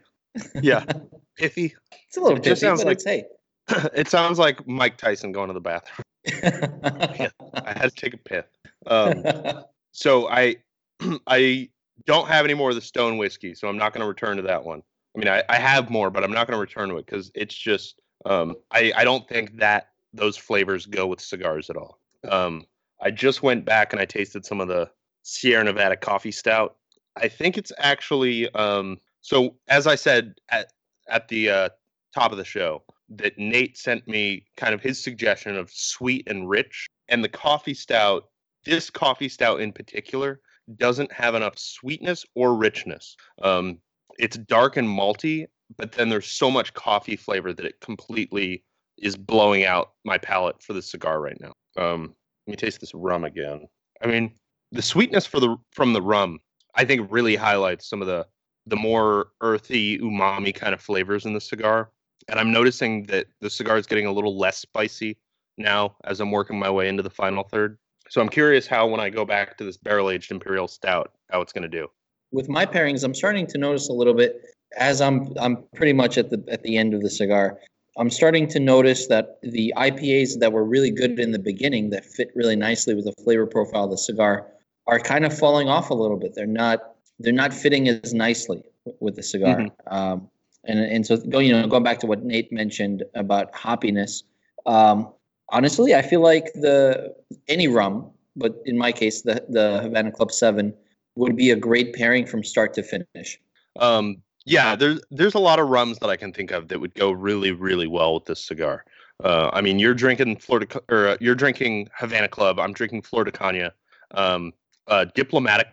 yeah, 0.62 0.86
pithy. 1.38 1.76
It's 2.08 2.18
a 2.18 2.22
little 2.22 2.38
It 2.38 2.44
pithy, 2.44 2.56
sounds 2.56 2.84
but 2.84 2.88
like- 2.88 3.04
hey. 3.04 3.26
it 3.94 4.08
sounds 4.08 4.40
like 4.40 4.66
Mike 4.66 4.96
Tyson 4.98 5.34
going 5.34 5.48
to 5.50 5.54
the 5.54 5.60
bathroom. 5.60 6.06
yeah, 6.26 7.30
I 7.54 7.74
had 7.74 7.90
to 7.90 7.96
take 7.96 8.14
a 8.14 8.18
pith. 8.18 8.46
Um, 8.86 9.26
so 9.92 10.30
I 10.30 10.56
I 11.28 11.70
don't 12.06 12.28
have 12.28 12.46
any 12.46 12.54
more 12.54 12.70
of 12.70 12.76
the 12.76 12.82
stone 12.82 13.18
whiskey, 13.18 13.54
so 13.54 13.68
I'm 13.68 13.78
not 13.78 13.94
going 13.94 14.02
to 14.02 14.08
return 14.08 14.38
to 14.38 14.44
that 14.44 14.64
one. 14.64 14.84
I 15.16 15.20
mean, 15.20 15.28
I, 15.28 15.44
I 15.50 15.58
have 15.58 15.90
more, 15.90 16.10
but 16.10 16.24
I'm 16.24 16.32
not 16.32 16.48
going 16.48 16.56
to 16.56 16.62
return 16.62 16.90
to 16.90 16.98
it 16.98 17.06
because 17.06 17.32
it's 17.34 17.56
just 17.56 18.00
um, 18.26 18.56
I 18.72 18.92
I 18.96 19.04
don't 19.04 19.28
think 19.28 19.58
that 19.58 19.90
those 20.14 20.38
flavors 20.38 20.86
go 20.86 21.08
with 21.08 21.20
cigars 21.20 21.70
at 21.70 21.78
all. 21.78 22.00
Um, 22.30 22.66
I 23.02 23.12
just 23.12 23.44
went 23.44 23.66
back 23.66 23.94
and 23.94 24.02
I 24.02 24.06
tasted 24.06 24.46
some 24.46 24.62
of 24.62 24.68
the 24.68 24.90
Sierra 25.24 25.64
Nevada 25.64 25.96
coffee 25.96 26.32
stout. 26.32 26.76
I 27.16 27.28
think 27.28 27.58
it's 27.58 27.72
actually 27.80 28.50
um, 28.54 29.00
so 29.22 29.56
as 29.68 29.88
I 29.88 29.96
said 29.96 30.36
at 30.50 30.72
at 31.10 31.28
the 31.28 31.50
uh, 31.50 31.70
top 32.14 32.32
of 32.32 32.38
the 32.38 32.46
show 32.46 32.84
that 33.10 33.38
Nate 33.38 33.78
sent 33.78 34.08
me 34.08 34.46
kind 34.58 34.74
of 34.74 34.82
his 34.82 35.02
suggestion 35.02 35.56
of 35.56 35.72
sweet 35.72 36.28
and 36.28 36.50
rich, 36.50 36.88
and 37.10 37.24
the 37.24 37.30
coffee 37.30 37.74
stout. 37.74 38.30
This 38.66 38.90
coffee 38.90 39.30
stout 39.30 39.62
in 39.62 39.72
particular 39.72 40.42
doesn't 40.76 41.12
have 41.12 41.36
enough 41.36 41.58
sweetness 41.58 42.26
or 42.36 42.56
richness. 42.56 43.16
Um, 43.42 43.80
it's 44.20 44.38
dark 44.38 44.78
and 44.78 44.88
malty, 44.88 45.46
but 45.78 45.92
then 45.94 46.10
there's 46.10 46.28
so 46.28 46.52
much 46.52 46.74
coffee 46.74 47.16
flavor 47.16 47.54
that 47.54 47.66
it 47.66 47.80
completely 47.82 48.64
is 48.98 49.16
blowing 49.16 49.64
out 49.64 49.92
my 50.06 50.18
palate 50.18 50.62
for 50.62 50.74
the 50.74 50.82
cigar 50.82 51.22
right 51.22 51.40
now. 51.40 51.54
Um, 51.78 52.16
let 52.46 52.52
me 52.52 52.56
taste 52.56 52.80
this 52.80 52.94
rum 52.94 53.24
again. 53.24 53.68
I 54.02 54.08
mean, 54.08 54.34
the 54.72 54.82
sweetness 54.82 55.26
for 55.26 55.40
the 55.40 55.56
from 55.72 55.94
the 55.94 56.02
rum, 56.02 56.40
I 56.76 56.86
think, 56.86 57.12
really 57.12 57.36
highlights 57.36 57.90
some 57.90 58.02
of 58.02 58.08
the 58.08 58.26
the 58.66 58.76
more 58.76 59.30
earthy 59.42 59.98
umami 60.00 60.54
kind 60.54 60.74
of 60.74 60.82
flavors 60.82 61.26
in 61.26 61.34
the 61.34 61.42
cigar. 61.42 61.92
And 62.28 62.40
I'm 62.40 62.52
noticing 62.52 63.04
that 63.04 63.28
the 63.40 63.50
cigar 63.50 63.78
is 63.78 63.88
getting 63.88 64.06
a 64.06 64.12
little 64.12 64.38
less 64.38 64.58
spicy 64.58 65.18
now 65.58 65.96
as 66.04 66.20
I'm 66.20 66.32
working 66.32 66.60
my 66.60 66.70
way 66.70 66.90
into 66.90 67.04
the 67.04 67.10
final 67.10 67.44
third. 67.44 67.78
So 68.10 68.22
I'm 68.22 68.30
curious 68.30 68.68
how 68.68 68.88
when 68.88 69.00
I 69.00 69.10
go 69.10 69.26
back 69.26 69.58
to 69.58 69.64
this 69.64 69.78
barrel 69.78 70.10
aged 70.10 70.32
imperial 70.32 70.68
stout, 70.68 71.12
how 71.30 71.42
it's 71.42 71.54
going 71.54 71.64
to 71.64 71.68
do. 71.70 71.88
With 72.32 72.50
my 72.50 72.66
pairings, 72.66 73.04
I'm 73.04 73.14
starting 73.14 73.48
to 73.48 73.58
notice 73.58 73.90
a 73.90 73.94
little 73.94 74.14
bit 74.14 74.42
as 74.78 75.02
I'm 75.02 75.34
I'm 75.40 75.64
pretty 75.76 75.94
much 75.94 76.18
at 76.18 76.30
the 76.30 76.44
at 76.50 76.64
the 76.64 76.78
end 76.78 76.94
of 76.94 77.02
the 77.02 77.10
cigar. 77.10 77.58
I'm 77.98 78.10
starting 78.10 78.48
to 78.50 78.60
notice 78.60 79.08
that 79.08 79.40
the 79.42 79.74
IPAs 79.76 80.40
that 80.40 80.54
were 80.54 80.64
really 80.64 80.92
good 80.92 81.20
in 81.20 81.32
the 81.32 81.40
beginning 81.40 81.90
that 81.92 82.06
fit 82.06 82.30
really 82.36 82.56
nicely 82.56 82.94
with 82.94 83.06
the 83.06 83.14
flavor 83.24 83.48
profile 83.48 83.86
of 83.86 83.92
the 83.92 83.98
cigar 83.98 84.46
are 84.86 85.00
kind 85.00 85.26
of 85.26 85.38
falling 85.38 85.68
off 85.68 85.90
a 85.90 85.94
little 85.94 86.18
bit. 86.18 86.36
They're 86.36 86.46
not 86.46 86.80
they're 87.20 87.34
not 87.34 87.54
fitting 87.54 87.88
as 87.88 88.14
nicely 88.14 88.64
with 89.00 89.16
the 89.16 89.24
cigar. 89.24 89.58
Mm-hmm. 89.58 89.94
Um, 89.94 90.30
and 90.66 90.80
and 90.80 91.06
so 91.06 91.18
going 91.18 91.48
you 91.48 91.54
know 91.54 91.68
going 91.68 91.84
back 91.84 92.00
to 92.00 92.08
what 92.08 92.24
Nate 92.24 92.52
mentioned 92.52 93.04
about 93.16 93.54
hoppiness, 93.54 94.24
um, 94.66 95.12
honestly, 95.50 95.96
I 95.96 96.02
feel 96.02 96.22
like 96.22 96.52
the 96.54 97.16
any 97.48 97.68
rum, 97.68 98.10
but 98.36 98.62
in 98.66 98.78
my 98.78 98.92
case, 98.92 99.22
the 99.22 99.46
the 99.50 99.82
Havana 99.82 100.12
Club 100.12 100.32
Seven 100.32 100.74
would 101.16 101.36
be 101.36 101.52
a 101.52 101.56
great 101.56 101.94
pairing 101.94 102.26
from 102.26 102.44
start 102.44 102.74
to 102.76 102.84
finish. 102.84 103.40
Um, 103.80 104.18
yeah, 104.46 104.76
there's 104.76 105.02
there's 105.12 105.36
a 105.36 105.40
lot 105.40 105.60
of 105.60 105.68
rums 105.70 106.00
that 106.00 106.10
I 106.10 106.18
can 106.18 106.34
think 106.34 106.52
of 106.52 106.68
that 106.70 106.80
would 106.80 106.94
go 106.94 107.12
really 107.12 107.52
really 107.52 107.88
well 107.88 108.14
with 108.14 108.26
this 108.26 108.44
cigar. 108.44 108.86
Uh, 109.24 109.50
I 109.52 109.62
mean, 109.62 109.80
you're 109.80 109.96
drinking 109.96 110.38
Florida 110.38 110.82
or 110.90 111.08
uh, 111.08 111.18
you're 111.20 111.36
drinking 111.36 111.90
Havana 111.96 112.28
Club. 112.28 112.60
I'm 112.60 112.74
drinking 112.74 113.02
Flor 113.02 113.24
de 113.24 113.32
Caña. 113.32 113.72
Um, 114.12 114.54
uh, 114.88 115.06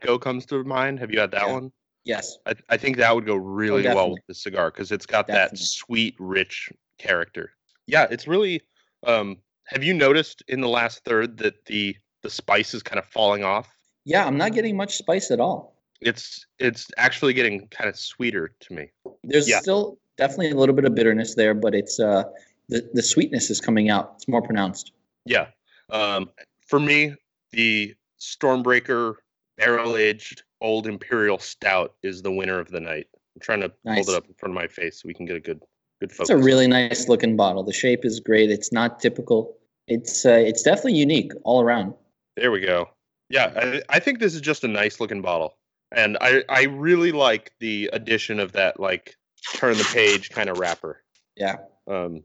Go 0.01 0.19
comes 0.19 0.47
to 0.47 0.65
mind. 0.65 0.99
Have 0.99 1.13
you 1.13 1.21
had 1.21 1.31
that 1.33 1.47
yeah. 1.47 1.53
one? 1.53 1.73
Yes. 2.05 2.39
I, 2.47 2.55
I 2.69 2.77
think 2.77 2.97
that 2.99 3.15
would 3.15 3.27
go 3.27 3.37
really 3.37 3.87
oh, 3.89 3.95
well 3.95 4.11
with 4.11 4.27
the 4.27 4.35
cigar 4.35 4.71
because 4.71 4.93
it's 4.93 5.07
got 5.07 5.27
definitely. 5.27 5.59
that 5.59 5.65
sweet, 5.65 6.15
rich 6.19 6.71
character. 6.99 7.53
Yeah, 7.87 8.07
it's 8.11 8.27
really. 8.27 8.63
Um, 9.07 9.39
have 9.67 9.83
you 9.83 9.95
noticed 9.95 10.43
in 10.49 10.61
the 10.61 10.69
last 10.69 11.05
third 11.05 11.39
that 11.39 11.65
the 11.67 11.97
the 12.23 12.31
spice 12.31 12.75
is 12.75 12.83
kind 12.83 12.99
of 12.99 13.07
falling 13.07 13.45
off? 13.45 13.69
Yeah, 14.05 14.27
I'm 14.27 14.37
not 14.37 14.53
getting 14.53 14.77
much 14.77 14.97
spice 14.97 15.31
at 15.31 15.41
all. 15.41 15.77
It's 16.01 16.47
it's 16.59 16.91
actually 16.97 17.33
getting 17.33 17.67
kind 17.69 17.89
of 17.89 17.99
sweeter 17.99 18.55
to 18.61 18.75
me. 18.75 18.91
There's 19.23 19.49
yeah. 19.49 19.61
still 19.61 19.99
definitely 20.17 20.51
a 20.51 20.57
little 20.57 20.75
bit 20.75 20.85
of 20.85 20.95
bitterness 20.95 21.35
there, 21.35 21.55
but 21.55 21.75
it's 21.75 21.99
uh 21.99 22.25
the 22.69 22.89
the 22.93 23.03
sweetness 23.03 23.51
is 23.51 23.61
coming 23.61 23.91
out. 23.91 24.13
It's 24.17 24.29
more 24.29 24.43
pronounced. 24.43 24.93
Yeah. 25.25 25.49
Um, 25.91 26.31
for 26.67 26.81
me, 26.81 27.15
the 27.53 27.95
Stormbreaker 28.21 29.15
barrel 29.57 29.97
aged 29.97 30.43
old 30.61 30.87
imperial 30.87 31.39
stout 31.39 31.95
is 32.03 32.23
the 32.23 32.33
winner 32.33 32.59
of 32.59 32.71
the 32.71 32.81
night. 32.81 33.07
I'm 33.35 33.41
trying 33.41 33.61
to 33.61 33.73
nice. 33.85 33.97
hold 33.97 34.09
it 34.09 34.15
up 34.15 34.27
in 34.27 34.35
front 34.35 34.53
of 34.53 34.55
my 34.55 34.67
face 34.67 35.01
so 35.01 35.07
we 35.07 35.15
can 35.15 35.27
get 35.27 35.37
a 35.37 35.41
good 35.41 35.63
good 36.05 36.15
focus. 36.15 36.31
It's 36.31 36.41
a 36.41 36.45
really 36.45 36.67
nice 36.67 37.09
looking 37.09 37.37
bottle. 37.37 37.63
The 37.63 37.73
shape 37.73 38.05
is 38.05 38.21
great. 38.21 38.51
It's 38.51 38.73
not 38.73 39.01
typical. 39.01 39.57
It's 39.87 40.25
uh, 40.25 40.31
it's 40.31 40.63
definitely 40.63 40.95
unique 40.95 41.33
all 41.45 41.63
around. 41.63 41.95
There 42.37 42.51
we 42.51 42.61
go. 42.61 42.91
Yeah, 43.31 43.53
I, 43.57 43.97
I 43.97 44.01
think 44.01 44.19
this 44.19 44.35
is 44.35 44.41
just 44.41 44.65
a 44.65 44.69
nice 44.69 45.01
looking 45.01 45.23
bottle, 45.23 45.57
and 45.95 46.17
I 46.21 46.45
I 46.49 46.65
really 46.65 47.13
like 47.13 47.53
the 47.61 47.91
addition 47.93 48.39
of 48.41 48.53
that 48.53 48.79
like 48.79 49.17
turn 49.55 49.77
the 49.77 49.89
page 49.93 50.31
kind 50.31 50.49
of 50.49 50.59
wrapper. 50.59 51.03
Yeah. 51.37 51.57
Um. 51.87 52.25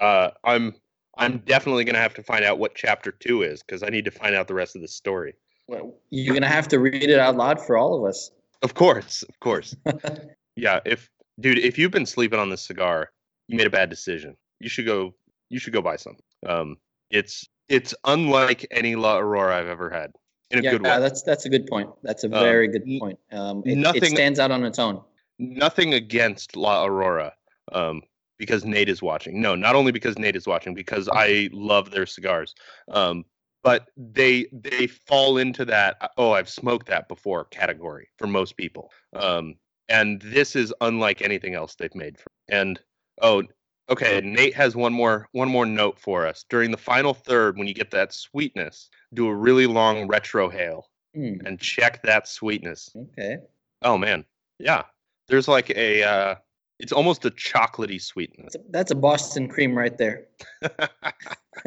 Uh. 0.00 0.30
I'm 0.44 0.74
I'm 1.18 1.38
definitely 1.38 1.84
gonna 1.84 1.98
have 1.98 2.14
to 2.14 2.22
find 2.22 2.44
out 2.44 2.58
what 2.58 2.74
chapter 2.74 3.10
two 3.12 3.42
is 3.42 3.62
because 3.62 3.82
I 3.82 3.88
need 3.88 4.04
to 4.06 4.10
find 4.10 4.34
out 4.34 4.48
the 4.48 4.54
rest 4.54 4.76
of 4.76 4.82
the 4.82 4.88
story. 4.88 5.34
Well, 5.68 5.94
you're 6.10 6.34
gonna 6.34 6.46
have 6.46 6.68
to 6.68 6.78
read 6.78 7.02
it 7.02 7.18
out 7.18 7.36
loud 7.36 7.60
for 7.60 7.76
all 7.76 7.98
of 7.98 8.08
us. 8.08 8.30
Of 8.62 8.74
course, 8.74 9.22
of 9.22 9.38
course. 9.40 9.74
yeah, 10.56 10.80
if 10.84 11.10
dude, 11.40 11.58
if 11.58 11.78
you've 11.78 11.90
been 11.90 12.06
sleeping 12.06 12.38
on 12.38 12.50
this 12.50 12.62
cigar, 12.62 13.10
you 13.48 13.56
made 13.56 13.66
a 13.66 13.70
bad 13.70 13.90
decision. 13.90 14.36
You 14.60 14.68
should 14.68 14.86
go. 14.86 15.14
You 15.48 15.58
should 15.58 15.72
go 15.72 15.82
buy 15.82 15.96
some. 15.96 16.16
Um, 16.46 16.76
it's 17.10 17.48
it's 17.68 17.94
unlike 18.04 18.66
any 18.70 18.96
La 18.96 19.18
Aurora 19.18 19.58
I've 19.58 19.68
ever 19.68 19.90
had 19.90 20.12
in 20.50 20.58
a 20.58 20.62
yeah, 20.62 20.70
good 20.72 20.82
way. 20.82 20.98
That's 20.98 21.22
that's 21.22 21.44
a 21.44 21.48
good 21.48 21.66
point. 21.66 21.90
That's 22.02 22.24
a 22.24 22.26
um, 22.26 22.32
very 22.32 22.66
um, 22.66 22.72
good 22.72 22.98
point. 23.00 23.18
Um, 23.32 23.62
it, 23.64 23.76
nothing, 23.76 24.04
it 24.04 24.16
stands 24.16 24.38
out 24.38 24.50
on 24.50 24.64
its 24.64 24.78
own. 24.78 25.00
Nothing 25.38 25.94
against 25.94 26.56
La 26.56 26.84
Aurora, 26.84 27.34
um, 27.72 28.02
because 28.38 28.64
Nate 28.64 28.88
is 28.88 29.02
watching. 29.02 29.40
No, 29.40 29.54
not 29.54 29.74
only 29.74 29.92
because 29.92 30.18
Nate 30.18 30.36
is 30.36 30.46
watching, 30.46 30.74
because 30.74 31.08
I 31.12 31.50
love 31.52 31.90
their 31.90 32.06
cigars. 32.06 32.54
Um, 32.90 33.24
but 33.62 33.88
they 33.96 34.46
they 34.52 34.86
fall 34.86 35.38
into 35.38 35.64
that 35.64 36.12
oh 36.16 36.30
I've 36.30 36.48
smoked 36.48 36.86
that 36.86 37.08
before 37.08 37.46
category 37.46 38.08
for 38.16 38.26
most 38.28 38.56
people. 38.56 38.92
Um, 39.12 39.56
and 39.88 40.20
this 40.22 40.56
is 40.56 40.72
unlike 40.80 41.22
anything 41.22 41.54
else 41.54 41.74
they've 41.74 41.94
made. 41.94 42.18
For, 42.18 42.30
and 42.48 42.80
oh, 43.22 43.44
okay, 43.88 44.20
Nate 44.22 44.54
has 44.54 44.76
one 44.76 44.92
more 44.92 45.28
one 45.32 45.48
more 45.48 45.66
note 45.66 45.98
for 45.98 46.26
us. 46.26 46.44
During 46.48 46.70
the 46.70 46.76
final 46.76 47.14
third, 47.14 47.56
when 47.56 47.66
you 47.66 47.74
get 47.74 47.90
that 47.92 48.12
sweetness, 48.12 48.90
do 49.14 49.28
a 49.28 49.34
really 49.34 49.66
long 49.66 50.08
retrohale 50.08 50.84
mm. 51.16 51.44
and 51.46 51.58
check 51.60 52.02
that 52.02 52.28
sweetness. 52.28 52.90
Okay. 52.96 53.38
Oh 53.82 53.98
man, 53.98 54.24
yeah. 54.58 54.82
There's 55.28 55.48
like 55.48 55.70
a 55.70 56.02
uh, 56.02 56.34
it's 56.78 56.92
almost 56.92 57.24
a 57.24 57.30
chocolatey 57.30 58.00
sweetness. 58.00 58.54
That's 58.70 58.90
a 58.90 58.94
Boston 58.96 59.48
cream 59.48 59.76
right 59.76 59.96
there. 59.96 60.26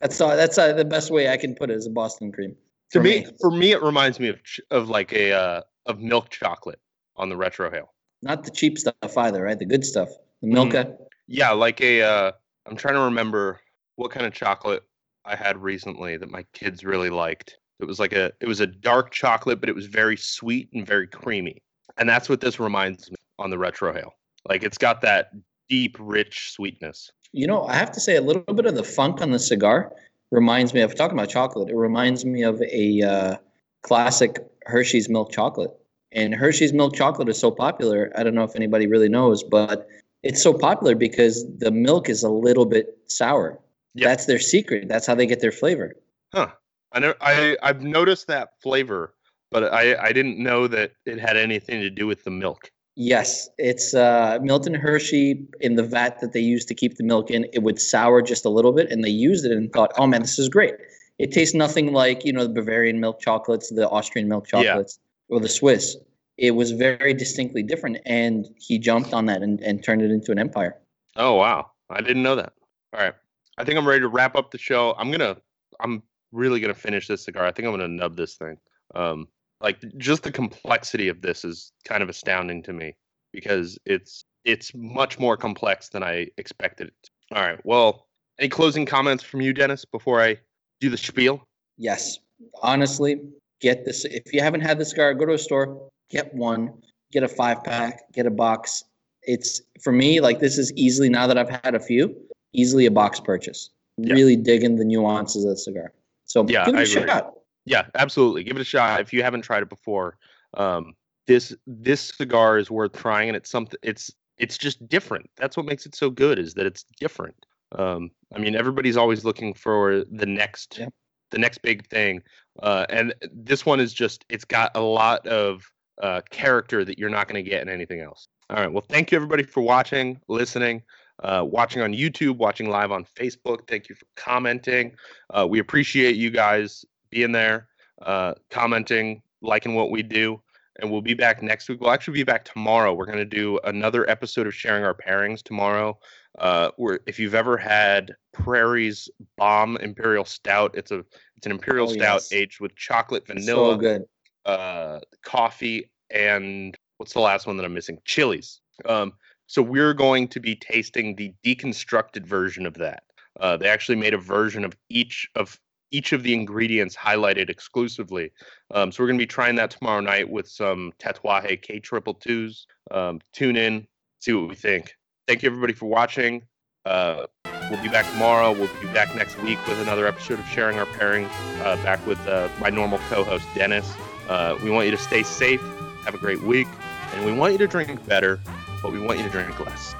that's 0.00 0.20
all, 0.20 0.36
that's 0.36 0.58
uh, 0.58 0.72
the 0.72 0.84
best 0.84 1.10
way 1.10 1.28
I 1.28 1.36
can 1.36 1.54
put 1.54 1.70
it 1.70 1.76
is 1.76 1.86
a 1.86 1.90
Boston 1.90 2.32
cream. 2.32 2.56
To 2.92 3.00
me, 3.00 3.20
me, 3.20 3.26
for 3.40 3.50
me, 3.50 3.70
it 3.70 3.82
reminds 3.82 4.18
me 4.18 4.28
of 4.28 4.40
of 4.70 4.88
like 4.88 5.12
a 5.12 5.32
uh, 5.32 5.60
of 5.86 6.00
milk 6.00 6.30
chocolate 6.30 6.80
on 7.20 7.28
the 7.28 7.36
retrohale. 7.36 7.88
Not 8.22 8.44
the 8.44 8.50
cheap 8.50 8.78
stuff 8.78 9.16
either, 9.16 9.42
right? 9.42 9.58
The 9.58 9.66
good 9.66 9.84
stuff, 9.84 10.08
the 10.40 10.48
Milka. 10.48 10.84
Mm, 10.84 10.96
yeah, 11.28 11.50
like 11.50 11.80
a. 11.80 12.02
Uh, 12.02 12.32
I'm 12.66 12.76
trying 12.76 12.94
to 12.94 13.00
remember 13.00 13.60
what 13.96 14.10
kind 14.10 14.26
of 14.26 14.32
chocolate 14.32 14.82
I 15.24 15.36
had 15.36 15.58
recently 15.58 16.16
that 16.16 16.30
my 16.30 16.44
kids 16.52 16.84
really 16.84 17.10
liked. 17.10 17.58
It 17.78 17.84
was 17.84 18.00
like 18.00 18.12
a. 18.12 18.32
It 18.40 18.48
was 18.48 18.60
a 18.60 18.66
dark 18.66 19.10
chocolate, 19.12 19.60
but 19.60 19.68
it 19.68 19.74
was 19.74 19.86
very 19.86 20.16
sweet 20.16 20.70
and 20.72 20.86
very 20.86 21.06
creamy, 21.06 21.62
and 21.98 22.08
that's 22.08 22.28
what 22.28 22.40
this 22.40 22.58
reminds 22.58 23.10
me 23.10 23.16
on 23.38 23.50
the 23.50 23.56
retrohale. 23.56 24.10
Like 24.48 24.62
it's 24.62 24.78
got 24.78 25.02
that 25.02 25.30
deep, 25.68 25.96
rich 26.00 26.52
sweetness. 26.52 27.12
You 27.32 27.46
know, 27.46 27.64
I 27.66 27.74
have 27.74 27.92
to 27.92 28.00
say 28.00 28.16
a 28.16 28.20
little 28.20 28.42
bit 28.42 28.66
of 28.66 28.74
the 28.74 28.82
funk 28.82 29.22
on 29.22 29.30
the 29.30 29.38
cigar 29.38 29.92
reminds 30.30 30.74
me 30.74 30.80
of 30.80 30.94
talking 30.94 31.18
about 31.18 31.28
chocolate. 31.28 31.68
It 31.68 31.76
reminds 31.76 32.24
me 32.24 32.42
of 32.42 32.60
a 32.62 33.02
uh, 33.02 33.36
classic 33.82 34.38
Hershey's 34.66 35.08
milk 35.08 35.32
chocolate. 35.32 35.70
And 36.12 36.34
Hershey's 36.34 36.72
milk 36.72 36.94
chocolate 36.94 37.28
is 37.28 37.38
so 37.38 37.50
popular. 37.50 38.12
I 38.16 38.22
don't 38.22 38.34
know 38.34 38.44
if 38.44 38.56
anybody 38.56 38.86
really 38.86 39.08
knows, 39.08 39.42
but 39.44 39.88
it's 40.22 40.42
so 40.42 40.52
popular 40.52 40.94
because 40.94 41.46
the 41.58 41.70
milk 41.70 42.08
is 42.08 42.22
a 42.22 42.28
little 42.28 42.66
bit 42.66 42.98
sour. 43.06 43.58
Yep. 43.94 44.08
That's 44.08 44.26
their 44.26 44.38
secret. 44.38 44.88
That's 44.88 45.06
how 45.06 45.14
they 45.14 45.26
get 45.26 45.40
their 45.40 45.52
flavor. 45.52 45.94
Huh. 46.32 46.48
I 46.92 46.98
know 46.98 47.14
I 47.20 47.56
I've 47.62 47.82
noticed 47.82 48.26
that 48.26 48.60
flavor, 48.60 49.14
but 49.50 49.72
I 49.72 49.96
I 50.08 50.12
didn't 50.12 50.38
know 50.38 50.66
that 50.68 50.92
it 51.06 51.20
had 51.20 51.36
anything 51.36 51.80
to 51.80 51.90
do 51.90 52.06
with 52.06 52.24
the 52.24 52.30
milk. 52.30 52.70
Yes, 52.96 53.48
it's 53.56 53.94
uh, 53.94 54.38
Milton 54.42 54.74
Hershey 54.74 55.46
in 55.60 55.76
the 55.76 55.84
vat 55.84 56.20
that 56.20 56.32
they 56.32 56.40
used 56.40 56.66
to 56.68 56.74
keep 56.74 56.96
the 56.96 57.04
milk 57.04 57.30
in. 57.30 57.46
It 57.52 57.62
would 57.62 57.80
sour 57.80 58.20
just 58.20 58.44
a 58.44 58.50
little 58.50 58.72
bit, 58.72 58.90
and 58.90 59.04
they 59.04 59.10
used 59.10 59.44
it 59.46 59.52
and 59.52 59.72
thought, 59.72 59.92
"Oh 59.96 60.06
man, 60.06 60.22
this 60.22 60.38
is 60.38 60.48
great." 60.48 60.74
It 61.18 61.32
tastes 61.32 61.54
nothing 61.54 61.92
like 61.92 62.24
you 62.24 62.32
know 62.32 62.44
the 62.44 62.52
Bavarian 62.52 62.98
milk 62.98 63.20
chocolates, 63.20 63.70
the 63.70 63.88
Austrian 63.88 64.28
milk 64.28 64.48
chocolates, 64.48 64.98
yeah. 65.00 65.09
Or 65.30 65.40
the 65.40 65.48
Swiss. 65.48 65.96
It 66.36 66.52
was 66.52 66.72
very 66.72 67.14
distinctly 67.14 67.62
different, 67.62 67.98
and 68.06 68.46
he 68.56 68.78
jumped 68.78 69.12
on 69.12 69.26
that 69.26 69.42
and, 69.42 69.60
and 69.60 69.82
turned 69.82 70.02
it 70.02 70.10
into 70.10 70.32
an 70.32 70.38
empire. 70.38 70.76
Oh 71.16 71.34
wow, 71.34 71.70
I 71.90 72.00
didn't 72.00 72.22
know 72.22 72.36
that. 72.36 72.52
All 72.94 73.00
right, 73.00 73.14
I 73.58 73.64
think 73.64 73.78
I'm 73.78 73.86
ready 73.86 74.00
to 74.00 74.08
wrap 74.08 74.36
up 74.36 74.50
the 74.50 74.58
show. 74.58 74.94
I'm 74.98 75.10
gonna, 75.10 75.36
I'm 75.80 76.02
really 76.32 76.60
gonna 76.60 76.74
finish 76.74 77.06
this 77.06 77.24
cigar. 77.24 77.44
I 77.44 77.52
think 77.52 77.66
I'm 77.66 77.72
gonna 77.72 77.88
nub 77.88 78.16
this 78.16 78.36
thing. 78.36 78.56
Um, 78.94 79.28
like 79.60 79.78
just 79.98 80.22
the 80.22 80.32
complexity 80.32 81.08
of 81.08 81.20
this 81.20 81.44
is 81.44 81.72
kind 81.84 82.02
of 82.02 82.08
astounding 82.08 82.62
to 82.64 82.72
me 82.72 82.96
because 83.32 83.78
it's 83.84 84.24
it's 84.44 84.72
much 84.74 85.18
more 85.18 85.36
complex 85.36 85.90
than 85.90 86.02
I 86.02 86.28
expected 86.38 86.88
it. 86.88 87.10
All 87.34 87.42
right. 87.42 87.60
Well, 87.64 88.06
any 88.38 88.48
closing 88.48 88.86
comments 88.86 89.22
from 89.22 89.42
you, 89.42 89.52
Dennis, 89.52 89.84
before 89.84 90.22
I 90.22 90.38
do 90.80 90.88
the 90.88 90.96
spiel? 90.96 91.46
Yes. 91.76 92.18
Honestly, 92.62 93.20
get 93.60 93.84
this. 93.84 94.04
If 94.04 94.32
you 94.32 94.40
haven't 94.42 94.62
had 94.62 94.78
this 94.78 94.90
cigar, 94.90 95.14
go 95.14 95.26
to 95.26 95.34
a 95.34 95.38
store, 95.38 95.90
get 96.10 96.34
one, 96.34 96.72
get 97.12 97.22
a 97.22 97.28
five 97.28 97.62
pack, 97.64 98.12
get 98.12 98.26
a 98.26 98.30
box. 98.30 98.84
It's 99.22 99.60
for 99.82 99.92
me 99.92 100.20
like 100.20 100.40
this 100.40 100.58
is 100.58 100.72
easily 100.74 101.08
now 101.08 101.26
that 101.26 101.38
I've 101.38 101.50
had 101.50 101.74
a 101.74 101.80
few, 101.80 102.16
easily 102.52 102.86
a 102.86 102.90
box 102.90 103.20
purchase. 103.20 103.70
Yeah. 103.96 104.14
Really 104.14 104.36
digging 104.36 104.76
the 104.76 104.84
nuances 104.84 105.44
of 105.44 105.50
the 105.50 105.56
cigar. 105.56 105.92
So 106.24 106.46
yeah, 106.48 106.64
give 106.64 106.74
it 106.74 106.82
a 106.82 106.86
shot. 106.86 107.34
Yeah, 107.66 107.86
absolutely. 107.94 108.44
Give 108.44 108.56
it 108.56 108.62
a 108.62 108.64
shot 108.64 109.00
if 109.00 109.12
you 109.12 109.22
haven't 109.22 109.42
tried 109.42 109.62
it 109.62 109.68
before. 109.68 110.16
Um, 110.54 110.94
this 111.26 111.54
this 111.66 112.00
cigar 112.00 112.58
is 112.58 112.70
worth 112.70 112.92
trying, 112.94 113.28
and 113.28 113.36
it's 113.36 113.50
something. 113.50 113.78
It's 113.82 114.10
it's 114.38 114.56
just 114.56 114.88
different. 114.88 115.28
That's 115.36 115.56
what 115.56 115.66
makes 115.66 115.84
it 115.84 115.94
so 115.94 116.08
good. 116.08 116.38
Is 116.38 116.54
that 116.54 116.64
it's 116.64 116.84
different. 116.98 117.36
Um, 117.72 118.10
I 118.34 118.38
mean, 118.38 118.56
everybody's 118.56 118.96
always 118.96 119.24
looking 119.24 119.54
for 119.54 120.02
the 120.10 120.26
next, 120.26 120.78
Yeah. 120.78 120.88
the 121.30 121.38
next 121.38 121.58
big 121.62 121.86
thing, 121.88 122.22
uh, 122.62 122.86
and 122.88 123.14
this 123.32 123.64
one 123.64 123.80
is 123.80 123.92
just 123.92 124.24
it's 124.28 124.44
got 124.44 124.72
a 124.74 124.80
lot 124.80 125.26
of 125.26 125.70
uh, 126.02 126.20
character 126.30 126.84
that 126.84 126.98
you're 126.98 127.10
not 127.10 127.28
going 127.28 127.42
to 127.42 127.48
get 127.48 127.62
in 127.62 127.68
anything 127.68 128.00
else. 128.00 128.28
All 128.48 128.56
right. 128.56 128.72
Well, 128.72 128.84
thank 128.88 129.12
you 129.12 129.16
everybody 129.16 129.44
for 129.44 129.60
watching, 129.60 130.20
listening, 130.28 130.82
uh, 131.22 131.44
watching 131.48 131.82
on 131.82 131.92
YouTube, 131.92 132.36
watching 132.36 132.68
live 132.68 132.90
on 132.90 133.04
Facebook. 133.04 133.68
Thank 133.68 133.88
you 133.88 133.94
for 133.94 134.06
commenting. 134.16 134.96
Uh, 135.30 135.46
we 135.48 135.58
appreciate 135.58 136.16
you 136.16 136.30
guys 136.30 136.84
being 137.10 137.32
there, 137.32 137.68
uh, 138.02 138.34
commenting, 138.50 139.22
liking 139.40 139.74
what 139.74 139.90
we 139.90 140.02
do. 140.02 140.40
And 140.80 140.90
we'll 140.90 141.02
be 141.02 141.14
back 141.14 141.42
next 141.42 141.68
week. 141.68 141.80
We'll 141.80 141.90
actually 141.90 142.14
be 142.14 142.22
back 142.24 142.44
tomorrow. 142.44 142.94
We're 142.94 143.06
going 143.06 143.18
to 143.18 143.24
do 143.24 143.58
another 143.64 144.08
episode 144.08 144.46
of 144.46 144.54
sharing 144.54 144.84
our 144.84 144.94
pairings 144.94 145.42
tomorrow. 145.42 145.98
Uh, 146.38 146.70
where 146.76 147.00
if 147.06 147.18
you've 147.18 147.34
ever 147.34 147.56
had 147.56 148.14
Prairie's 148.32 149.10
Bomb 149.36 149.76
Imperial 149.78 150.24
Stout, 150.24 150.74
it's 150.74 150.90
a 150.92 151.04
it's 151.36 151.46
an 151.46 151.52
Imperial 151.52 151.88
Oh, 151.88 151.92
Stout 151.92 152.14
yes. 152.22 152.32
aged 152.32 152.60
with 152.60 152.74
chocolate, 152.76 153.26
vanilla, 153.26 153.74
So 153.74 153.76
good. 153.76 154.04
uh, 154.46 155.00
coffee, 155.24 155.90
and 156.10 156.76
what's 156.98 157.12
the 157.14 157.20
last 157.20 157.46
one 157.46 157.56
that 157.56 157.64
I'm 157.66 157.74
missing? 157.74 157.98
Chilies. 158.04 158.60
Um, 158.86 159.14
so 159.46 159.60
we're 159.60 159.92
going 159.94 160.28
to 160.28 160.40
be 160.40 160.54
tasting 160.54 161.16
the 161.16 161.34
deconstructed 161.44 162.24
version 162.24 162.64
of 162.64 162.74
that. 162.74 163.02
Uh, 163.40 163.56
they 163.56 163.68
actually 163.68 163.96
made 163.96 164.14
a 164.14 164.18
version 164.18 164.64
of 164.64 164.76
each 164.88 165.28
of 165.34 165.58
each 165.90 166.12
of 166.12 166.22
the 166.22 166.34
ingredients 166.34 166.96
highlighted 166.96 167.50
exclusively. 167.50 168.32
Um, 168.70 168.92
so 168.92 169.02
we're 169.02 169.08
going 169.08 169.18
to 169.18 169.22
be 169.22 169.26
trying 169.26 169.56
that 169.56 169.70
tomorrow 169.70 170.00
night 170.00 170.28
with 170.28 170.48
some 170.48 170.92
Tatuaje 170.98 171.60
K 171.60 171.80
triple 171.80 172.14
twos. 172.14 172.66
Um, 172.90 173.20
tune 173.32 173.56
in, 173.56 173.86
see 174.20 174.32
what 174.32 174.48
we 174.48 174.54
think. 174.54 174.94
Thank 175.26 175.42
you 175.42 175.48
everybody 175.48 175.72
for 175.72 175.86
watching. 175.86 176.42
Uh, 176.84 177.26
we'll 177.70 177.82
be 177.82 177.88
back 177.88 178.10
tomorrow. 178.10 178.52
We'll 178.52 178.70
be 178.80 178.88
back 178.88 179.14
next 179.14 179.40
week 179.42 179.58
with 179.66 179.80
another 179.80 180.06
episode 180.06 180.38
of 180.38 180.46
Sharing 180.46 180.78
Our 180.78 180.86
Pairings. 180.86 181.30
Uh, 181.60 181.76
back 181.82 182.04
with 182.06 182.18
uh, 182.26 182.48
my 182.60 182.70
normal 182.70 182.98
co-host 183.10 183.46
Dennis. 183.54 183.92
Uh, 184.28 184.56
we 184.62 184.70
want 184.70 184.86
you 184.86 184.92
to 184.92 184.96
stay 184.96 185.22
safe, 185.22 185.60
have 186.04 186.14
a 186.14 186.18
great 186.18 186.42
week, 186.42 186.68
and 187.14 187.24
we 187.24 187.32
want 187.32 187.52
you 187.52 187.58
to 187.58 187.66
drink 187.66 188.04
better, 188.06 188.40
but 188.82 188.92
we 188.92 189.00
want 189.00 189.18
you 189.18 189.24
to 189.24 189.30
drink 189.30 189.58
less. 189.60 189.94